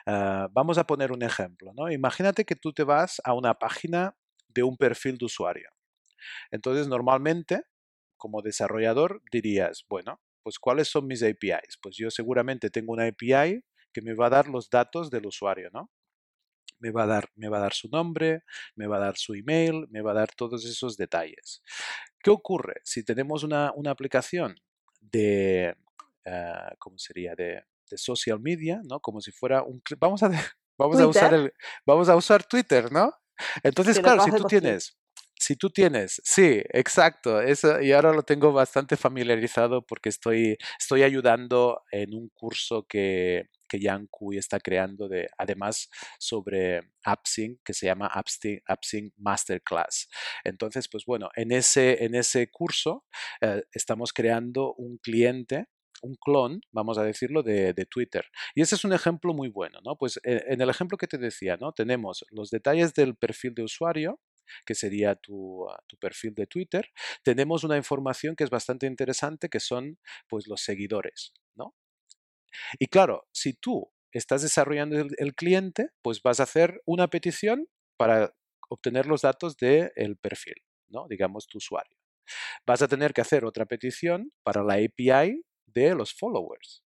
Vamos 0.05 0.77
a 0.77 0.85
poner 0.85 1.11
un 1.11 1.23
ejemplo. 1.23 1.71
¿no? 1.75 1.91
Imagínate 1.91 2.45
que 2.45 2.55
tú 2.55 2.71
te 2.71 2.83
vas 2.83 3.19
a 3.23 3.33
una 3.33 3.55
página 3.55 4.15
de 4.47 4.61
un 4.61 4.77
perfil 4.77 5.17
de 5.17 5.25
usuario. 5.25 5.71
Entonces, 6.51 6.87
normalmente, 6.87 7.63
como 8.17 8.41
desarrollador, 8.41 9.21
dirías, 9.31 9.85
bueno, 9.89 10.21
pues 10.43 10.59
¿cuáles 10.59 10.87
son 10.87 11.07
mis 11.07 11.23
APIs? 11.23 11.77
Pues 11.81 11.95
yo 11.97 12.09
seguramente 12.11 12.69
tengo 12.69 12.93
una 12.93 13.07
API 13.07 13.63
que 13.93 14.01
me 14.01 14.13
va 14.13 14.27
a 14.27 14.29
dar 14.29 14.47
los 14.47 14.69
datos 14.69 15.09
del 15.09 15.25
usuario, 15.25 15.69
¿no? 15.71 15.91
Me 16.79 16.91
va 16.91 17.03
a 17.03 17.07
dar, 17.07 17.29
me 17.35 17.47
va 17.47 17.57
a 17.57 17.61
dar 17.61 17.73
su 17.73 17.89
nombre, 17.89 18.43
me 18.75 18.87
va 18.87 18.97
a 18.97 19.01
dar 19.01 19.17
su 19.17 19.35
email, 19.35 19.87
me 19.89 20.01
va 20.01 20.11
a 20.11 20.15
dar 20.15 20.31
todos 20.35 20.65
esos 20.65 20.97
detalles. 20.97 21.61
¿Qué 22.19 22.31
ocurre 22.31 22.81
si 22.83 23.03
tenemos 23.03 23.43
una, 23.43 23.71
una 23.75 23.91
aplicación 23.91 24.55
de, 24.99 25.75
ah, 26.25 26.73
¿cómo 26.79 26.97
sería? 26.97 27.35
De, 27.35 27.63
de 27.89 27.97
social 27.97 28.39
media, 28.39 28.81
¿no? 28.83 28.99
Como 28.99 29.21
si 29.21 29.31
fuera 29.31 29.63
un... 29.63 29.81
Vamos 29.99 30.23
a, 30.23 30.29
vamos 30.77 30.99
a 30.99 31.07
usar 31.07 31.29
Twitter. 31.29 31.45
el, 31.45 31.53
vamos 31.85 32.09
a 32.09 32.15
usar 32.15 32.43
Twitter, 32.43 32.91
¿no? 32.91 33.13
Entonces, 33.63 33.99
claro, 33.99 34.23
si 34.23 34.31
tú 34.31 34.43
tienes 34.45 34.97
si 35.41 35.55
tú 35.55 35.71
tienes, 35.71 36.21
sí, 36.23 36.61
exacto, 36.69 37.41
eso, 37.41 37.81
y 37.81 37.91
ahora 37.93 38.13
lo 38.13 38.21
tengo 38.21 38.53
bastante 38.53 38.95
familiarizado 38.95 39.83
porque 39.83 40.09
estoy, 40.09 40.55
estoy 40.79 41.01
ayudando 41.01 41.81
en 41.91 42.13
un 42.13 42.29
curso 42.29 42.85
que, 42.87 43.49
que 43.67 43.79
Yang 43.79 44.07
Kui 44.11 44.37
está 44.37 44.59
creando, 44.59 45.07
de, 45.09 45.27
además 45.39 45.89
sobre 46.19 46.91
AppSync, 47.03 47.57
que 47.65 47.73
se 47.73 47.87
llama 47.87 48.05
AppSync, 48.05 49.13
Masterclass. 49.17 50.09
Entonces, 50.43 50.87
pues 50.87 51.05
bueno, 51.07 51.29
en 51.35 51.51
ese, 51.51 52.05
en 52.05 52.13
ese 52.13 52.51
curso 52.51 53.05
eh, 53.41 53.63
estamos 53.73 54.13
creando 54.13 54.75
un 54.75 54.99
cliente 54.99 55.65
un 56.03 56.15
clon, 56.15 56.61
vamos 56.71 56.97
a 56.97 57.03
decirlo, 57.03 57.43
de, 57.43 57.73
de, 57.73 57.85
Twitter. 57.85 58.25
Y 58.55 58.61
ese 58.61 58.73
es 58.73 58.83
un 58.83 58.91
ejemplo 58.91 59.35
muy 59.35 59.49
bueno, 59.49 59.79
¿no? 59.85 59.95
Pues 59.97 60.19
eh, 60.23 60.45
en 60.47 60.59
el 60.59 60.69
ejemplo 60.71 60.97
que 60.97 61.05
te 61.05 61.19
decía, 61.19 61.57
¿no? 61.57 61.73
Tenemos 61.73 62.25
los 62.31 62.49
detalles 62.49 62.95
del 62.95 63.15
perfil 63.15 63.53
de 63.53 63.63
usuario, 63.63 64.19
que 64.65 64.75
sería 64.75 65.15
tu, 65.15 65.69
ah, 65.69 65.83
tu, 65.87 65.97
perfil 65.97 66.33
de 66.33 66.47
Twitter, 66.47 66.89
tenemos 67.23 67.63
una 67.63 67.77
información 67.77 68.35
que 68.35 68.43
es 68.43 68.49
bastante 68.49 68.87
interesante, 68.87 69.49
que 69.49 69.59
son 69.59 69.99
pues 70.27 70.47
los 70.47 70.61
seguidores, 70.61 71.33
¿no? 71.55 71.75
Y 72.79 72.87
claro, 72.87 73.27
si 73.31 73.53
tú 73.53 73.91
estás 74.11 74.41
desarrollando 74.41 74.97
el, 74.99 75.35
cliente, 75.35 75.89
pues 76.01 76.21
vas 76.21 76.39
a 76.39 76.43
hacer 76.43 76.81
una 76.85 77.07
petición 77.07 77.67
para 77.97 78.33
obtener 78.69 79.05
los 79.05 79.21
datos 79.21 79.57
del 79.57 80.17
perfil, 80.17 80.55
¿no? 80.89 81.07
Digamos, 81.07 81.47
tu 81.47 81.57
usuario. 81.57 81.97
Vas 82.65 82.81
a 82.81 82.87
tener 82.87 83.13
que 83.13 83.21
hacer 83.21 83.45
otra 83.45 83.65
petición 83.65 84.31
para 84.43 84.63
la 84.63 84.75
API 84.75 85.43
de 85.65 85.95
los 85.95 86.13
followers. 86.13 86.83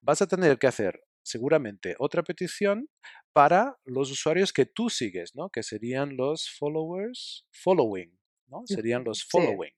Vas 0.00 0.22
a 0.22 0.26
tener 0.26 0.58
que 0.58 0.66
hacer 0.66 1.02
seguramente 1.24 1.96
otra 1.98 2.22
petición 2.22 2.88
para 3.32 3.76
los 3.84 4.10
usuarios 4.10 4.52
que 4.52 4.66
tú 4.66 4.90
sigues, 4.90 5.34
¿no? 5.34 5.50
Que 5.50 5.62
serían 5.62 6.16
los 6.16 6.48
followers, 6.58 7.46
following, 7.50 8.16
¿no? 8.46 8.62
Serían 8.66 9.02
los 9.04 9.24
following. 9.24 9.72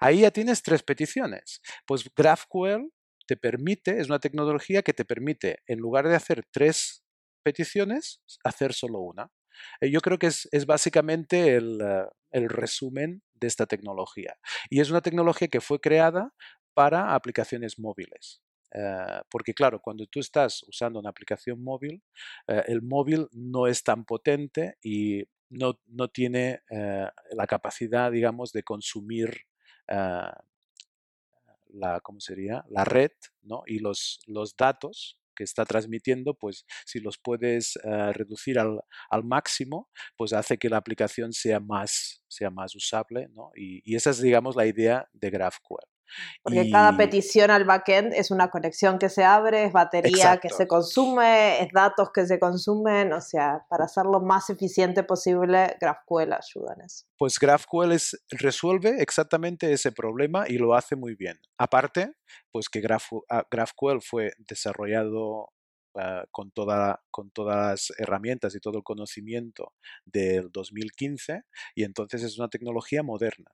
Ahí 0.00 0.20
ya 0.20 0.30
tienes 0.30 0.62
tres 0.62 0.82
peticiones. 0.82 1.60
Pues 1.86 2.04
GraphQL 2.14 2.92
te 3.26 3.36
permite, 3.36 3.98
es 3.98 4.08
una 4.08 4.18
tecnología 4.18 4.82
que 4.82 4.92
te 4.92 5.04
permite, 5.04 5.58
en 5.66 5.78
lugar 5.78 6.08
de 6.08 6.14
hacer 6.14 6.44
tres 6.52 7.04
peticiones, 7.42 8.20
hacer 8.44 8.72
solo 8.74 9.00
una. 9.00 9.30
Eh, 9.80 9.90
yo 9.90 10.00
creo 10.00 10.18
que 10.18 10.26
es, 10.26 10.66
básicamente 10.66 11.56
el, 11.56 11.80
eh, 11.80 12.06
el 12.30 12.48
resumen 12.48 13.22
de 13.34 13.46
esta 13.46 13.66
tecnología. 13.66 14.38
Y 14.70 14.80
es 14.80 14.90
una 14.90 15.00
tecnología 15.00 15.48
que 15.48 15.60
fue 15.60 15.80
creada 15.80 16.32
para 16.74 17.14
aplicaciones 17.14 17.78
móviles. 17.78 18.42
Eh, 18.74 19.20
porque 19.30 19.52
claro, 19.54 19.80
cuando 19.80 20.06
tú 20.06 20.20
estás 20.20 20.62
usando 20.66 20.98
una 20.98 21.10
aplicación 21.10 21.62
móvil, 21.62 22.02
eh, 22.48 22.62
el 22.68 22.82
móvil 22.82 23.28
no 23.32 23.66
es 23.66 23.82
tan 23.82 24.04
potente 24.04 24.78
y 24.82 25.24
no, 25.50 25.78
no 25.86 26.08
tiene 26.08 26.62
eh, 26.70 27.08
la 27.32 27.46
capacidad, 27.46 28.10
digamos, 28.10 28.52
de 28.52 28.62
consumir 28.62 29.46
la, 31.74 32.00
¿cómo 32.02 32.18
sería? 32.18 32.64
la 32.70 32.84
red 32.84 33.10
¿no? 33.42 33.62
y 33.66 33.78
los, 33.80 34.20
los 34.26 34.56
datos 34.56 35.18
que 35.36 35.44
está 35.44 35.66
transmitiendo, 35.66 36.32
pues 36.32 36.64
si 36.86 37.00
los 37.00 37.18
puedes 37.18 37.78
reducir 38.12 38.58
al, 38.58 38.80
al, 39.10 39.24
máximo, 39.24 39.90
pues 40.16 40.32
hace 40.32 40.56
que 40.56 40.70
la 40.70 40.78
aplicación 40.78 41.34
sea 41.34 41.60
más, 41.60 42.24
sea 42.26 42.48
más 42.48 42.74
usable, 42.74 43.28
¿no? 43.34 43.50
y, 43.54 43.82
y, 43.84 43.96
esa 43.96 44.10
es, 44.10 44.22
digamos, 44.22 44.56
la 44.56 44.64
idea 44.64 45.06
de 45.12 45.30
GraphQL. 45.30 45.91
Porque 46.42 46.70
cada 46.70 46.96
petición 46.96 47.50
al 47.50 47.64
backend 47.64 48.12
es 48.14 48.30
una 48.30 48.50
conexión 48.50 48.98
que 48.98 49.08
se 49.08 49.24
abre, 49.24 49.64
es 49.64 49.72
batería 49.72 50.38
que 50.38 50.48
se 50.48 50.66
consume, 50.66 51.62
es 51.62 51.72
datos 51.72 52.10
que 52.12 52.26
se 52.26 52.38
consumen, 52.38 53.12
o 53.12 53.20
sea, 53.20 53.64
para 53.68 53.88
ser 53.88 54.04
lo 54.04 54.20
más 54.20 54.50
eficiente 54.50 55.02
posible, 55.02 55.76
GraphQL 55.80 56.32
ayuda 56.32 56.74
en 56.76 56.84
eso. 56.84 57.06
Pues 57.16 57.38
GraphQL 57.38 57.92
resuelve 58.30 59.00
exactamente 59.00 59.72
ese 59.72 59.92
problema 59.92 60.44
y 60.48 60.58
lo 60.58 60.74
hace 60.74 60.96
muy 60.96 61.14
bien. 61.14 61.38
Aparte, 61.58 62.14
pues 62.50 62.68
que 62.68 62.82
ah, 63.28 63.46
GraphQL 63.50 64.00
fue 64.02 64.32
desarrollado 64.38 65.50
ah, 65.96 66.24
con, 66.30 66.50
toda, 66.50 67.02
con 67.10 67.30
todas 67.30 67.56
las 67.56 67.92
herramientas 67.98 68.54
y 68.54 68.60
todo 68.60 68.78
el 68.78 68.84
conocimiento 68.84 69.74
del 70.04 70.50
2015 70.50 71.42
y 71.74 71.84
entonces 71.84 72.22
es 72.22 72.38
una 72.38 72.48
tecnología 72.48 73.02
moderna. 73.02 73.50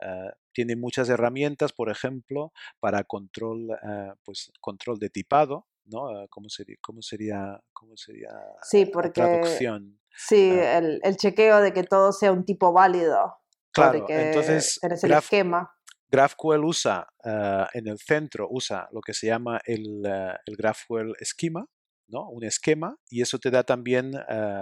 Eh, 0.00 0.30
tiene 0.52 0.76
muchas 0.76 1.08
herramientas, 1.08 1.72
por 1.72 1.90
ejemplo, 1.90 2.52
para 2.80 3.04
control, 3.04 3.70
eh, 3.70 4.12
pues, 4.24 4.52
control 4.60 4.98
de 4.98 5.10
tipado, 5.10 5.66
¿no? 5.84 6.22
Eh, 6.22 6.26
¿Cómo, 6.28 6.48
sería, 6.48 6.76
cómo, 6.80 7.02
sería, 7.02 7.60
cómo 7.72 7.96
sería 7.96 8.30
sí, 8.62 8.86
porque, 8.86 9.20
la 9.20 9.40
traducción? 9.40 10.00
Sí, 10.16 10.50
el, 10.50 11.00
el, 11.02 11.16
chequeo 11.16 11.60
de 11.60 11.72
que 11.72 11.84
todo 11.84 12.12
sea 12.12 12.32
un 12.32 12.44
tipo 12.44 12.72
válido. 12.72 13.36
Claro, 13.72 14.06
entonces 14.08 14.78
tenés 14.80 15.04
el 15.04 15.12
esquema. 15.12 15.70
GraphQL 16.08 16.64
usa, 16.64 17.06
en 17.74 17.88
el 17.88 17.98
centro, 17.98 18.46
usa 18.48 18.88
lo 18.92 19.00
que 19.00 19.12
se 19.12 19.26
llama 19.26 19.60
el, 19.66 20.06
el 20.06 20.56
GraphQL 20.56 21.12
Schema, 21.22 21.66
¿no? 22.08 22.30
un 22.30 22.44
esquema, 22.44 22.96
y 23.10 23.20
eso 23.20 23.38
te 23.38 23.50
da 23.50 23.64
también 23.64 24.12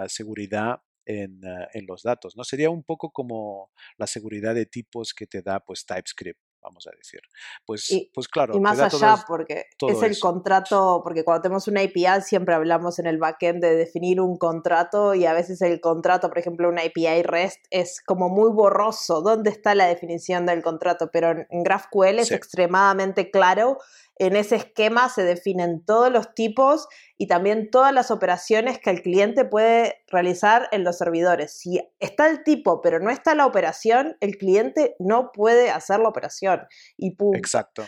seguridad 0.07 0.81
en, 1.05 1.43
eh, 1.43 1.67
en, 1.73 1.85
los 1.85 2.03
datos. 2.03 2.35
¿no? 2.35 2.43
Sería 2.43 2.69
un 2.69 2.83
poco 2.83 3.11
como 3.11 3.71
la 3.97 4.07
seguridad 4.07 4.55
de 4.55 4.65
tipos 4.65 5.13
que 5.13 5.27
te 5.27 5.41
da 5.41 5.59
pues, 5.59 5.85
TypeScript 5.85 6.39
vamos 6.65 6.87
a 6.87 6.91
decir. 6.97 7.21
Pues, 7.65 7.89
pues 8.13 8.27
claro. 8.27 8.55
Y 8.55 8.59
más 8.59 8.79
allá, 8.79 9.23
porque 9.27 9.65
es 9.87 10.01
el 10.01 10.19
contrato, 10.19 11.01
porque 11.03 11.23
cuando 11.23 11.43
tenemos 11.43 11.67
una 11.67 11.81
API 11.81 12.21
siempre 12.23 12.55
hablamos 12.55 12.99
en 12.99 13.05
el 13.05 13.17
backend 13.17 13.61
de 13.61 13.75
definir 13.75 14.19
un 14.19 14.37
contrato 14.37 15.13
y 15.13 15.25
a 15.25 15.33
veces 15.33 15.61
el 15.61 15.79
contrato, 15.79 16.27
por 16.29 16.39
ejemplo, 16.39 16.67
una 16.67 16.81
API 16.81 17.21
REST 17.21 17.59
es 17.69 18.01
como 18.01 18.29
muy 18.29 18.51
borroso. 18.51 19.21
¿Dónde 19.21 19.51
está 19.51 19.75
la 19.75 19.85
definición 19.85 20.45
del 20.45 20.63
contrato? 20.63 21.09
Pero 21.13 21.31
en 21.31 21.63
GraphQL 21.63 22.19
es 22.19 22.31
extremadamente 22.31 23.29
claro 23.29 23.77
en 24.17 24.35
ese 24.35 24.55
esquema 24.55 25.09
se 25.09 25.23
definen 25.23 25.83
todos 25.83 26.11
los 26.11 26.33
tipos 26.33 26.87
y 27.17 27.27
también 27.27 27.69
todas 27.69 27.93
las 27.93 28.11
operaciones 28.11 28.79
que 28.79 28.89
el 28.89 29.01
cliente 29.01 29.45
puede 29.45 30.03
realizar 30.07 30.69
en 30.71 30.83
los 30.83 30.97
servidores. 30.97 31.57
Si 31.57 31.81
está 31.99 32.29
el 32.29 32.43
tipo 32.43 32.81
pero 32.81 32.99
no 32.99 33.09
está 33.09 33.35
la 33.35 33.45
operación, 33.45 34.15
el 34.21 34.37
cliente 34.37 34.95
no 34.99 35.31
puede 35.33 35.69
hacer 35.69 35.99
la 35.99 36.09
operación. 36.09 36.61
Y 36.97 37.15
Exacto. 37.35 37.85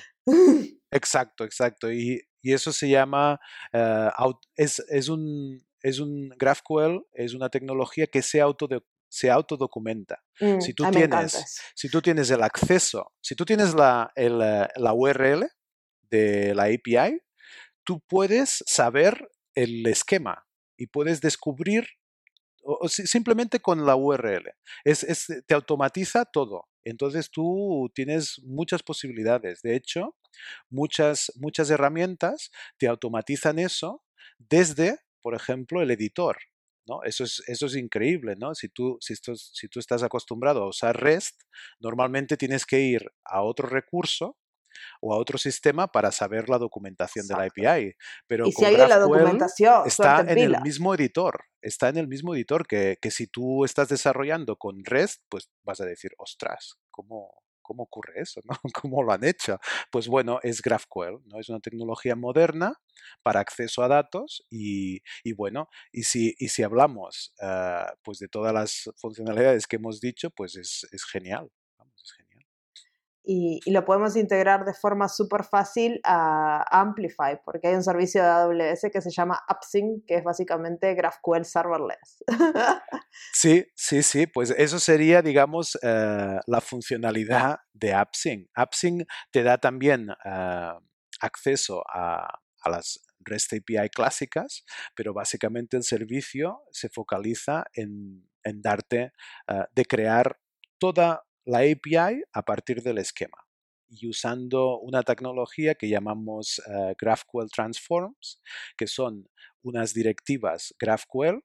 exacto, 0.92 1.44
exacto. 1.44 1.92
Y, 1.92 2.22
eso 2.44 2.72
se 2.72 2.88
llama, 2.88 3.42
eh, 3.74 4.10
es, 4.56 5.10
un, 5.10 5.62
es 5.82 6.00
un 6.00 6.30
GraphQL, 6.38 7.06
es 7.12 7.34
una 7.34 7.50
tecnología 7.50 8.08
que 8.08 8.22
se 8.22 8.40
auto 8.40 8.70
se 9.10 9.30
autodocumenta. 9.30 10.24
Mm, 10.40 10.62
si, 10.62 10.74
tú 10.74 10.90
tienes, 10.90 11.62
si 11.76 11.90
tú 11.90 12.02
tienes 12.02 12.30
el 12.30 12.42
acceso, 12.44 13.14
si 13.22 13.36
tú 13.36 13.44
tienes 13.44 13.74
la, 13.74 14.14
la 14.16 14.94
URL, 14.94 15.46
de 16.10 16.54
la 16.56 16.66
API, 16.66 17.22
tú 17.84 18.02
puedes 18.08 18.64
saber 18.68 19.30
el 19.56 19.86
esquema 19.88 20.46
y 20.78 20.88
puedes 20.88 21.22
descubrir 21.22 21.88
o, 22.64 22.90
simplemente 22.90 23.60
con 23.62 23.86
la 23.86 23.96
URL. 23.96 24.52
Es, 24.84 25.26
te 25.48 25.54
automatiza 25.54 26.26
todo. 26.26 26.68
Entonces 26.84 27.32
tú 27.32 27.90
tienes 27.96 28.42
muchas 28.44 28.84
posibilidades. 28.84 29.62
De 29.62 29.76
hecho, 29.76 30.16
muchas, 30.70 31.32
muchas 31.36 31.70
herramientas 31.70 32.52
te 32.78 32.88
automatizan 32.88 33.60
eso 33.60 34.04
desde, 34.38 35.00
por 35.22 35.34
ejemplo, 35.34 35.82
el 35.82 35.92
editor. 35.92 36.38
¿no? 36.86 37.04
Eso, 37.04 37.24
es, 37.24 37.42
eso 37.48 37.68
es 37.68 37.76
increíble. 37.76 38.36
¿no? 38.38 38.54
Si, 38.54 38.68
tú, 38.70 38.98
si, 39.00 39.16
si 39.16 39.68
tú 39.70 39.80
estás 39.80 40.04
acostumbrado 40.04 40.64
a 40.64 40.70
usar 40.70 41.02
REST, 41.02 41.42
normalmente 41.80 42.36
tienes 42.36 42.66
que 42.66 42.82
ir 42.82 43.10
a 43.24 43.44
otro 43.44 43.70
recurso 43.70 44.38
o 45.02 45.14
a 45.14 45.18
otro 45.18 45.38
sistema 45.38 45.88
para 45.88 46.12
saber 46.12 46.50
la 46.50 46.58
documentación 46.58 47.28
de 47.28 47.36
la 47.36 47.44
API. 47.44 47.94
Pero 48.28 48.48
y 48.48 48.52
si 48.52 48.66
hay 48.66 48.78
la 48.78 49.00
documentación, 49.00 49.84
está 49.86 50.22
en 50.22 50.38
el 50.38 50.62
mismo 50.62 50.94
editor, 50.94 51.46
está 51.62 51.90
en 51.90 51.98
el 51.98 52.08
mismo 52.08 52.36
editor 52.36 52.68
que, 52.68 52.98
que, 53.02 53.12
si 53.12 53.28
tú 53.28 53.66
estás 53.66 53.90
desarrollando 53.90 54.58
con 54.58 54.84
REST, 54.84 55.22
pues 55.30 55.50
vas 55.64 55.82
a 55.82 55.86
decir, 55.86 56.12
ostras, 56.18 56.76
¿cómo, 56.92 57.32
¿cómo 57.68 57.84
ocurre 57.84 58.14
eso? 58.22 58.42
¿no? 58.46 58.56
¿Cómo 58.82 59.04
lo 59.04 59.12
han 59.12 59.24
hecho? 59.24 59.60
Pues 59.92 60.08
bueno, 60.08 60.40
es 60.42 60.62
GraphQL, 60.62 61.22
¿no? 61.26 61.40
Es 61.40 61.50
una 61.50 61.60
tecnología 61.60 62.16
moderna 62.16 62.74
para 63.22 63.42
acceso 63.42 63.84
a 63.84 63.88
datos 63.88 64.44
y, 64.50 65.02
y 65.24 65.34
bueno, 65.34 65.70
y 65.92 66.04
si, 66.04 66.34
y 66.40 66.48
si 66.48 66.64
hablamos 66.64 67.34
uh, 67.42 67.94
pues 68.04 68.18
de 68.20 68.28
todas 68.28 68.54
las 68.54 68.90
funcionalidades 68.96 69.68
que 69.68 69.76
hemos 69.76 70.00
dicho, 70.00 70.30
pues 70.32 70.56
es, 70.56 70.88
es 70.92 71.04
genial 71.04 71.52
y, 73.28 73.60
lo 73.70 73.84
podemos 73.84 74.16
integrar 74.16 74.64
de 74.64 74.74
forma 74.74 75.10
súper 75.10 75.44
fácil 75.44 76.00
a 76.04 76.64
Amplify, 76.80 77.40
porque 77.44 77.68
hay 77.68 77.76
un 77.76 77.84
servicio 77.84 78.24
de 78.24 78.30
AWS 78.30 78.88
que 78.92 79.02
se 79.02 79.12
llama 79.12 79.44
AppSync, 79.48 80.06
que 80.06 80.16
es 80.16 80.24
básicamente 80.24 80.94
GraphQL 80.96 81.44
serverless. 81.44 82.24
Sí, 83.34 83.66
sí, 83.76 84.04
sí, 84.04 84.28
pues 84.28 84.52
eso 84.52 84.80
sería, 84.80 85.24
digamos, 85.24 85.78
eh, 85.82 86.40
la 86.46 86.62
funcionalidad 86.62 87.58
de 87.74 87.94
AppSync. 87.94 88.48
AppSync 88.54 89.08
te 89.32 89.42
da 89.42 89.58
también 89.58 90.10
eh, 90.24 90.72
acceso 91.20 91.84
a, 91.92 92.40
las 92.66 93.00
REST 93.20 93.54
API 93.54 93.90
clásicas, 93.90 94.66
pero 94.94 95.14
básicamente 95.14 95.78
el 95.78 95.84
servicio 95.84 96.64
se 96.72 96.90
focaliza 96.90 97.64
en 97.74 98.28
en 98.48 98.62
darte, 98.62 99.12
ah, 99.48 99.68
de 99.74 99.86
crear 99.86 100.40
toda 100.80 101.24
la 101.48 101.60
API 101.60 102.24
a 102.34 102.44
partir 102.44 102.82
del 102.84 102.98
esquema 102.98 103.38
y 103.90 104.08
usando 104.08 104.80
una 104.80 105.02
tecnología 105.04 105.76
que 105.76 105.88
llamamos 105.88 106.62
ah, 106.68 106.94
GraphQL 107.00 107.50
Transforms, 107.50 108.42
que 108.78 108.86
son 108.86 109.30
unas 109.64 109.94
directivas 109.94 110.76
GraphQL 110.78 111.40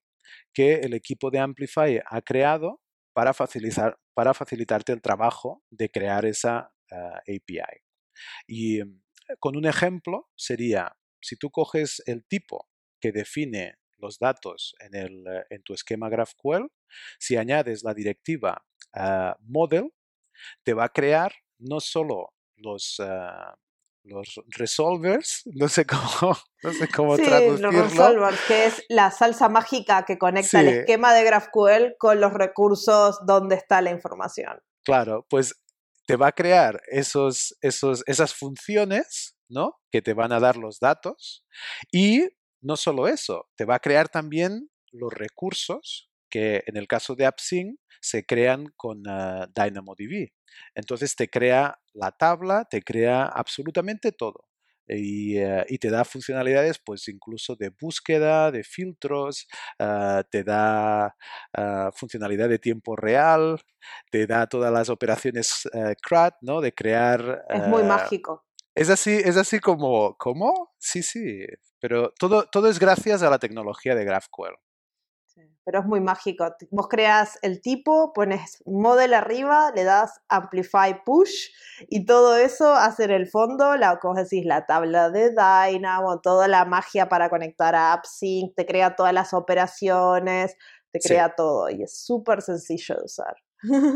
que 0.52 0.74
el 0.74 0.94
equipo 0.94 1.30
de 1.30 1.38
Amplify 1.38 2.00
ha 2.04 2.20
creado 2.20 2.80
para, 3.12 3.32
facilitar, 3.32 3.96
para 4.12 4.34
facilitarte 4.34 4.92
el 4.92 5.00
trabajo 5.00 5.62
de 5.70 5.88
crear 5.88 6.26
esa 6.26 6.72
ah, 6.90 7.20
API. 7.20 7.82
Y 8.48 8.82
mm, 8.82 9.02
con 9.38 9.56
un 9.56 9.66
ejemplo 9.66 10.28
sería, 10.36 10.96
si 11.20 11.36
tú 11.36 11.50
coges 11.50 12.02
el 12.06 12.24
tipo 12.24 12.68
que 13.00 13.12
define 13.12 13.76
los 13.98 14.18
datos 14.18 14.74
en, 14.80 14.96
el, 14.96 15.24
en 15.48 15.62
tu 15.62 15.74
esquema 15.74 16.08
GraphQL, 16.08 16.66
si 17.20 17.36
añades 17.36 17.84
la 17.84 17.94
directiva 17.94 18.66
ah, 18.94 19.36
model, 19.40 19.92
te 20.64 20.74
va 20.74 20.84
a 20.84 20.88
crear 20.88 21.32
no 21.58 21.80
solo 21.80 22.32
los, 22.56 22.96
ah, 23.00 23.54
los 24.04 24.40
resolvers, 24.48 25.42
no 25.54 25.68
sé 25.68 25.86
cómo, 25.86 26.36
no 26.62 26.72
sé 26.72 26.88
cómo 26.88 27.16
sí, 27.16 27.22
traducirlo. 27.24 27.72
Los 27.72 27.90
resolvers, 27.90 28.40
que 28.46 28.66
es 28.66 28.84
la 28.88 29.10
salsa 29.10 29.48
mágica 29.48 30.04
que 30.04 30.18
conecta 30.18 30.60
el 30.60 30.68
esquema 30.68 31.14
de 31.14 31.24
GraphQL 31.24 31.96
con 31.98 32.20
los 32.20 32.32
recursos 32.32 33.18
donde 33.26 33.56
está 33.56 33.80
la 33.80 33.90
información. 33.90 34.60
Claro, 34.84 35.26
pues 35.28 35.54
te 36.06 36.16
va 36.16 36.28
a 36.28 36.32
crear 36.32 36.80
esos, 36.90 37.56
esos, 37.60 38.02
esas 38.06 38.34
funciones, 38.34 39.36
¿no? 39.48 39.78
Que 39.90 40.02
te 40.02 40.14
van 40.14 40.32
a 40.32 40.40
dar 40.40 40.56
los 40.56 40.80
datos 40.80 41.44
y 41.92 42.26
no 42.60 42.76
solo 42.76 43.08
eso, 43.08 43.48
te 43.56 43.64
va 43.64 43.76
a 43.76 43.80
crear 43.80 44.08
también 44.08 44.68
los 44.90 45.12
recursos 45.12 46.10
que 46.32 46.64
en 46.66 46.78
el 46.78 46.88
caso 46.88 47.14
de 47.14 47.26
AppSync 47.26 47.78
se 48.00 48.24
crean 48.24 48.72
con 48.74 49.02
uh, 49.06 49.46
DynamoDB. 49.54 50.30
Entonces 50.74 51.14
te 51.14 51.28
crea 51.28 51.78
la 51.92 52.10
tabla, 52.10 52.64
te 52.64 52.82
crea 52.82 53.24
absolutamente 53.24 54.12
todo. 54.12 54.48
Y, 54.88 55.40
uh, 55.40 55.62
y, 55.68 55.78
te 55.78 55.90
da 55.90 56.04
funcionalidades 56.04 56.80
pues 56.84 57.06
incluso 57.08 57.54
de 57.54 57.70
búsqueda, 57.80 58.50
de 58.50 58.64
filtros, 58.64 59.46
uh, 59.78 60.22
te 60.30 60.42
da 60.42 61.14
funcionalidad 61.94 62.48
de 62.48 62.58
tiempo 62.58 62.96
real, 62.96 63.60
te 64.10 64.26
da 64.26 64.46
todas 64.46 64.72
las 64.72 64.88
operaciones 64.88 65.68
CRUD, 66.02 66.32
¿no? 66.40 66.60
De 66.60 66.72
crear... 66.72 67.44
Es 67.48 67.68
muy 67.68 67.82
mágico. 67.84 68.44
Es 68.74 68.88
así, 68.88 69.12
es 69.12 69.36
así 69.36 69.60
como, 69.60 70.16
¿cómo? 70.16 70.72
Sí, 70.78 71.02
sí, 71.02 71.44
pero 71.78 72.12
todo, 72.18 72.46
todo 72.50 72.68
es 72.68 72.78
gracias 72.78 73.22
a 73.22 73.28
la 73.28 73.38
tecnología 73.38 73.94
de 73.94 74.04
GraphQL 74.04 74.56
pero 75.64 75.80
es 75.80 75.86
muy 75.86 76.00
mágico. 76.00 76.46
Vos 76.70 76.88
creas 76.88 77.38
el 77.42 77.60
tipo, 77.60 78.12
pones 78.12 78.62
model 78.66 79.14
arriba, 79.14 79.72
le 79.74 79.84
das 79.84 80.20
amplify 80.28 81.04
push 81.04 81.50
y 81.88 82.04
todo 82.04 82.36
eso 82.36 82.74
hace 82.74 83.04
en 83.04 83.12
el 83.12 83.28
fondo, 83.28 83.76
la, 83.76 83.98
como 83.98 84.14
decís, 84.14 84.44
la 84.44 84.66
tabla 84.66 85.10
de 85.10 85.30
Dynamo, 85.30 86.20
toda 86.20 86.48
la 86.48 86.64
magia 86.64 87.08
para 87.08 87.30
conectar 87.30 87.74
a 87.74 87.92
AppSync, 87.92 88.54
te 88.54 88.66
crea 88.66 88.96
todas 88.96 89.12
las 89.12 89.34
operaciones, 89.34 90.56
te 90.90 90.98
crea 90.98 91.34
todo 91.34 91.70
y 91.70 91.82
es 91.82 91.96
súper 92.04 92.42
sencillo 92.42 92.96
de 92.96 93.04
usar. 93.04 93.36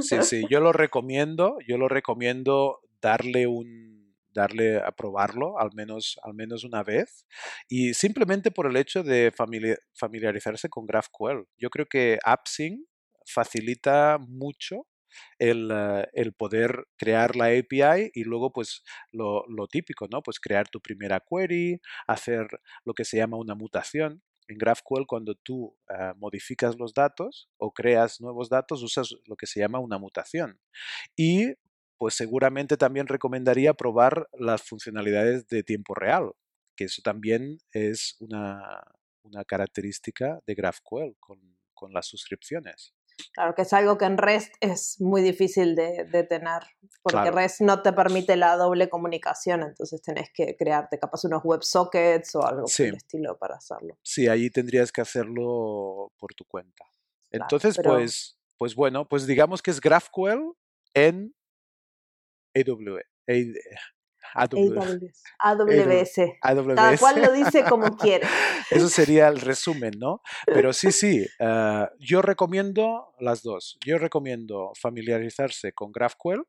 Sí, 0.02 0.22
sí, 0.22 0.44
yo 0.48 0.60
lo 0.60 0.72
recomiendo, 0.72 1.58
yo 1.66 1.76
lo 1.76 1.88
recomiendo 1.88 2.80
darle 3.00 3.46
un 3.46 3.95
darle 4.36 4.78
a 4.78 4.92
probarlo 4.92 5.58
al 5.58 5.70
menos, 5.74 6.20
al 6.22 6.34
menos 6.34 6.62
una 6.62 6.82
vez 6.84 7.26
y 7.68 7.94
simplemente 7.94 8.50
por 8.50 8.66
el 8.66 8.76
hecho 8.76 9.02
de 9.02 9.32
familiarizarse 9.94 10.68
con 10.68 10.86
GraphQL. 10.86 11.48
Yo 11.56 11.70
creo 11.70 11.86
que 11.86 12.18
AppSync 12.22 12.86
facilita 13.26 14.18
mucho 14.20 14.86
el, 15.38 15.70
eh, 15.72 16.08
el, 16.12 16.32
poder 16.34 16.86
crear 16.96 17.36
la 17.36 17.46
API 17.46 18.10
y 18.12 18.24
luego 18.24 18.52
pues 18.52 18.82
lo, 19.12 19.44
lo, 19.48 19.66
típico, 19.66 20.06
¿no? 20.10 20.22
Pues 20.22 20.38
crear 20.38 20.68
tu 20.68 20.80
primera 20.80 21.20
query, 21.20 21.80
hacer 22.06 22.46
lo 22.84 22.92
que 22.92 23.04
se 23.04 23.16
llama 23.16 23.38
una 23.38 23.54
mutación. 23.54 24.22
En 24.48 24.58
GraphQL 24.58 25.06
cuando 25.06 25.34
tú 25.34 25.76
uh, 25.88 26.16
modificas 26.18 26.78
los 26.78 26.94
datos 26.94 27.48
o 27.56 27.72
creas 27.72 28.20
nuevos 28.20 28.48
datos 28.48 28.80
usas 28.82 29.12
lo 29.24 29.34
que 29.36 29.46
se 29.46 29.58
llama 29.58 29.80
una 29.80 29.98
mutación. 29.98 30.60
Y 31.16 31.54
pues 31.98 32.14
seguramente 32.14 32.76
también 32.76 33.06
recomendaría 33.06 33.74
probar 33.74 34.28
las 34.38 34.62
funcionalidades 34.62 35.46
de 35.48 35.62
tiempo 35.62 35.94
real, 35.94 36.32
que 36.76 36.84
eso 36.84 37.02
también 37.02 37.58
es 37.72 38.16
una, 38.20 38.82
una 39.22 39.44
característica 39.44 40.40
de 40.46 40.54
GraphQL 40.54 41.16
con, 41.18 41.40
con, 41.74 41.92
las 41.92 42.06
suscripciones. 42.06 42.94
Claro, 43.32 43.54
que 43.54 43.62
es 43.62 43.72
algo 43.72 43.96
que 43.96 44.04
en 44.04 44.18
REST 44.18 44.54
es 44.60 45.00
muy 45.00 45.22
difícil 45.22 45.74
de, 45.74 46.04
de 46.04 46.24
tener, 46.24 46.62
porque 47.02 47.30
REST 47.30 47.62
no 47.62 47.80
te 47.80 47.94
permite 47.94 48.36
la 48.36 48.56
doble 48.56 48.90
comunicación, 48.90 49.62
entonces 49.62 50.02
tenés 50.02 50.28
que 50.34 50.54
crearte 50.56 50.98
capaz 50.98 51.24
unos 51.24 51.42
WebSockets 51.42 52.34
o 52.34 52.46
algo 52.46 52.66
sí. 52.66 52.82
por 52.82 52.88
el 52.88 52.96
estilo 52.96 53.38
para 53.38 53.56
hacerlo. 53.56 53.98
Sí, 54.02 54.28
ahí 54.28 54.50
tendrías 54.50 54.92
que 54.92 55.00
hacerlo 55.00 56.12
por 56.18 56.34
tu 56.34 56.44
cuenta. 56.44 56.84
Claro, 57.30 57.44
entonces, 57.44 57.76
pero... 57.76 57.94
pues, 57.94 58.38
pues 58.58 58.74
bueno, 58.74 59.08
pues 59.08 59.26
digamos 59.26 59.62
que 59.62 59.70
es 59.70 59.80
GraphQL 59.80 60.52
en 60.92 61.34
AWS. 64.34 64.60
AWS. 65.40 66.18
AWS. 66.42 66.74
Cada 66.74 66.98
cual 66.98 67.22
lo 67.22 67.32
dice 67.32 67.64
como 67.64 67.96
quiere. 67.96 68.26
Eso 68.70 68.88
sería 68.88 69.28
el 69.28 69.40
resumen, 69.40 69.92
¿no? 69.98 70.20
Pero 70.46 70.72
sí, 70.72 70.92
sí, 70.92 71.26
uh, 71.40 71.86
yo 71.98 72.22
recomiendo 72.22 73.14
las 73.18 73.42
dos. 73.42 73.78
Yo 73.84 73.98
recomiendo 73.98 74.72
familiarizarse 74.80 75.72
con 75.72 75.92
GraphQL 75.92 76.42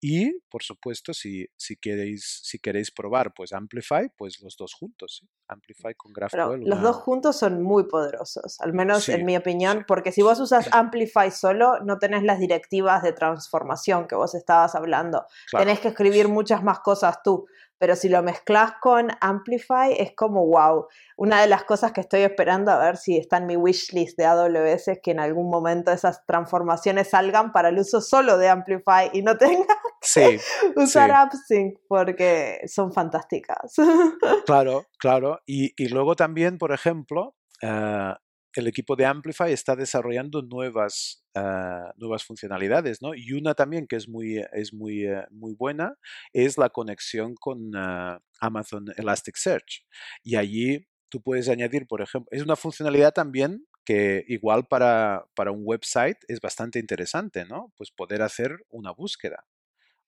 y, 0.00 0.40
por 0.48 0.62
supuesto, 0.62 1.12
si, 1.12 1.48
si, 1.56 1.76
queréis, 1.76 2.40
si 2.42 2.58
queréis 2.58 2.90
probar 2.90 3.32
pues 3.34 3.52
Amplify, 3.52 4.10
pues 4.16 4.40
los 4.40 4.56
dos 4.56 4.74
juntos. 4.74 5.18
¿sí? 5.20 5.28
Amplify 5.48 5.94
con 5.94 6.12
GraphQL. 6.12 6.68
Los 6.68 6.80
dos 6.80 6.96
juntos 6.96 7.38
son 7.38 7.62
muy 7.62 7.84
poderosos, 7.84 8.60
al 8.60 8.72
menos 8.72 9.04
sí, 9.04 9.12
en 9.12 9.24
mi 9.24 9.36
opinión, 9.36 9.84
porque 9.86 10.12
si 10.12 10.22
vos 10.22 10.38
usas 10.40 10.68
Amplify 10.72 11.30
solo, 11.30 11.80
no 11.80 11.98
tenés 11.98 12.22
las 12.22 12.38
directivas 12.38 13.02
de 13.02 13.12
transformación 13.12 14.06
que 14.06 14.14
vos 14.14 14.34
estabas 14.34 14.74
hablando. 14.74 15.26
Claro. 15.50 15.64
Tenés 15.64 15.80
que 15.80 15.88
escribir 15.88 16.28
muchas 16.28 16.62
más 16.62 16.80
cosas 16.80 17.22
tú 17.22 17.46
pero 17.80 17.96
si 17.96 18.10
lo 18.10 18.22
mezclas 18.22 18.74
con 18.78 19.08
Amplify 19.22 19.94
es 19.98 20.12
como 20.14 20.46
wow. 20.46 20.86
Una 21.16 21.40
de 21.40 21.46
las 21.46 21.64
cosas 21.64 21.92
que 21.92 22.02
estoy 22.02 22.20
esperando 22.20 22.70
a 22.70 22.78
ver 22.78 22.98
si 22.98 23.16
está 23.16 23.38
en 23.38 23.46
mi 23.46 23.56
wishlist 23.56 24.18
de 24.18 24.26
AWS 24.26 24.88
es 24.88 25.00
que 25.02 25.12
en 25.12 25.18
algún 25.18 25.48
momento 25.48 25.90
esas 25.90 26.26
transformaciones 26.26 27.08
salgan 27.08 27.52
para 27.52 27.70
el 27.70 27.78
uso 27.78 28.02
solo 28.02 28.36
de 28.36 28.50
Amplify 28.50 29.08
y 29.14 29.22
no 29.22 29.38
tenga 29.38 29.78
sí, 30.02 30.20
que 30.20 30.40
usar 30.76 31.08
sí. 31.08 31.16
AppSync 31.16 31.78
porque 31.88 32.60
son 32.66 32.92
fantásticas. 32.92 33.74
Claro, 34.44 34.86
claro. 34.98 35.38
Y, 35.46 35.72
y 35.82 35.88
luego 35.88 36.16
también, 36.16 36.58
por 36.58 36.72
ejemplo, 36.72 37.34
uh, 37.62 38.14
el 38.54 38.66
equipo 38.66 38.96
de 38.96 39.06
Amplify 39.06 39.52
está 39.52 39.76
desarrollando 39.76 40.42
nuevas, 40.42 41.24
uh, 41.36 41.90
nuevas 41.96 42.24
funcionalidades, 42.24 43.00
¿no? 43.02 43.14
Y 43.14 43.32
una 43.32 43.54
también 43.54 43.86
que 43.86 43.96
es 43.96 44.08
muy, 44.08 44.38
es 44.52 44.72
muy, 44.72 45.06
uh, 45.06 45.22
muy 45.30 45.54
buena 45.54 45.96
es 46.32 46.58
la 46.58 46.70
conexión 46.70 47.34
con 47.34 47.74
uh, 47.76 48.18
Amazon 48.40 48.86
Elasticsearch. 48.96 49.84
Y 50.22 50.36
allí 50.36 50.86
tú 51.08 51.22
puedes 51.22 51.48
añadir, 51.48 51.86
por 51.86 52.02
ejemplo, 52.02 52.28
es 52.30 52.42
una 52.42 52.56
funcionalidad 52.56 53.12
también 53.12 53.66
que 53.84 54.24
igual 54.28 54.66
para, 54.66 55.26
para 55.34 55.52
un 55.52 55.62
website 55.64 56.18
es 56.28 56.40
bastante 56.40 56.78
interesante, 56.78 57.44
¿no? 57.44 57.72
Pues 57.76 57.90
poder 57.90 58.22
hacer 58.22 58.56
una 58.68 58.92
búsqueda. 58.92 59.44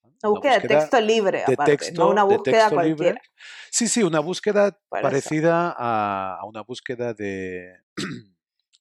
Una 0.03 0.31
búsqueda, 0.31 0.59
de 0.59 0.69
texto 0.69 1.01
libre, 1.01 1.45
de 1.47 1.55
aparte, 1.55 1.77
texto, 1.77 2.01
no 2.01 2.11
una 2.11 2.25
búsqueda 2.25 2.69
de 2.69 2.75
cualquiera. 2.75 3.13
Libre. 3.13 3.23
Sí, 3.71 3.89
sí, 3.89 4.03
una 4.03 4.21
búsqueda 4.21 4.79
Por 4.89 5.03
parecida 5.03 5.75
a, 5.77 6.37
a, 6.37 6.45
una 6.45 6.63
búsqueda 6.63 7.13
de 7.15 7.81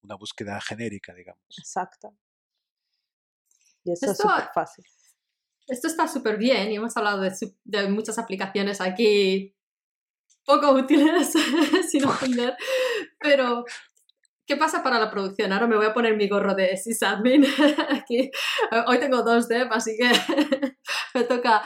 una 0.04 0.16
búsqueda 0.16 0.60
genérica, 0.62 1.14
digamos. 1.14 1.44
Exacto. 1.58 2.16
Y 3.84 3.92
eso 3.92 4.06
esto, 4.06 4.12
es 4.12 4.18
súper 4.18 4.50
fácil. 4.54 4.86
Esto 5.68 5.88
está 5.88 6.08
súper 6.08 6.38
bien 6.38 6.72
y 6.72 6.76
hemos 6.76 6.96
hablado 6.98 7.22
de, 7.22 7.34
de, 7.64 7.88
muchas 7.88 8.18
aplicaciones 8.20 8.82
aquí 8.82 9.56
poco 10.46 10.72
útiles, 10.72 11.34
sin 11.90 12.06
ofender, 12.06 12.56
pero 13.20 13.66
¿Qué 14.52 14.58
pasa 14.58 14.84
para 14.84 15.00
la 15.00 15.10
producción? 15.10 15.54
Ahora 15.54 15.66
me 15.66 15.78
voy 15.78 15.86
a 15.86 15.94
poner 15.94 16.18
mi 16.18 16.28
gorro 16.28 16.54
de 16.54 16.76
sysadmin. 16.76 17.46
Aquí. 17.90 18.30
Hoy 18.86 19.00
tengo 19.00 19.24
dos 19.24 19.48
dev, 19.48 19.72
así 19.72 19.96
que 19.98 20.12
me 21.14 21.24
toca. 21.24 21.64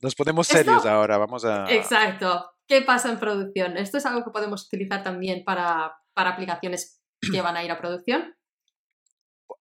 Nos 0.00 0.14
ponemos 0.14 0.46
serios 0.46 0.76
Esto... 0.76 0.88
ahora, 0.88 1.18
vamos 1.18 1.44
a. 1.44 1.68
Exacto. 1.68 2.48
¿Qué 2.68 2.82
pasa 2.82 3.10
en 3.10 3.18
producción? 3.18 3.76
¿Esto 3.76 3.98
es 3.98 4.06
algo 4.06 4.22
que 4.22 4.30
podemos 4.30 4.66
utilizar 4.66 5.02
también 5.02 5.42
para, 5.42 5.92
para 6.14 6.30
aplicaciones 6.30 7.02
que 7.20 7.40
van 7.40 7.56
a 7.56 7.64
ir 7.64 7.72
a 7.72 7.78
producción? 7.80 8.36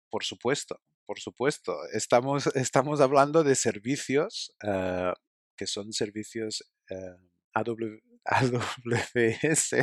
Por 0.09 0.25
supuesto, 0.25 0.81
por 1.05 1.21
supuesto. 1.21 1.77
Estamos, 1.93 2.47
estamos 2.57 3.03
hablando 3.03 3.45
de 3.45 3.55
servicios 3.55 4.57
uh, 4.63 5.13
que 5.59 5.67
son 5.67 5.93
servicios 5.93 6.65
uh, 6.89 7.21
AW, 7.53 8.01
AWS 8.25 9.75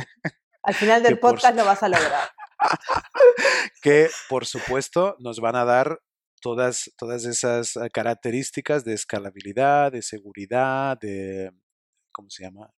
al 0.62 0.74
final 0.74 1.02
del 1.02 1.18
podcast 1.18 1.54
por... 1.54 1.64
lo 1.64 1.64
vas 1.64 1.82
a 1.82 1.88
lograr. 1.88 2.30
que 3.82 4.08
por 4.28 4.46
supuesto 4.46 5.16
nos 5.18 5.40
van 5.40 5.56
a 5.56 5.64
dar 5.64 5.98
todas, 6.40 6.90
todas 6.96 7.24
esas 7.24 7.76
eh, 7.76 7.88
características 7.90 8.84
de 8.84 8.94
escalabilidad, 8.94 9.92
de 9.92 10.02
seguridad, 10.02 10.98
de, 11.00 11.50
¿cómo 12.12 12.28
se 12.30 12.44
llama? 12.44 12.70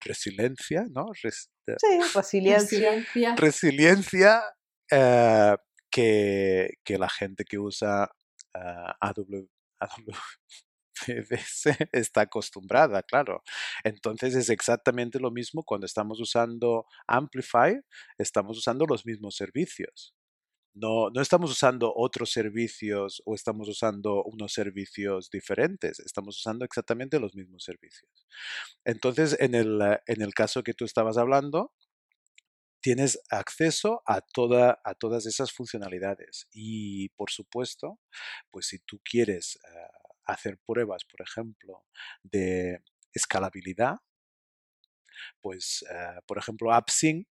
Resiliencia, 0.00 0.86
¿no? 0.90 1.06
sí, 1.14 2.00
resiliencia. 2.14 3.34
Resiliencia 3.36 4.42
eh, 4.90 5.56
que, 5.90 6.74
que, 6.84 6.98
la 6.98 7.08
gente 7.08 7.44
que 7.44 7.58
usa 7.58 8.08
uh, 8.54 8.92
Está 11.92 12.22
acostumbrada, 12.22 13.02
claro. 13.02 13.42
Entonces 13.84 14.34
es 14.34 14.50
exactamente 14.50 15.18
lo 15.20 15.30
mismo 15.30 15.64
cuando 15.64 15.86
estamos 15.86 16.20
usando 16.20 16.86
Amplify, 17.06 17.80
estamos 18.18 18.58
usando 18.58 18.86
los 18.86 19.06
mismos 19.06 19.36
servicios. 19.36 20.14
No, 20.74 21.10
no, 21.10 21.20
estamos 21.20 21.50
usando 21.50 21.92
otros 21.96 22.30
servicios 22.30 23.20
o 23.26 23.34
estamos 23.34 23.68
usando 23.68 24.22
unos 24.24 24.52
servicios 24.52 25.28
diferentes, 25.30 25.98
estamos 25.98 26.38
usando 26.38 26.64
exactamente 26.64 27.18
los 27.18 27.34
mismos 27.34 27.64
servicios. 27.64 28.10
Entonces, 28.84 29.36
en 29.40 29.56
el, 29.56 29.80
en 30.06 30.22
el 30.22 30.34
caso 30.34 30.62
que 30.62 30.74
tú 30.74 30.84
estabas 30.84 31.18
hablando, 31.18 31.72
tienes 32.80 33.20
acceso 33.30 34.02
a, 34.06 34.20
toda, 34.20 34.80
a 34.84 34.94
todas 34.94 35.26
esas 35.26 35.52
funcionalidades. 35.52 36.46
Y, 36.52 37.08
por 37.10 37.30
supuesto, 37.30 37.98
pues 38.50 38.66
si 38.66 38.78
tú 38.78 39.00
quieres 39.04 39.58
eh, 39.64 40.07
hacer 40.28 40.58
pruebas, 40.66 41.04
por 41.04 41.22
ejemplo, 41.22 41.84
de 42.22 42.82
escalabilidad, 43.12 43.96
pues, 45.40 45.84
eh, 45.90 46.20
por 46.26 46.38
ejemplo, 46.38 46.72
AppSync 46.72 47.26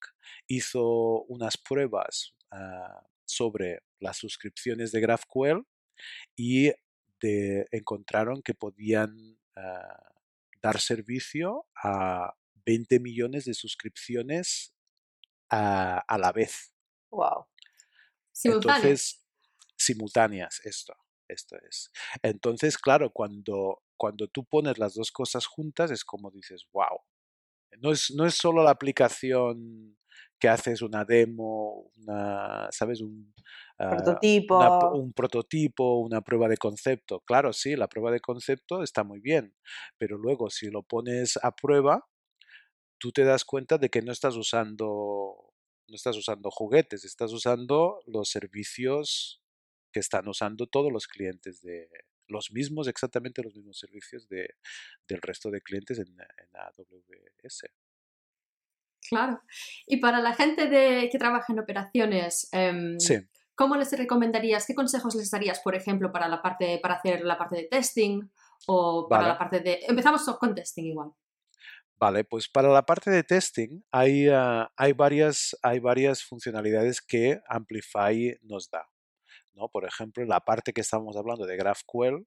hizo 0.48 1.24
unas 1.26 1.58
pruebas 1.58 2.34
ah, 2.52 3.06
sobre 3.26 3.84
las 4.00 4.18
suscripciones 4.18 4.91
de 4.91 5.02
GraphQL 5.02 5.66
y 6.36 6.72
encontraron 7.72 8.43
que 8.43 8.54
podían 8.54 9.39
ah, 9.56 10.14
dar 10.62 10.80
servicio 10.80 11.66
a 11.84 12.36
20 12.66 13.00
millones 13.00 13.46
de 13.46 13.54
suscripciones 13.54 14.74
a, 15.50 16.04
la 16.20 16.32
vez. 16.32 16.74
Wow. 17.10 17.48
Entonces, 18.43 19.26
simultáneas, 19.78 20.60
esto, 20.66 20.96
esto 21.28 21.57
es. 21.67 21.91
Entonces, 22.21 22.78
claro, 22.78 23.11
cuando, 23.11 23.82
cuando 23.97 24.28
tú 24.28 24.45
pones 24.45 24.78
las 24.78 24.93
dos 24.93 25.11
cosas 25.11 25.45
juntas 25.45 25.91
es 25.91 26.03
como 26.03 26.32
dices, 26.32 26.65
wow. 26.71 26.99
No 27.82 27.91
es, 27.91 28.11
no 28.15 28.26
es 28.26 28.36
solo 28.36 28.63
la 28.63 28.71
aplicación 28.71 29.97
que 30.39 30.47
haces 30.47 30.82
una 30.82 31.03
demo, 31.05 31.91
una, 31.97 32.67
¿sabes? 32.71 33.01
Un, 33.01 33.34
ah, 33.80 33.89
prototipo. 33.89 34.91
un 34.93 35.13
prototipo, 35.13 35.99
una 35.99 36.21
prueba 36.21 36.47
de 36.47 36.57
concepto. 36.57 37.21
Claro, 37.21 37.51
sí, 37.53 37.76
la 37.76 37.88
prueba 37.88 38.11
de 38.11 38.19
concepto 38.19 38.82
está 38.84 39.03
muy 39.03 39.19
bien, 39.19 39.55
pero 39.97 40.17
luego 40.17 40.49
si 40.49 40.69
lo 40.69 40.84
pones 40.84 41.38
a 41.41 41.55
prueba, 41.55 42.05
tú 42.97 43.11
te 43.11 43.23
das 43.23 43.43
cuenta 43.45 43.78
de 43.78 43.89
que 43.89 44.01
no 44.01 44.11
estás 44.11 44.36
usando 44.36 45.51
no 45.88 45.95
estás 45.95 46.17
usando 46.17 46.49
juguetes, 46.49 47.05
estás 47.05 47.32
usando 47.32 47.99
los 48.07 48.30
servicios 48.30 49.45
que 49.96 50.02
están 50.02 50.28
usando 50.28 50.68
todos 50.68 50.91
los 50.91 51.08
clientes 51.08 51.62
de 51.62 51.88
los 52.28 52.52
mismos, 52.52 52.89
exactamente 52.89 53.41
los 53.41 53.56
mismos 53.56 53.80
servicios 53.80 54.28
de, 54.28 54.56
del 55.08 55.22
resto 55.22 55.50
de 55.50 55.62
clientes 55.62 56.00
en, 56.00 56.18
AWS. 56.54 57.62
Claro. 59.08 59.41
Y 59.88 59.96
para 60.02 60.20
la 60.20 60.34
gente 60.34 60.68
de, 60.68 61.08
que 61.10 61.18
trabaja 61.18 61.54
en 61.54 61.60
operaciones, 61.60 62.50
em, 62.52 62.98
¿cómo 63.56 63.78
les 63.78 63.98
recomendarías, 63.98 64.66
qué 64.66 64.76
consejos 64.76 65.16
les 65.16 65.32
darías, 65.32 65.62
por 65.62 65.76
ejemplo, 65.76 66.12
para 66.12 66.28
la 66.28 66.41
parte, 66.41 66.78
para 66.84 66.96
hacer 66.96 67.22
la 67.22 67.38
parte 67.38 67.56
de 67.56 67.68
testing 67.70 68.30
o 68.68 69.08
para 69.08 69.30
la 69.30 69.38
parte 69.38 69.62
de. 69.62 69.80
Empezamos 69.88 70.26
con 70.38 70.54
testing 70.54 70.88
igual. 70.88 71.12
Vale, 71.98 72.26
pues 72.26 72.50
para 72.50 72.68
la 72.68 72.86
parte 72.86 73.12
de 73.12 73.24
testing 73.24 73.82
hay, 73.91 74.28
ah, 74.28 74.70
hay, 74.76 74.91
varias, 74.91 75.56
hay 75.64 75.80
varias 75.80 76.22
funcionalidades 76.22 77.02
que 77.02 77.39
Amplify 77.48 78.38
nos 78.41 78.70
da. 78.70 78.89
Por 79.72 79.86
ejemplo, 79.86 80.26
la 80.26 80.41
parte 80.41 80.74
que 80.74 80.82
estamos 80.82 81.16
hablando 81.16 81.45
de 81.45 81.56
GraphQL, 81.56 82.26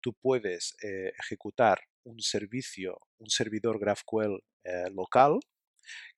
tú 0.00 0.14
puedes 0.14 0.76
eh, 0.82 1.12
ejecutar 1.18 1.80
un 2.04 2.20
servicio, 2.20 2.98
un 3.18 3.28
servidor 3.28 3.78
GraphQL 3.78 4.42
eh, 4.64 4.90
local, 4.90 5.40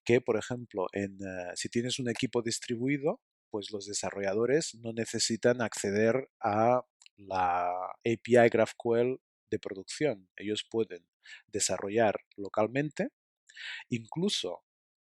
que 0.05 0.21
por 0.21 0.37
ejemplo, 0.37 0.87
en, 0.93 1.17
eh, 1.21 1.51
si 1.55 1.69
tienes 1.69 1.99
un 1.99 2.09
equipo 2.09 2.41
distribuido, 2.41 3.19
pues 3.51 3.71
los 3.71 3.85
desarrolladores 3.85 4.75
no 4.75 4.93
necesitan 4.93 5.61
acceder 5.61 6.29
a 6.41 6.83
la 7.17 7.69
API 8.05 8.49
GraphQL 8.49 9.19
de 9.51 9.59
producción. 9.59 10.29
Ellos 10.37 10.65
pueden 10.69 11.05
desarrollar 11.47 12.15
localmente, 12.37 13.09
incluso, 13.89 14.63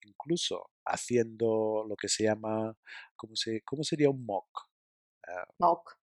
incluso 0.03 0.71
haciendo 0.85 1.85
lo 1.89 1.97
que 1.97 2.09
se 2.09 2.25
llama, 2.25 2.77
¿cómo, 3.17 3.35
se, 3.35 3.63
cómo 3.63 3.83
sería 3.83 4.11
un 4.11 4.25
mock? 4.25 4.68
Ah, 5.29 5.47
mock. 5.59 5.99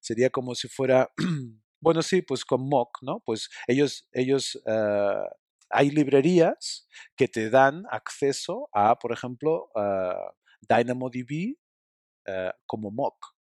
Sería 0.00 0.30
como 0.30 0.54
si 0.54 0.68
fuera, 0.68 1.10
bueno, 1.80 2.02
sí, 2.02 2.22
pues 2.22 2.44
con 2.44 2.68
mock, 2.68 2.98
¿no? 3.02 3.20
Pues 3.20 3.48
ellos, 3.66 4.08
ellos 4.12 4.60
ah, 4.66 5.24
hay 5.70 5.90
librerías 5.90 6.88
que 7.16 7.28
te 7.28 7.50
dan 7.50 7.84
acceso 7.90 8.68
a, 8.72 8.98
por 8.98 9.12
ejemplo, 9.12 9.70
uh, 9.74 10.30
DynamoDB 10.68 11.56
como 12.66 12.90
mock. 12.90 13.34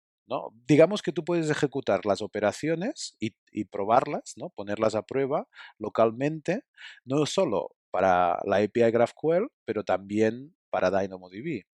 Digamos 0.65 1.01
que 1.01 1.11
tú 1.11 1.23
puedes 1.23 1.49
ejecutar 1.49 2.05
las 2.05 2.21
operaciones 2.21 3.15
y, 3.19 3.65
probarlas, 3.65 4.33
¿no? 4.37 4.49
ponerlas 4.49 4.95
a 4.95 5.03
prueba 5.03 5.47
localmente, 5.77 6.63
no 7.05 7.25
solo 7.25 7.75
para 7.91 8.39
la 8.45 8.57
API 8.57 8.91
GraphQL, 8.91 9.47
pero 9.65 9.83
también 9.83 10.55
para 10.69 10.89
DynamoDB. 10.89 11.65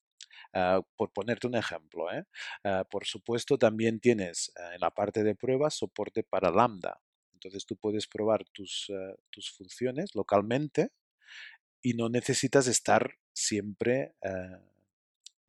Ah, 0.53 0.81
por 0.95 1.11
ponerte 1.11 1.47
un 1.47 1.55
ejemplo, 1.55 2.11
¿eh? 2.11 2.25
ah, 2.63 2.85
por 2.89 3.05
supuesto 3.05 3.57
también 3.57 3.99
tienes 3.99 4.51
ah, 4.57 4.73
en 4.75 4.81
la 4.81 4.91
parte 4.91 5.23
de 5.23 5.35
pruebas 5.35 5.75
soporte 5.75 6.23
para 6.23 6.51
Lambda. 6.51 7.01
Entonces 7.33 7.65
tú 7.65 7.77
puedes 7.77 8.07
probar 8.07 8.43
tus, 8.51 8.91
tus 9.29 9.51
funciones 9.51 10.13
localmente 10.13 10.89
y 11.81 11.93
no 11.93 12.09
necesitas 12.09 12.67
estar 12.67 13.15
siempre 13.33 14.13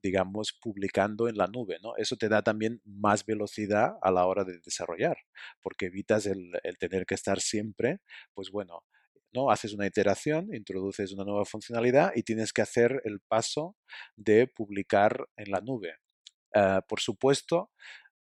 digamos, 0.02 0.52
publicando 0.52 1.28
en 1.28 1.36
la 1.36 1.46
nube, 1.46 1.78
¿no? 1.82 1.96
Eso 1.96 2.16
te 2.16 2.28
da 2.28 2.42
también 2.42 2.80
más 2.84 3.24
velocidad 3.26 3.96
a 4.02 4.10
la 4.10 4.26
hora 4.26 4.44
de 4.44 4.58
desarrollar, 4.58 5.18
porque 5.60 5.86
evitas 5.86 6.26
el, 6.26 6.52
tener 6.78 7.06
que 7.06 7.14
estar 7.14 7.40
siempre, 7.40 8.00
pues 8.34 8.50
bueno, 8.50 8.84
¿no? 9.32 9.50
Haces 9.50 9.72
una 9.72 9.86
iteración, 9.86 10.54
introduces 10.54 11.12
una 11.12 11.24
nueva 11.24 11.44
funcionalidad 11.44 12.12
y 12.14 12.22
tienes 12.22 12.52
que 12.52 12.62
hacer 12.62 13.00
el 13.04 13.20
paso 13.20 13.76
de 14.16 14.46
publicar 14.46 15.26
en 15.36 15.50
la 15.50 15.60
nube. 15.60 15.94
Ah, 16.54 16.82
por 16.86 17.00
supuesto, 17.00 17.70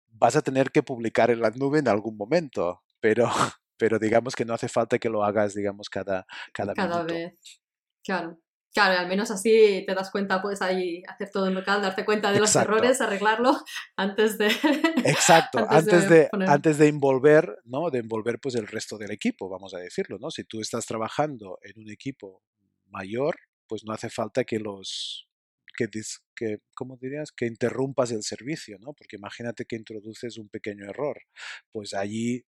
vas 0.07 0.35
a 0.35 0.41
tener 0.41 0.71
que 0.71 0.83
publicar 0.83 1.29
en 1.31 1.41
la 1.41 1.51
nube 1.51 1.79
en 1.79 1.87
algún 1.87 2.17
momento, 2.17 2.81
pero, 2.99 3.25
pero 3.77 3.99
digamos 3.99 4.35
que 4.35 4.45
no 4.45 4.53
hace 4.53 4.67
falta 4.67 4.99
que 4.99 5.09
lo 5.09 5.23
hagas, 5.23 5.53
digamos, 5.53 5.89
cada, 5.89 6.25
cada, 6.53 6.73
cada 6.73 7.03
vez. 7.03 7.61
Claro. 8.03 8.39
Claro, 8.75 8.99
al 8.99 9.07
menos 9.07 9.31
así 9.31 9.85
te 9.87 9.95
das 9.95 10.11
cuenta, 10.11 10.41
puedes 10.41 10.61
ahí 10.61 11.01
hacer 11.07 11.29
todo 11.31 11.47
en 11.47 11.53
local, 11.53 11.81
darte 11.81 12.03
cuenta 12.03 12.33
de 12.33 12.41
los 12.41 12.53
errores, 12.57 12.99
arreglarlo 12.99 13.57
antes 13.95 14.37
de... 14.37 14.47
Exacto, 15.05 15.65
antes, 15.69 16.09
de, 16.09 16.27
antes 16.45 16.77
de 16.77 16.89
envolver, 16.89 17.57
¿no? 17.63 17.89
De 17.89 17.99
envolver 17.99 18.37
pues 18.41 18.55
el 18.55 18.67
resto 18.67 18.97
del 18.97 19.11
equipo, 19.11 19.47
vamos 19.47 19.73
a 19.73 19.77
decirlo, 19.77 20.17
¿no? 20.19 20.29
Si 20.29 20.43
tú 20.43 20.59
estás 20.59 20.85
trabajando 20.85 21.57
en 21.61 21.81
un 21.81 21.89
equipo 21.89 22.43
mayor, 22.87 23.37
pues 23.65 23.85
no 23.85 23.93
hace 23.93 24.09
falta 24.09 24.43
que 24.43 24.59
los... 24.59 25.29
Que, 25.77 25.87
que, 26.35 26.57
¿cómo 26.73 26.97
dirías? 26.97 27.31
Que 27.31 27.45
interrumpas 27.45 28.11
el 28.11 28.23
servicio, 28.23 28.77
¿no? 28.81 28.91
Porque 28.91 29.15
imagínate 29.15 29.63
que 29.63 29.77
introduces 29.77 30.37
un 30.37 30.49
pequeño 30.49 30.83
error, 30.83 31.21
pues 31.71 31.93
allí 31.93 32.45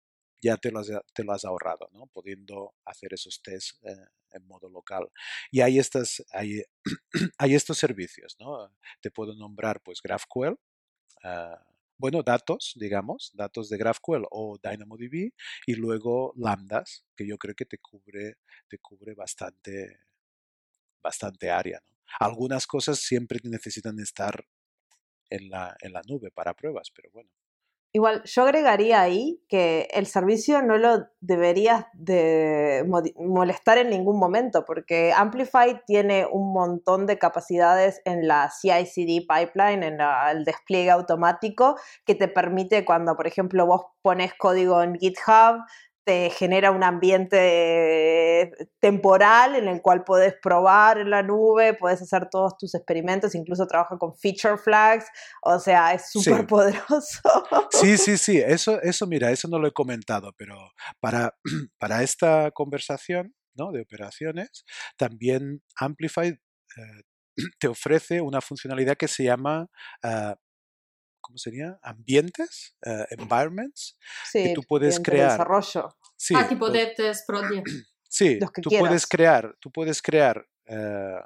ya 0.42 0.56
te 0.56 0.70
lo 0.72 0.80
has, 0.80 1.44
ahorrado, 1.44 1.88
¿no? 1.92 2.06
Pudiendo 2.08 2.74
hacer 2.84 3.14
esos 3.14 3.40
tests 3.42 3.78
eh, 3.84 4.06
en 4.32 4.46
modo 4.46 4.68
local. 4.68 5.08
Y 5.50 5.60
hay, 5.60 7.54
estos 7.54 7.78
servicios, 7.78 8.36
¿no? 8.40 8.74
Te 9.00 9.10
puedo 9.10 9.34
nombrar, 9.34 9.80
pues, 9.82 10.00
GraphQL, 10.02 10.58
ah, 11.24 11.64
bueno, 11.96 12.22
datos, 12.24 12.72
digamos, 12.74 13.30
datos 13.34 13.68
de 13.68 13.76
GraphQL 13.76 14.24
o 14.30 14.58
DynamoDB, 14.60 15.32
y 15.66 15.74
luego 15.76 16.32
lambdas, 16.36 17.06
que 17.16 17.26
yo 17.26 17.38
creo 17.38 17.54
que 17.54 17.64
te 17.64 17.78
cubre, 17.78 18.38
te 18.68 18.78
cubre 18.78 19.14
bastante, 19.14 20.00
bastante 21.00 21.50
área, 21.50 21.80
¿no? 21.86 21.92
Algunas 22.18 22.66
cosas 22.66 22.98
siempre 22.98 23.38
necesitan 23.44 23.98
estar 24.00 24.44
en 25.30 25.48
la, 25.48 25.76
en 25.80 25.92
la 25.92 26.02
nube 26.08 26.30
para 26.30 26.54
pruebas, 26.54 26.90
pero 26.94 27.10
bueno, 27.12 27.30
Igual, 27.94 28.22
yo 28.24 28.44
agregaría 28.44 29.02
ahí 29.02 29.42
que 29.48 29.86
el 29.92 30.06
servicio 30.06 30.62
no 30.62 30.78
lo 30.78 31.08
deberías 31.20 31.84
de 31.92 32.86
molestar 33.18 33.76
en 33.76 33.90
ningún 33.90 34.18
momento, 34.18 34.64
porque 34.64 35.12
Amplify 35.14 35.82
tiene 35.86 36.24
un 36.24 36.54
montón 36.54 37.04
de 37.06 37.18
capacidades 37.18 38.00
en 38.06 38.26
la 38.26 38.48
CI/CD 38.48 39.26
pipeline, 39.28 39.82
en 39.82 39.98
el 40.00 40.44
despliegue 40.44 40.90
automático, 40.90 41.76
que 42.06 42.14
te 42.14 42.28
permite 42.28 42.86
cuando, 42.86 43.14
por 43.14 43.26
ejemplo, 43.26 43.66
vos 43.66 43.82
pones 44.00 44.32
código 44.38 44.82
en 44.82 44.94
GitHub, 44.98 45.62
te 46.04 46.30
genera 46.30 46.70
un 46.70 46.82
ambiente 46.82 48.52
temporal 48.80 49.54
en 49.54 49.68
el 49.68 49.80
cual 49.82 50.04
puedes 50.04 50.34
probar 50.42 50.98
en 50.98 51.10
la 51.10 51.22
nube, 51.22 51.74
puedes 51.74 52.02
hacer 52.02 52.28
todos 52.30 52.56
tus 52.58 52.74
experimentos, 52.74 53.34
incluso 53.34 53.66
trabaja 53.66 53.96
con 53.98 54.14
feature 54.16 54.56
flags, 54.56 55.06
o 55.42 55.58
sea, 55.58 55.94
es 55.94 56.10
súper 56.10 56.46
poderoso. 56.46 57.20
Sí, 57.70 57.96
sí, 57.98 58.18
sí, 58.18 58.38
eso, 58.38 58.80
eso, 58.82 59.06
mira, 59.06 59.30
eso 59.30 59.48
no 59.48 59.58
lo 59.58 59.68
he 59.68 59.72
comentado, 59.72 60.32
pero 60.36 60.56
para, 61.00 61.34
para 61.78 62.02
esta 62.02 62.50
conversación 62.50 63.34
¿no? 63.54 63.70
de 63.70 63.82
operaciones, 63.82 64.64
también 64.96 65.62
Amplify 65.76 66.28
eh, 66.28 67.02
te 67.60 67.68
ofrece 67.68 68.20
una 68.20 68.40
funcionalidad 68.40 68.96
que 68.96 69.08
se 69.08 69.24
llama 69.24 69.68
uh, 70.04 70.34
¿cómo 71.22 71.38
sería? 71.38 71.78
Ambientes, 71.82 72.76
uh, 72.84 73.04
environments, 73.10 73.96
sí, 74.30 74.42
que 74.44 74.54
tú 74.54 74.62
puedes 74.62 75.00
crear. 75.00 75.30
Desarrollo. 75.30 75.96
Sí, 76.16 76.34
ah, 76.36 76.46
tipo 76.46 76.66
Project. 77.26 77.66
Sí, 78.14 78.38
Los 78.38 78.52
que 78.52 78.60
tú 78.60 78.68
quieras. 78.68 78.88
puedes 78.88 79.06
crear, 79.06 79.56
tú 79.58 79.72
puedes 79.72 80.02
crear 80.02 80.46
uh, 80.68 81.24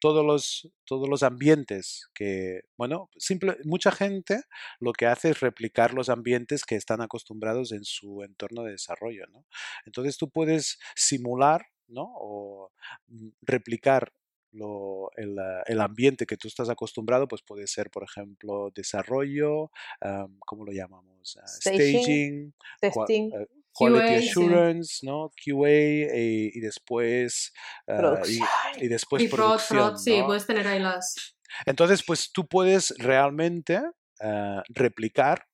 todos 0.00 0.24
los, 0.24 0.68
todos 0.84 1.08
los 1.08 1.22
ambientes 1.22 2.08
que, 2.14 2.62
bueno, 2.78 3.10
simple, 3.18 3.58
mucha 3.64 3.92
gente 3.92 4.42
lo 4.80 4.94
que 4.94 5.04
hace 5.06 5.28
es 5.30 5.40
replicar 5.40 5.92
los 5.92 6.08
ambientes 6.08 6.64
que 6.64 6.74
están 6.74 7.02
acostumbrados 7.02 7.70
en 7.70 7.84
su 7.84 8.22
entorno 8.22 8.64
de 8.64 8.72
desarrollo, 8.72 9.26
¿no? 9.30 9.46
Entonces 9.84 10.16
tú 10.16 10.30
puedes 10.30 10.80
simular, 10.96 11.66
¿no? 11.86 12.10
O 12.16 12.72
mm, 13.08 13.28
replicar 13.42 14.12
lo, 14.52 15.10
el, 15.16 15.36
el, 15.66 15.80
ambiente 15.80 16.26
que 16.26 16.36
tú 16.36 16.48
estás 16.48 16.68
acostumbrado, 16.68 17.26
pues 17.26 17.42
puede 17.42 17.66
ser, 17.66 17.90
por 17.90 18.04
ejemplo, 18.04 18.70
desarrollo, 18.74 19.70
um, 20.02 20.38
¿cómo 20.40 20.64
lo 20.64 20.72
llamamos? 20.72 21.36
Uh, 21.36 21.46
staging, 21.46 22.54
testing. 22.80 23.32
Uh, 23.32 23.46
quality 23.72 24.06
QA, 24.06 24.18
assurance, 24.18 24.98
sí. 25.00 25.06
¿no? 25.06 25.30
QA 25.30 25.70
y, 25.70 26.50
y 26.54 26.60
después 26.60 27.52
uh, 27.86 28.24
y, 28.26 28.84
y, 28.84 28.88
después 28.88 29.22
y 29.22 29.28
sí, 29.28 30.22
puedes 30.24 30.46
tener 30.46 30.66
ahí 30.66 30.78
las. 30.78 31.36
Entonces, 31.66 32.02
pues 32.06 32.32
tú 32.32 32.46
puedes 32.46 32.94
realmente 32.98 33.78
uh, 33.78 34.60
replicar 34.68 35.46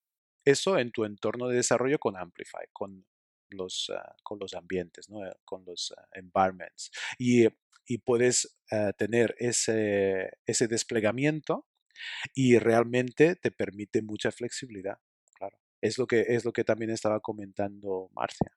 eso 0.45 0.79
en 0.79 0.91
tu 0.91 1.05
entorno 1.05 1.49
de 1.49 1.57
desarrollo 1.57 1.99
con 1.99 2.17
Amplify, 2.17 2.67
con 2.73 3.05
los, 3.51 3.89
uh, 3.91 4.23
con 4.23 4.39
los 4.39 4.55
ambientes, 4.55 5.09
¿no? 5.09 5.21
con 5.45 5.65
los 5.65 5.95
environments. 6.13 6.91
Y 7.19 7.47
y 7.89 7.99
puedes 7.99 8.59
uh, 8.71 8.93
tener 8.97 9.35
ese, 9.39 10.31
ese, 10.47 10.69
desplegamiento 10.69 11.67
y 12.35 12.59
realmente 12.59 13.35
te 13.35 13.51
permite 13.51 14.03
mucha 14.03 14.31
flexibilidad. 14.31 14.99
Claro, 15.35 15.59
es 15.81 15.99
lo 15.99 16.07
que, 16.07 16.21
es 16.29 16.45
lo 16.45 16.53
que 16.53 16.65
también 16.65 16.91
estaba 16.91 17.21
comentando 17.21 18.11
Marcia. 18.15 18.53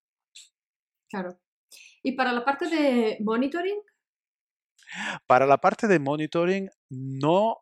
Claro. 1.09 1.39
¿Y 2.03 2.11
para 2.11 2.33
la 2.33 2.43
parte 2.43 2.67
de 2.67 3.17
monitoring? 3.21 3.81
Para 5.25 5.45
la 5.45 5.57
parte 5.57 5.87
de 5.87 5.99
monitoring, 5.99 6.69
no. 6.89 7.57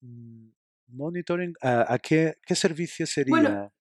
mm, 0.00 0.48
Monitoring, 0.90 1.50
uh, 1.62 1.84
¿a 1.86 1.98
qué, 1.98 2.38
qué 2.46 2.54
servicio 2.54 3.06
sería? 3.06 3.30
Bueno, 3.30 3.72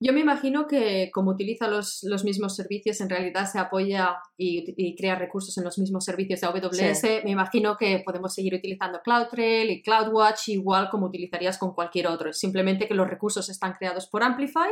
yo 0.00 0.12
me 0.12 0.20
imagino 0.20 0.66
que 0.68 1.10
como 1.12 1.32
utiliza 1.32 1.66
los, 1.66 2.04
los, 2.04 2.22
mismos 2.24 2.54
servicios, 2.54 3.00
en 3.00 3.10
realidad 3.10 3.50
se 3.50 3.58
apoya 3.58 4.16
y, 4.36 4.74
y, 4.76 4.94
crea 4.94 5.16
recursos 5.16 5.58
en 5.58 5.64
los 5.64 5.76
mismos 5.78 6.04
servicios 6.04 6.40
de 6.40 6.46
AWS. 6.46 7.00
Sí. 7.00 7.08
Me 7.24 7.32
imagino 7.32 7.76
que 7.76 8.00
podemos 8.04 8.32
seguir 8.32 8.54
utilizando 8.54 9.00
CloudTrail 9.02 9.70
y 9.70 9.82
CloudWatch 9.82 10.48
igual 10.50 10.88
como 10.88 11.06
utilizarías 11.06 11.58
con 11.58 11.74
cualquier 11.74 12.06
otro. 12.06 12.32
Simplemente 12.32 12.86
que 12.86 12.94
los 12.94 13.08
recursos 13.08 13.48
están 13.48 13.72
creados 13.72 14.08
por 14.08 14.22
Amplify, 14.22 14.70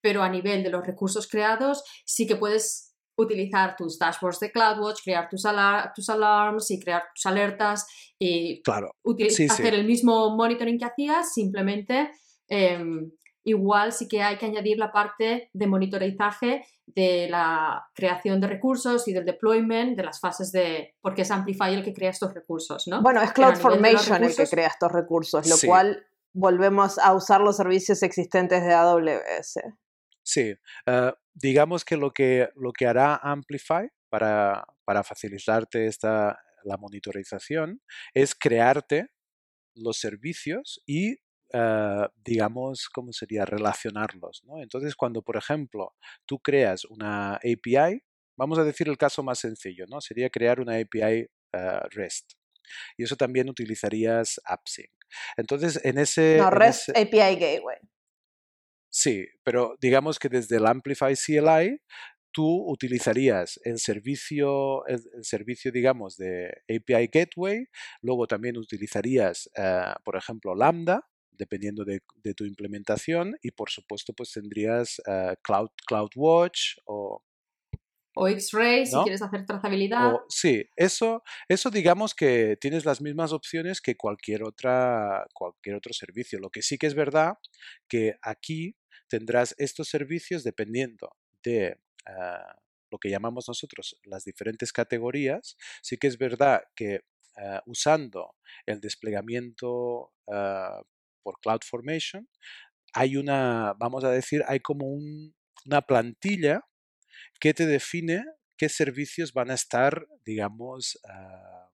pero 0.00 0.22
a 0.22 0.28
nivel 0.28 0.62
de 0.62 0.70
los 0.70 0.86
recursos 0.86 1.26
creados 1.26 1.82
sí 2.04 2.28
que 2.28 2.36
puedes 2.36 2.94
utilizar 3.16 3.74
tus 3.74 3.98
dashboards 3.98 4.38
de 4.38 4.52
CloudWatch, 4.52 5.02
crear 5.02 5.28
tus, 5.28 5.44
alar 5.44 5.92
tus 5.92 6.08
alarms 6.08 6.70
y 6.70 6.78
crear 6.78 7.02
tus 7.12 7.26
alertas 7.26 7.84
y 8.16 8.62
claro. 8.62 8.92
sí, 9.30 9.46
hacer 9.46 9.74
sí. 9.74 9.80
el 9.80 9.86
mismo 9.86 10.36
monitoring 10.36 10.78
que 10.78 10.84
hacías, 10.84 11.34
simplemente... 11.34 12.12
Eh, 12.48 12.78
igual 13.44 13.92
sí 13.92 14.08
que 14.08 14.22
hay 14.22 14.36
que 14.36 14.46
añadir 14.46 14.78
la 14.78 14.92
parte 14.92 15.50
de 15.52 15.66
monitorizaje 15.66 16.64
de 16.86 17.28
la 17.30 17.86
creación 17.94 18.40
de 18.40 18.46
recursos 18.46 19.06
y 19.08 19.12
del 19.12 19.24
deployment 19.24 19.96
de 19.96 20.04
las 20.04 20.20
fases 20.20 20.52
de, 20.52 20.94
porque 21.00 21.22
es 21.22 21.30
Amplify 21.30 21.74
el 21.74 21.84
que 21.84 21.92
crea 21.92 22.10
estos 22.10 22.34
recursos, 22.34 22.86
¿no? 22.88 23.02
Bueno, 23.02 23.22
es 23.22 23.32
CloudFormation 23.32 24.16
recursos, 24.16 24.38
el 24.38 24.44
que 24.44 24.50
crea 24.50 24.68
estos 24.68 24.92
recursos, 24.92 25.48
lo 25.48 25.56
sí. 25.56 25.66
cual 25.66 26.06
volvemos 26.32 26.98
a 26.98 27.14
usar 27.14 27.40
los 27.40 27.56
servicios 27.56 28.02
existentes 28.02 28.64
de 28.64 28.74
AWS. 28.74 29.60
Sí, 30.22 30.52
uh, 30.86 31.12
digamos 31.34 31.84
que 31.84 31.96
lo, 31.96 32.12
que 32.12 32.50
lo 32.54 32.72
que 32.72 32.86
hará 32.86 33.16
Amplify 33.16 33.88
para, 34.10 34.64
para 34.84 35.02
facilitarte 35.02 35.86
esta, 35.86 36.38
la 36.64 36.76
monitorización 36.76 37.80
es 38.12 38.34
crearte 38.34 39.08
los 39.74 39.98
servicios 39.98 40.82
y 40.86 41.16
Uh, 41.52 42.06
digamos, 42.24 42.88
¿cómo 42.88 43.12
sería? 43.12 43.44
Relacionarlos. 43.44 44.42
¿no? 44.44 44.60
Entonces, 44.62 44.94
cuando, 44.94 45.22
por 45.22 45.36
ejemplo, 45.36 45.94
tú 46.26 46.38
creas 46.38 46.84
una 46.84 47.36
API, 47.36 48.02
vamos 48.36 48.58
a 48.58 48.64
decir 48.64 48.88
el 48.88 48.98
caso 48.98 49.22
más 49.22 49.38
sencillo, 49.38 49.86
¿no? 49.88 50.00
Sería 50.00 50.30
crear 50.30 50.60
una 50.60 50.76
API 50.76 51.28
uh, 51.54 51.88
REST. 51.90 52.32
Y 52.96 53.04
eso 53.04 53.16
también 53.16 53.48
utilizarías 53.48 54.40
AppSync. 54.44 54.90
Entonces, 55.36 55.80
en 55.84 55.98
ese... 55.98 56.36
No, 56.38 56.50
REST 56.50 56.90
ese, 56.90 57.00
API 57.00 57.36
Gateway. 57.36 57.78
Sí, 58.90 59.26
pero 59.44 59.76
digamos 59.80 60.18
que 60.18 60.28
desde 60.28 60.56
el 60.56 60.66
Amplify 60.66 61.14
CLI 61.14 61.80
tú 62.32 62.70
utilizarías 62.70 63.58
el 63.64 63.78
servicio, 63.78 64.86
el, 64.86 65.00
el, 65.14 65.24
servicio, 65.24 65.72
digamos, 65.72 66.16
de 66.16 66.48
API 66.68 67.08
Gateway, 67.08 67.66
luego 68.02 68.26
también 68.26 68.56
utilizarías, 68.56 69.50
uh, 69.56 70.02
por 70.04 70.16
ejemplo, 70.16 70.54
Lambda, 70.54 71.08
dependiendo 71.38 71.84
de, 71.84 72.02
de, 72.22 72.34
tu 72.34 72.44
implementación 72.44 73.36
y 73.42 73.50
por 73.52 73.70
supuesto 73.70 74.12
pues 74.12 74.32
tendrías 74.32 75.00
uh, 75.06 75.34
Cloud, 75.42 75.70
CloudWatch 75.86 76.78
o... 76.86 77.22
O 78.20 78.26
X-Ray, 78.26 78.80
¿no? 78.80 78.86
si 78.86 79.02
quieres 79.04 79.22
hacer 79.22 79.46
trazabilidad. 79.46 80.14
O, 80.14 80.24
sí, 80.28 80.64
eso, 80.74 81.22
eso 81.48 81.70
digamos 81.70 82.14
que 82.14 82.56
tienes 82.60 82.84
las 82.84 83.00
mismas 83.00 83.32
opciones 83.32 83.80
que 83.80 83.96
cualquier, 83.96 84.42
otra, 84.42 85.24
cualquier 85.32 85.76
otro 85.76 85.92
servicio. 85.92 86.40
Lo 86.40 86.50
que 86.50 86.62
sí 86.62 86.78
que 86.78 86.88
es 86.88 86.94
verdad 86.94 87.34
que 87.88 88.16
aquí 88.22 88.74
tendrás 89.08 89.54
estos 89.56 89.88
servicios 89.88 90.42
dependiendo 90.42 91.16
de 91.44 91.78
uh, 92.08 92.58
lo 92.90 92.98
que 92.98 93.10
llamamos 93.10 93.46
nosotros 93.46 93.96
las 94.04 94.24
diferentes 94.24 94.72
categorías. 94.72 95.56
Sí 95.82 95.96
que 95.96 96.08
es 96.08 96.18
verdad 96.18 96.62
que 96.74 97.02
uh, 97.36 97.60
usando 97.66 98.34
el 98.66 98.80
desplegamiento 98.80 100.12
uh, 100.26 100.82
por 101.28 101.40
CloudFormation, 101.40 102.26
hay 102.94 103.18
una, 103.18 103.74
vamos 103.78 104.02
a 104.02 104.10
decir, 104.10 104.42
hay 104.48 104.60
como 104.60 104.86
un, 104.86 105.36
una 105.66 105.82
plantilla 105.82 106.62
que 107.38 107.52
te 107.52 107.66
define 107.66 108.24
qué 108.56 108.70
servicios 108.70 109.34
van 109.34 109.50
a 109.50 109.54
estar, 109.54 110.06
digamos, 110.24 110.98
uh, 111.04 111.68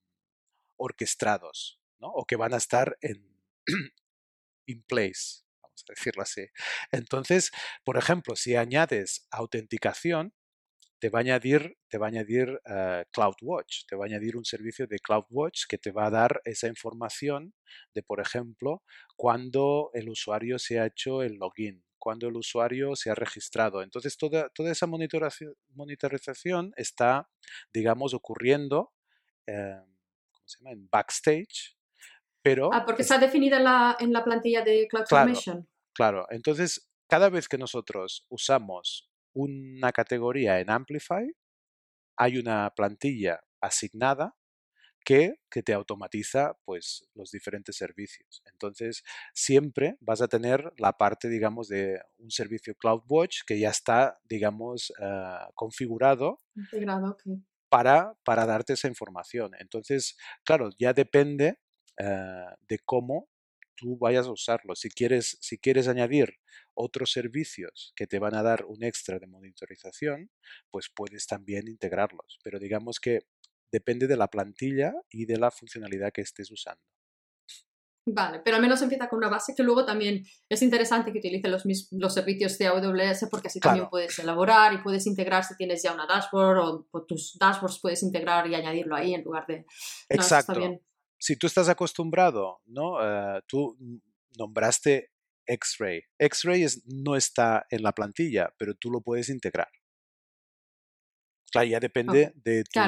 orquestados, 0.77 1.81
¿no? 2.01 2.09
O 2.09 2.25
que 2.25 2.35
van 2.35 2.53
a 2.53 2.57
estar 2.57 2.99
en 3.01 3.39
in 4.67 4.83
place, 4.89 5.45
vamos 5.63 5.85
a 5.89 5.93
decirlo 5.93 6.23
así. 6.25 6.49
Entonces, 6.91 7.53
por 7.85 7.97
ejemplo, 7.97 8.35
si 8.35 8.57
añades 8.57 9.29
autenticación, 9.31 10.35
te 11.05 11.11
va 11.11 11.19
a 11.19 11.21
añadir, 11.21 11.77
te 11.91 11.99
va 11.99 12.07
a 12.07 12.09
añadir 12.09 12.49
uh, 12.49 13.05
CloudWatch, 13.13 13.85
te 13.87 13.95
va 13.95 14.05
a 14.05 14.07
añadir 14.07 14.39
un 14.39 14.45
servicio 14.47 14.87
de 14.87 14.99
CloudWatch 15.01 15.67
que 15.69 15.77
te 15.77 15.93
va 15.93 16.07
a 16.07 16.11
dar 16.11 16.41
esa 16.47 16.67
información 16.67 17.53
de, 17.93 18.03
por 18.03 18.21
ejemplo, 18.21 18.83
cuando 19.15 19.91
el 19.93 20.09
usuario 20.09 20.59
se 20.59 20.81
ha 20.81 20.87
hecho 20.87 21.21
el 21.21 21.35
login, 21.35 21.85
cuando 21.99 22.29
el 22.29 22.37
usuario 22.37 22.97
se 22.97 23.11
ha 23.11 23.15
registrado. 23.15 23.83
Entonces, 23.83 24.17
toda, 24.17 24.49
toda 24.55 24.73
esa 24.73 24.87
monitorización 24.87 26.73
está, 26.75 27.29
digamos, 27.71 28.15
ocurriendo 28.15 28.95
eh, 29.47 29.77
¿cómo 30.31 30.49
se 30.49 30.59
llama? 30.59 30.73
en 30.73 30.89
backstage. 30.91 31.77
Pero 32.41 32.73
ah, 32.73 32.83
porque 32.87 33.03
está 33.03 33.19
definida 33.19 33.59
en 33.59 33.65
la, 33.65 33.97
en 34.01 34.11
la 34.11 34.25
plantilla 34.25 34.63
de 34.63 34.89
CloudFormation. 34.89 35.69
Claro, 35.93 36.25
claro, 36.25 36.27
entonces 36.31 36.89
cada 37.11 37.29
vez 37.29 37.47
que 37.47 37.59
nosotros 37.59 38.25
usamos 38.31 39.11
una 39.35 39.93
categoría 39.93 40.61
en 40.61 40.71
Amplify, 40.71 41.31
hay 42.17 42.39
una 42.39 42.73
plantilla 42.75 43.41
asignada 43.61 44.35
que, 45.05 45.35
que, 45.51 45.63
te 45.63 45.75
automatiza 45.75 46.57
pues, 46.65 47.07
los 47.15 47.31
diferentes 47.31 47.77
servicios. 47.77 48.43
Entonces, 48.51 49.03
siempre 49.35 49.97
vas 50.01 50.23
a 50.23 50.29
tener 50.29 50.73
la 50.79 50.95
parte, 50.95 51.29
digamos, 51.29 51.69
de 51.69 52.01
un 52.19 52.31
servicio 52.31 52.75
CloudWatch 52.75 53.43
que 53.47 53.59
ya 53.59 53.69
está, 53.69 54.19
digamos, 54.25 54.91
uh, 54.99 55.53
configurado. 55.55 56.41
Para, 57.69 58.15
para, 58.25 58.47
darte 58.47 58.73
esa 58.73 58.89
información. 58.89 59.53
Entonces, 59.59 60.17
claro, 60.45 60.71
ya 60.79 60.93
depende 60.95 61.59
uh, 62.01 62.55
de 62.67 62.79
cómo 62.85 63.29
tú 63.77 63.97
vayas 63.99 64.27
a 64.27 64.33
usarlo. 64.33 64.75
Si 64.75 64.89
quieres, 64.89 65.37
si 65.41 65.59
quieres 65.59 65.89
añadir 65.89 66.35
otros 66.75 67.13
servicios 67.13 67.93
que 67.97 68.07
te 68.07 68.19
van 68.19 68.35
a 68.35 68.43
dar 68.43 68.65
un 68.67 68.83
extra 68.83 69.19
de 69.19 69.27
monitorización, 69.27 70.31
pues 70.71 70.91
puedes 70.95 71.27
también 71.27 71.69
integrarlos. 71.69 72.39
Pero 72.43 72.59
digamos 72.59 73.01
que 73.01 73.27
depende 73.73 74.07
de 74.07 74.17
la 74.17 74.29
plantilla 74.29 74.95
y 75.11 75.27
de 75.27 75.39
la 75.39 75.51
funcionalidad 75.51 76.13
que 76.13 76.23
estés 76.23 76.51
usando. 76.51 76.83
Vale, 78.07 78.41
pero 78.45 78.57
al 78.57 78.63
menos 78.63 78.83
empieza 78.83 79.09
con 79.09 79.17
una 79.17 79.31
base 79.31 79.55
que 79.55 79.63
luego 79.63 79.87
también 79.87 80.27
es 80.47 80.61
interesante 80.61 81.11
que 81.11 81.21
utilice 81.21 81.49
los, 81.49 81.65
los 81.93 82.13
servicios 82.13 82.59
de 82.59 82.67
AWS 82.67 83.29
porque 83.31 83.49
así 83.49 83.61
también 83.61 83.89
puedes 83.89 84.19
elaborar 84.19 84.75
y 84.75 84.83
puedes 84.83 85.07
integrar 85.07 85.43
si 85.43 85.57
tienes 85.57 85.83
ya 85.83 85.95
una 85.95 86.07
dashboard 86.07 86.87
o, 86.93 87.03
tus 87.07 87.39
dashboards 87.39 87.81
puedes 87.81 88.03
integrar 88.03 88.47
y 88.47 88.55
añadirlo 88.55 88.95
ahí 88.95 89.15
en 89.15 89.25
lugar 89.25 89.47
de... 89.47 89.65
Exacto. 90.11 90.81
Si 91.19 91.37
tú 91.37 91.47
estás 91.47 91.69
acostumbrado, 91.69 92.61
¿no? 92.67 92.95
Uh, 92.95 93.41
tú 93.47 93.77
nombraste 94.37 95.13
X-Ray. 95.47 96.03
X-Ray 96.19 96.67
no 96.87 97.17
está 97.17 97.67
en 97.71 97.83
la 97.83 97.93
plantilla, 97.93 98.53
pero 98.59 98.75
tú 98.75 98.91
lo 98.91 99.01
puedes 99.01 99.29
integrar. 99.29 99.69
Claro, 101.51 101.69
ya 101.69 101.81
depende 101.81 102.33
de, 102.35 102.65
tu, 102.65 102.81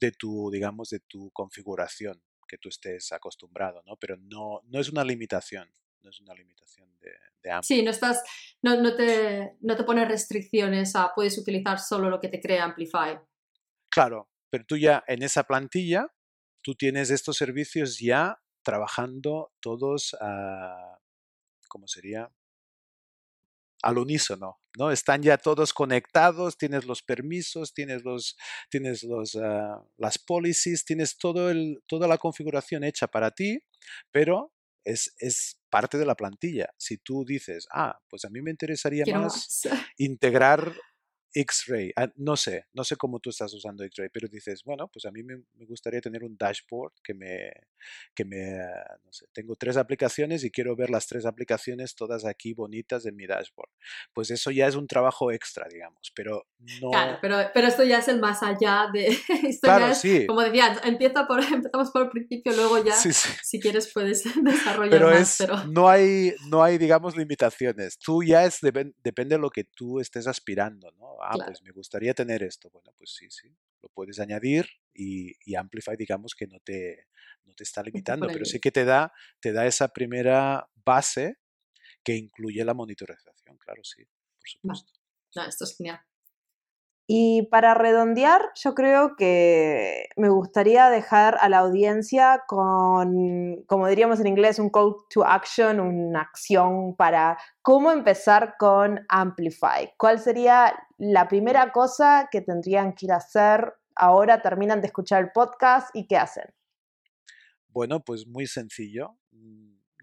de 0.00 0.12
tu, 0.12 0.50
digamos, 0.50 0.90
de 0.90 1.00
tu 1.00 1.30
configuración 1.30 2.22
que 2.46 2.58
tú 2.58 2.68
estés 2.68 3.10
acostumbrado, 3.12 3.82
¿no? 3.86 3.96
Pero 3.96 4.18
no, 4.18 4.60
no 4.64 4.78
es 4.78 4.90
una 4.90 5.02
limitación, 5.02 5.72
no 6.02 6.10
es 6.10 6.20
una 6.20 6.34
limitación 6.34 6.94
de, 7.00 7.10
de 7.42 7.58
Sí, 7.62 7.82
no 7.82 7.90
estás, 7.90 8.22
no, 8.60 8.82
no, 8.82 8.94
te, 8.94 9.56
no 9.62 9.74
te 9.74 9.84
pones 9.84 10.06
restricciones 10.06 10.94
a 10.94 11.12
puedes 11.14 11.38
utilizar 11.38 11.78
solo 11.78 12.10
lo 12.10 12.20
que 12.20 12.28
te 12.28 12.40
crea 12.40 12.64
Amplify. 12.64 13.18
Claro, 13.88 14.30
pero 14.50 14.66
tú 14.66 14.76
ya 14.76 15.02
en 15.06 15.22
esa 15.22 15.44
plantilla, 15.44 16.06
tú 16.62 16.74
tienes 16.74 17.10
estos 17.10 17.36
servicios 17.36 17.98
ya 17.98 18.40
trabajando 18.62 19.52
todos 19.60 20.16
a, 20.20 20.98
¿cómo 21.68 21.86
sería? 21.88 22.30
Al 23.82 23.98
unísono, 23.98 24.60
¿no? 24.78 24.92
Están 24.92 25.22
ya 25.22 25.38
todos 25.38 25.72
conectados, 25.72 26.56
tienes 26.56 26.84
los 26.84 27.02
permisos, 27.02 27.74
tienes, 27.74 28.04
los, 28.04 28.36
tienes 28.70 29.02
los, 29.02 29.34
uh, 29.34 29.84
las 29.96 30.18
policies, 30.18 30.84
tienes 30.84 31.18
todo 31.18 31.50
el, 31.50 31.82
toda 31.88 32.06
la 32.06 32.18
configuración 32.18 32.84
hecha 32.84 33.08
para 33.08 33.32
ti, 33.32 33.58
pero 34.12 34.52
es, 34.84 35.14
es, 35.18 35.58
parte 35.68 35.96
de 35.96 36.04
la 36.04 36.14
plantilla. 36.14 36.68
Si 36.76 36.98
tú 36.98 37.24
dices, 37.24 37.66
ah, 37.72 37.98
pues 38.10 38.26
a 38.26 38.28
mí 38.28 38.42
me 38.42 38.50
interesaría 38.50 39.04
más, 39.06 39.22
más 39.24 39.62
integrar 39.96 40.74
X-Ray. 41.34 41.92
Ah, 41.96 42.10
no 42.16 42.36
sé, 42.36 42.66
no 42.72 42.84
sé 42.84 42.96
cómo 42.96 43.18
tú 43.20 43.30
estás 43.30 43.52
usando 43.54 43.84
X-Ray, 43.84 44.10
pero 44.12 44.28
dices, 44.28 44.62
bueno, 44.64 44.88
pues 44.88 45.04
a 45.04 45.10
mí 45.10 45.22
me, 45.22 45.42
gustaría 45.66 46.00
tener 46.00 46.24
un 46.24 46.36
dashboard 46.36 46.92
que 47.02 47.14
me, 47.14 47.52
que 48.14 48.24
me, 48.24 48.58
no 49.04 49.12
sé, 49.12 49.26
tengo 49.32 49.56
tres 49.56 49.76
aplicaciones 49.76 50.44
y 50.44 50.50
quiero 50.50 50.76
ver 50.76 50.90
las 50.90 51.06
tres 51.06 51.24
aplicaciones 51.24 51.94
todas 51.94 52.24
aquí 52.24 52.52
bonitas 52.52 53.06
en 53.06 53.16
mi 53.16 53.26
dashboard. 53.26 53.70
Pues 54.12 54.30
eso 54.30 54.50
ya 54.50 54.66
es 54.66 54.74
un 54.74 54.86
trabajo 54.86 55.32
extra, 55.32 55.66
digamos, 55.70 56.12
pero 56.14 56.46
no... 56.80 56.90
Claro, 56.90 57.18
pero, 57.20 57.36
pero 57.54 57.68
esto 57.68 57.84
ya 57.84 57.98
es 57.98 58.08
el 58.08 58.20
más 58.20 58.42
allá 58.42 58.88
de... 58.92 59.06
Esto 59.42 59.66
claro, 59.66 59.86
ya 59.86 59.92
es, 59.92 59.98
sí. 59.98 60.26
Como 60.26 60.42
decía, 60.42 60.80
empieza 60.84 61.26
por, 61.26 61.42
empezamos 61.52 61.90
por 61.90 62.02
el 62.02 62.10
principio, 62.10 62.52
luego 62.52 62.82
ya, 62.84 62.94
sí, 62.94 63.12
sí. 63.12 63.28
si 63.42 63.60
quieres, 63.60 63.90
puedes 63.92 64.24
desarrollar 64.42 64.90
pero 64.90 65.10
más. 65.10 65.20
Es, 65.20 65.36
pero 65.38 65.64
no 65.64 65.88
hay, 65.88 66.34
no 66.48 66.62
hay, 66.62 66.78
digamos, 66.78 67.16
limitaciones. 67.16 67.98
Tú 67.98 68.22
ya 68.22 68.44
es, 68.44 68.60
depende 68.60 69.36
de 69.36 69.40
lo 69.40 69.50
que 69.50 69.64
tú 69.64 70.00
estés 70.00 70.26
aspirando, 70.26 70.90
¿no? 70.98 71.21
Ah, 71.22 71.32
Claro. 71.34 71.46
pues 71.46 71.62
me 71.62 71.72
gustaría 71.72 72.14
tener 72.14 72.42
esto. 72.42 72.70
Bueno, 72.70 72.92
pues 72.96 73.14
sí, 73.14 73.26
sí, 73.30 73.54
lo 73.80 73.88
puedes 73.88 74.18
añadir 74.20 74.66
y, 74.92 75.32
y 75.44 75.54
Amplify, 75.54 75.96
digamos 75.96 76.34
que 76.34 76.46
no 76.46 76.58
te, 76.60 77.08
no 77.44 77.54
te 77.54 77.64
está 77.64 77.82
limitando, 77.82 78.26
pero 78.26 78.44
sí 78.44 78.60
que 78.60 78.70
te 78.72 78.84
da, 78.84 79.12
te 79.40 79.52
da 79.52 79.66
esa 79.66 79.88
primera 79.88 80.68
base 80.74 81.38
que 82.04 82.16
incluye 82.16 82.64
la 82.64 82.74
monitorización, 82.74 83.56
claro, 83.58 83.82
sí, 83.84 84.04
por 84.04 84.48
supuesto. 84.48 84.92
No, 85.34 85.44
esto 85.46 85.64
es 85.64 85.76
genial. 85.76 86.00
Y 87.06 87.48
para 87.50 87.74
redondear, 87.74 88.40
yo 88.54 88.74
creo 88.74 89.16
que 89.16 90.08
me 90.16 90.28
gustaría 90.28 90.88
dejar 90.88 91.36
a 91.40 91.48
la 91.48 91.58
audiencia 91.58 92.44
con, 92.46 93.64
como 93.66 93.88
diríamos 93.88 94.20
en 94.20 94.28
inglés, 94.28 94.58
un 94.58 94.70
call 94.70 94.94
to 95.10 95.24
action, 95.24 95.80
una 95.80 96.20
acción 96.20 96.94
para 96.96 97.38
cómo 97.60 97.90
empezar 97.90 98.54
con 98.58 99.00
Amplify. 99.08 99.92
¿Cuál 99.98 100.20
sería 100.20 100.74
la 100.96 101.26
primera 101.26 101.72
cosa 101.72 102.28
que 102.30 102.40
tendrían 102.40 102.94
que 102.94 103.06
ir 103.06 103.12
a 103.12 103.16
hacer? 103.16 103.74
Ahora 103.96 104.40
terminan 104.40 104.80
de 104.80 104.86
escuchar 104.86 105.24
el 105.24 105.32
podcast 105.32 105.94
y 105.94 106.06
¿qué 106.06 106.16
hacen? 106.16 106.54
Bueno, 107.68 108.00
pues 108.00 108.26
muy 108.26 108.46
sencillo. 108.46 109.18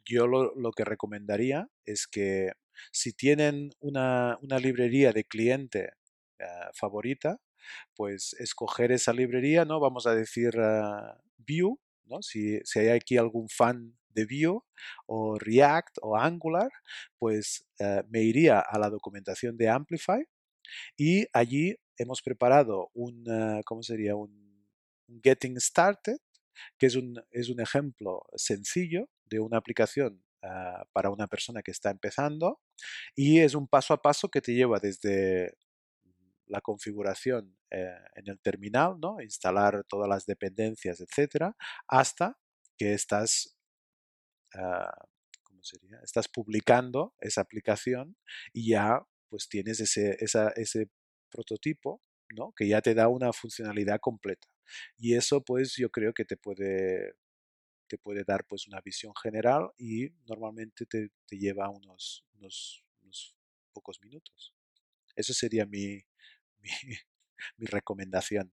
Yo 0.06 0.28
lo, 0.28 0.72
que 0.72 0.84
recomendaría 0.84 1.70
es 1.86 2.08
que 2.08 2.52
si 2.92 3.14
tienen 3.14 3.72
una 3.80 4.38
librería 4.60 5.14
de 5.14 5.24
cliente 5.24 5.92
Uh, 6.40 6.72
favorita, 6.74 7.38
pues 7.94 8.34
escoger 8.40 8.94
esa 8.94 9.12
librería, 9.12 9.66
¿no? 9.66 9.82
Vamos 9.82 10.08
a 10.08 10.16
decir 10.16 10.58
uh, 10.58 11.20
Vue, 11.38 11.76
¿no? 12.06 12.22
Si, 12.22 12.62
si, 12.64 12.80
hay 12.80 12.88
aquí 12.88 13.18
algún 13.18 13.50
fan 13.50 13.98
de 14.08 14.24
Vue 14.24 14.62
o 15.06 15.38
React 15.38 15.98
o 16.02 16.16
Angular, 16.16 16.72
pues 17.18 17.68
uh, 17.82 18.04
me 18.08 18.22
iría 18.22 18.62
a 18.62 18.80
la 18.80 18.90
documentación 18.90 19.58
de 19.58 19.68
Amplify 19.68 20.24
y 20.96 21.26
allí 21.34 21.76
hemos 21.98 22.22
preparado 22.22 22.90
un, 22.94 23.26
¿cómo 23.66 23.84
sería? 23.84 24.16
Un, 24.16 24.48
Getting 25.22 25.60
Started, 25.60 26.20
que 26.78 26.86
es 26.86 26.96
un, 26.96 27.22
es 27.32 27.50
un 27.50 27.60
ejemplo 27.60 28.24
sencillo 28.36 29.10
de 29.26 29.42
una 29.42 29.58
aplicación 29.58 30.24
para 30.94 31.10
una 31.10 31.28
persona 31.28 31.62
que 31.62 31.72
está 31.72 31.90
empezando 31.90 32.62
y 33.16 33.40
es 33.40 33.56
un 33.56 33.68
paso 33.68 33.94
a 33.94 34.02
paso 34.02 34.30
que 34.30 34.40
te 34.40 34.54
lleva 34.54 34.80
desde 34.80 35.58
la 36.50 36.62
configuración 36.62 37.58
eh, 37.70 37.96
en 38.16 38.28
el 38.28 38.40
terminal, 38.40 39.00
¿no? 39.00 39.22
instalar 39.22 39.86
todas 39.88 40.10
las 40.10 40.26
dependencias, 40.26 41.00
etcétera, 41.00 41.56
hasta 41.88 42.38
que 42.78 42.94
estás, 42.94 43.58
uh, 44.56 45.06
¿cómo 45.44 45.64
sería? 45.64 46.00
Estás 46.04 46.28
publicando 46.28 47.14
esa 47.20 47.42
aplicación 47.42 48.18
y 48.54 48.72
ya 48.72 49.06
pues 49.30 49.48
tienes 49.48 49.80
ese, 49.80 50.18
ese 50.20 50.90
prototipo, 51.30 52.02
¿no? 52.36 52.52
Que 52.56 52.68
ya 52.68 52.82
te 52.82 52.96
da 52.96 53.08
una 53.08 53.32
funcionalidad 53.32 54.00
completa. 54.00 54.48
Y 54.98 55.16
eso 55.16 55.44
pues 55.44 55.76
yo 55.78 55.90
creo 55.92 56.14
que 56.14 56.26
te 56.26 56.38
puede 56.38 57.14
te 57.90 57.98
puede 57.98 58.24
dar 58.24 58.46
pues 58.46 58.68
una 58.68 58.80
visión 58.82 59.14
general 59.22 59.72
y 59.78 60.10
normalmente 60.28 60.86
te, 60.86 61.10
te 61.26 61.38
lleva 61.38 61.70
unos, 61.70 62.24
unos, 62.36 62.86
unos 63.02 63.36
pocos 63.74 64.00
minutos. 64.02 64.54
Eso 65.16 65.34
sería 65.34 65.66
mi, 65.66 66.00
mi, 66.62 66.70
mi 67.58 67.66
recomendación. 67.66 68.52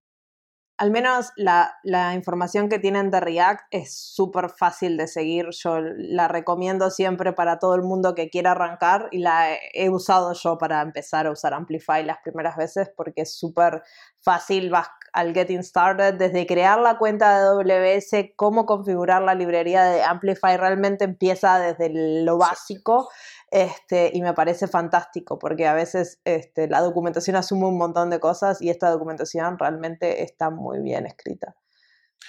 Al 0.78 0.90
menos 0.90 1.32
la, 1.36 1.74
la, 1.84 2.12
información 2.12 2.68
que 2.68 2.78
tienen 2.78 3.10
de 3.10 3.18
React 3.18 3.62
es 3.70 3.98
súper 3.98 4.50
fácil 4.50 4.98
de 4.98 5.06
seguir. 5.06 5.46
Yo 5.52 5.80
la 5.80 6.28
recomiendo 6.28 6.90
siempre 6.90 7.32
para 7.32 7.58
todo 7.58 7.74
el 7.76 7.82
mundo 7.82 8.14
que 8.14 8.28
quiera 8.28 8.50
arrancar 8.50 9.08
y 9.10 9.20
la 9.20 9.56
he 9.72 9.88
usado 9.88 10.34
yo 10.34 10.58
para 10.58 10.82
empezar 10.82 11.26
a 11.26 11.30
usar 11.30 11.54
Amplify 11.54 12.04
las 12.04 12.18
primeras 12.22 12.58
veces 12.58 12.90
porque 12.94 13.22
es 13.22 13.38
súper 13.38 13.82
fácil. 14.20 14.68
Vas 14.68 14.88
al 15.14 15.32
Getting 15.32 15.64
Started, 15.64 16.14
desde 16.14 16.46
crear 16.46 16.78
la 16.78 16.98
cuenta 16.98 17.40
de 17.40 17.46
AWS, 17.46 18.32
cómo 18.36 18.66
configurar 18.66 19.22
la 19.22 19.34
librería 19.34 19.84
de 19.84 20.02
Amplify, 20.02 20.58
realmente 20.58 21.04
empieza 21.04 21.58
desde 21.58 21.88
lo 22.22 22.36
básico. 22.36 23.08
Este, 23.56 24.10
y 24.12 24.20
me 24.20 24.34
parece 24.34 24.68
fantástico 24.68 25.38
porque 25.38 25.66
a 25.66 25.72
veces 25.72 26.20
este, 26.26 26.68
la 26.68 26.82
documentación 26.82 27.36
asume 27.36 27.68
un 27.68 27.78
montón 27.78 28.10
de 28.10 28.20
cosas 28.20 28.60
y 28.60 28.68
esta 28.68 28.90
documentación 28.90 29.58
realmente 29.58 30.22
está 30.22 30.50
muy 30.50 30.82
bien 30.82 31.06
escrita. 31.06 31.56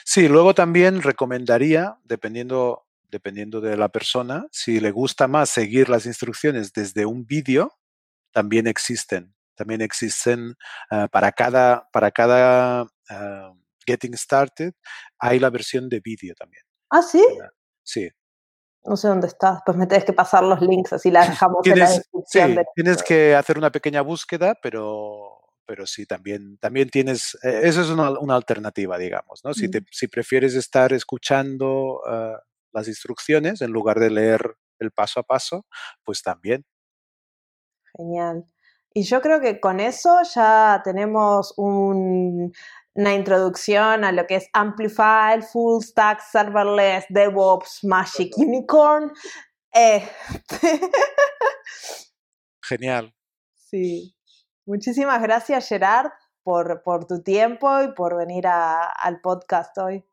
Sí, 0.06 0.30
luego 0.30 0.56
también 0.56 1.02
recomendaría, 1.02 1.98
dependiendo, 2.06 2.88
dependiendo 3.10 3.60
de 3.60 3.76
la 3.76 3.90
persona, 3.90 4.48
si 4.54 4.80
le 4.80 4.92
gusta 4.92 5.28
más 5.28 5.50
seguir 5.50 5.90
las 5.90 6.06
instrucciones 6.06 6.72
desde 6.72 7.06
un 7.06 7.26
vídeo, 7.26 7.74
también 8.32 8.66
existen. 8.66 9.36
También 9.54 9.82
existen 9.82 10.56
uh, 10.92 11.10
para 11.12 11.34
cada, 11.34 11.90
para 11.92 12.10
cada 12.12 12.84
uh, 12.84 13.62
Getting 13.86 14.16
Started, 14.16 14.76
hay 15.20 15.40
la 15.40 15.50
versión 15.50 15.90
de 15.90 16.00
vídeo 16.00 16.34
también. 16.36 16.64
Ah, 16.90 17.02
sí. 17.02 17.22
Sí, 17.84 18.10
no 18.88 18.96
sé 18.96 19.08
dónde 19.10 19.28
está, 19.28 19.62
pues 19.66 19.78
me 19.78 19.86
tienes 19.86 20.06
que 20.06 20.14
pasar 20.14 20.44
los 20.44 20.62
links, 20.62 20.94
así 20.94 21.12
la 21.12 21.28
dejamos 21.28 21.66
en 21.68 21.80
la 21.80 21.90
descripción. 21.90 22.50
Sí, 22.50 22.56
de... 22.56 22.66
tienes 22.74 23.04
que 23.04 23.36
hacer 23.36 23.58
una 23.58 23.72
pequeña 23.72 24.02
búsqueda, 24.02 24.56
pero, 24.62 25.40
pero 25.66 25.86
sí, 25.86 26.06
también, 26.06 26.58
también 26.58 26.90
tienes, 26.90 27.38
eh, 27.44 27.62
eso 27.64 27.82
es 27.82 27.90
una, 27.90 28.12
una, 28.20 28.36
alternativa, 28.36 28.98
digamos, 28.98 29.44
¿no? 29.44 29.54
Si, 29.54 29.70
te, 29.70 29.82
Mm. 29.82 29.86
si 29.92 30.08
prefieres 30.08 30.56
estar 30.56 30.94
escuchando 30.94 32.02
ah, 32.08 32.40
las 32.72 32.88
instrucciones 32.88 33.62
en 33.62 33.72
lugar 33.72 34.00
de 34.00 34.10
leer 34.10 34.56
el 34.80 34.92
paso 34.92 35.20
a 35.20 35.24
paso, 35.24 35.66
pues 36.04 36.22
también. 36.22 36.66
Genial. 37.96 38.46
Y 38.94 39.04
yo 39.04 39.22
creo 39.22 39.42
que 39.42 39.60
con 39.60 39.80
eso 39.80 40.20
ya 40.34 40.82
tenemos 40.84 41.54
un- 41.58 42.52
una 42.98 43.14
introducción 43.14 44.04
a 44.04 44.12
lo 44.12 44.26
que 44.26 44.38
es 44.38 44.50
Amplify, 44.54 45.42
Full 45.42 45.84
Stack, 45.84 46.20
Serverless, 46.22 47.06
DevOps, 47.10 47.84
Magic 47.84 48.36
Unicorn. 48.38 49.12
Eh, 49.74 50.08
Genial. 52.62 53.14
sí. 53.56 54.14
Muchísimas 54.66 55.22
gracias, 55.22 55.70
Gerard, 55.70 56.10
por, 56.44 56.82
por 56.84 57.06
tu 57.08 57.24
tiempo 57.24 57.82
y 57.84 57.94
por 57.94 58.18
venir 58.18 58.48
a- 58.48 58.84
al 58.84 59.22
podcast 59.22 59.78
hoy. 59.78 60.04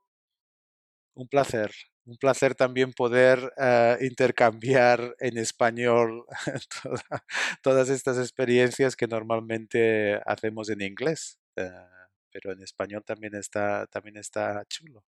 Un 1.16 1.26
placer. 1.26 1.72
Un 2.06 2.16
placer 2.18 2.54
también 2.54 2.92
poder 2.92 3.52
eh, 3.56 3.96
intercambiar 4.02 5.16
en 5.18 5.38
español 5.38 6.24
toda- 6.82 7.24
todas 7.62 7.88
estas 7.88 8.16
experiencias 8.18 8.94
que 8.94 9.08
normalmente 9.08 10.20
hacemos 10.24 10.68
en 10.70 10.82
inglés. 10.82 11.40
eh, 11.56 11.70
pero 12.34 12.52
en 12.52 12.62
español 12.62 13.04
también 13.04 13.36
está, 13.36 13.86
también 13.86 14.16
está 14.16 14.64
chulo. 14.64 15.04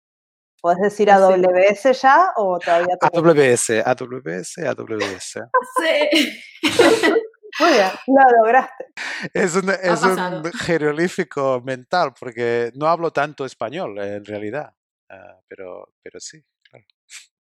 ¿Puedes 0.60 0.80
decir. 0.80 1.08
AWS 1.08 2.02
ya 2.02 2.32
o 2.36 2.58
todavía 2.58 2.96
AWS, 3.00 3.70
AWS, 3.84 4.58
AWS. 4.58 5.38
Sí. 5.78 6.42
Muy 7.60 7.70
bien, 7.70 7.90
lo 8.06 8.38
lograste. 8.38 8.86
Es 9.32 9.54
un, 9.54 9.70
es 9.70 10.02
un 10.02 10.52
jeroglífico 10.52 11.60
mental 11.64 12.12
porque 12.18 12.72
no 12.74 12.86
hablo 12.88 13.12
tanto 13.12 13.44
español 13.44 13.98
en 14.00 14.24
realidad. 14.24 14.74
ah, 15.10 15.38
pero, 15.46 15.92
pero 16.02 16.18
sí, 16.18 16.42
claro. 16.62 16.86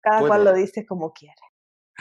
Cada 0.00 0.26
cual 0.26 0.44
lo 0.44 0.54
dice 0.54 0.84
como 0.84 1.12
quiere. 1.12 1.42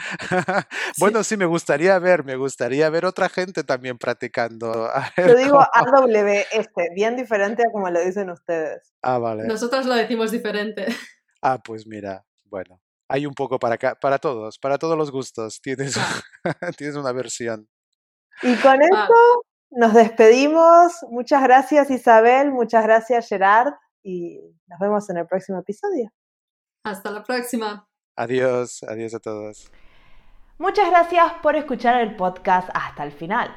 bueno, 0.98 1.22
sí, 1.24 1.36
me 1.36 1.46
gustaría 1.46 1.98
ver, 1.98 2.24
me 2.24 2.36
gustaría 2.36 2.88
ver 2.90 3.04
otra 3.04 3.28
gente 3.28 3.64
también 3.64 3.98
practicando. 3.98 4.90
Yo 5.16 5.36
digo 5.36 5.58
cómo- 5.72 5.98
AWS, 5.98 6.68
bien 6.94 7.16
diferente 7.16 7.62
a 7.62 7.70
como 7.72 7.90
lo 7.90 8.00
dicen 8.00 8.30
ustedes. 8.30 8.92
Ah, 9.02 9.18
vale. 9.18 9.44
Nosotros 9.46 9.86
lo 9.86 9.94
decimos 9.94 10.30
diferente. 10.30 10.86
Ah, 11.42 11.58
pues 11.58 11.86
mira, 11.86 12.22
bueno, 12.44 12.82
hay 13.08 13.24
un 13.24 13.32
poco 13.32 13.58
para 13.58 13.76
acá, 13.76 13.94
para 13.98 14.18
todos, 14.18 14.58
para 14.58 14.76
todos 14.76 14.98
los 14.98 15.10
gustos. 15.10 15.58
Tienes, 15.62 15.98
tienes 16.76 16.96
una 16.96 17.12
versión. 17.12 17.66
Y 18.42 18.54
con 18.56 18.78
Vale. 18.78 18.84
esto 18.84 19.14
nos 19.70 19.94
despedimos. 19.94 20.92
Muchas 21.08 21.42
gracias 21.42 21.90
Isabel, 21.90 22.50
muchas 22.52 22.84
gracias 22.84 23.26
Gerard 23.26 23.72
y 24.02 24.38
nos 24.66 24.78
vemos 24.80 25.08
en 25.08 25.16
el 25.16 25.26
próximo 25.26 25.60
episodio. 25.60 26.12
Hasta 26.84 27.10
la 27.10 27.22
próxima. 27.24 27.88
Adiós, 28.16 28.82
adiós 28.82 29.14
a 29.14 29.18
todos. 29.20 29.70
Muchas 30.60 30.90
gracias 30.90 31.32
por 31.42 31.56
escuchar 31.56 32.02
el 32.02 32.16
podcast 32.16 32.68
hasta 32.74 33.02
el 33.02 33.12
final. 33.12 33.50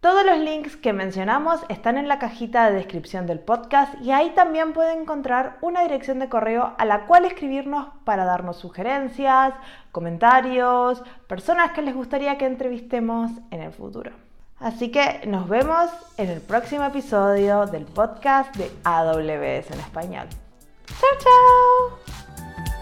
Todos 0.00 0.26
los 0.26 0.38
links 0.38 0.76
que 0.76 0.92
mencionamos 0.92 1.60
están 1.68 1.98
en 1.98 2.08
la 2.08 2.18
cajita 2.18 2.66
de 2.66 2.74
descripción 2.74 3.28
del 3.28 3.38
podcast 3.38 3.94
y 4.02 4.10
ahí 4.10 4.30
también 4.30 4.72
pueden 4.72 5.02
encontrar 5.02 5.56
una 5.60 5.82
dirección 5.82 6.18
de 6.18 6.28
correo 6.28 6.74
a 6.78 6.84
la 6.84 7.06
cual 7.06 7.26
escribirnos 7.26 7.86
para 8.02 8.24
darnos 8.24 8.56
sugerencias, 8.56 9.54
comentarios, 9.92 11.00
personas 11.28 11.70
que 11.70 11.82
les 11.82 11.94
gustaría 11.94 12.36
que 12.38 12.46
entrevistemos 12.46 13.30
en 13.52 13.60
el 13.60 13.70
futuro. 13.70 14.10
Así 14.58 14.90
que 14.90 15.20
nos 15.28 15.48
vemos 15.48 15.88
en 16.16 16.28
el 16.30 16.40
próximo 16.40 16.86
episodio 16.86 17.66
del 17.66 17.84
podcast 17.84 18.52
de 18.56 18.68
AWS 18.82 19.70
en 19.70 19.78
español. 19.78 20.26
¡Chao, 20.88 21.10
chao! 21.20 22.75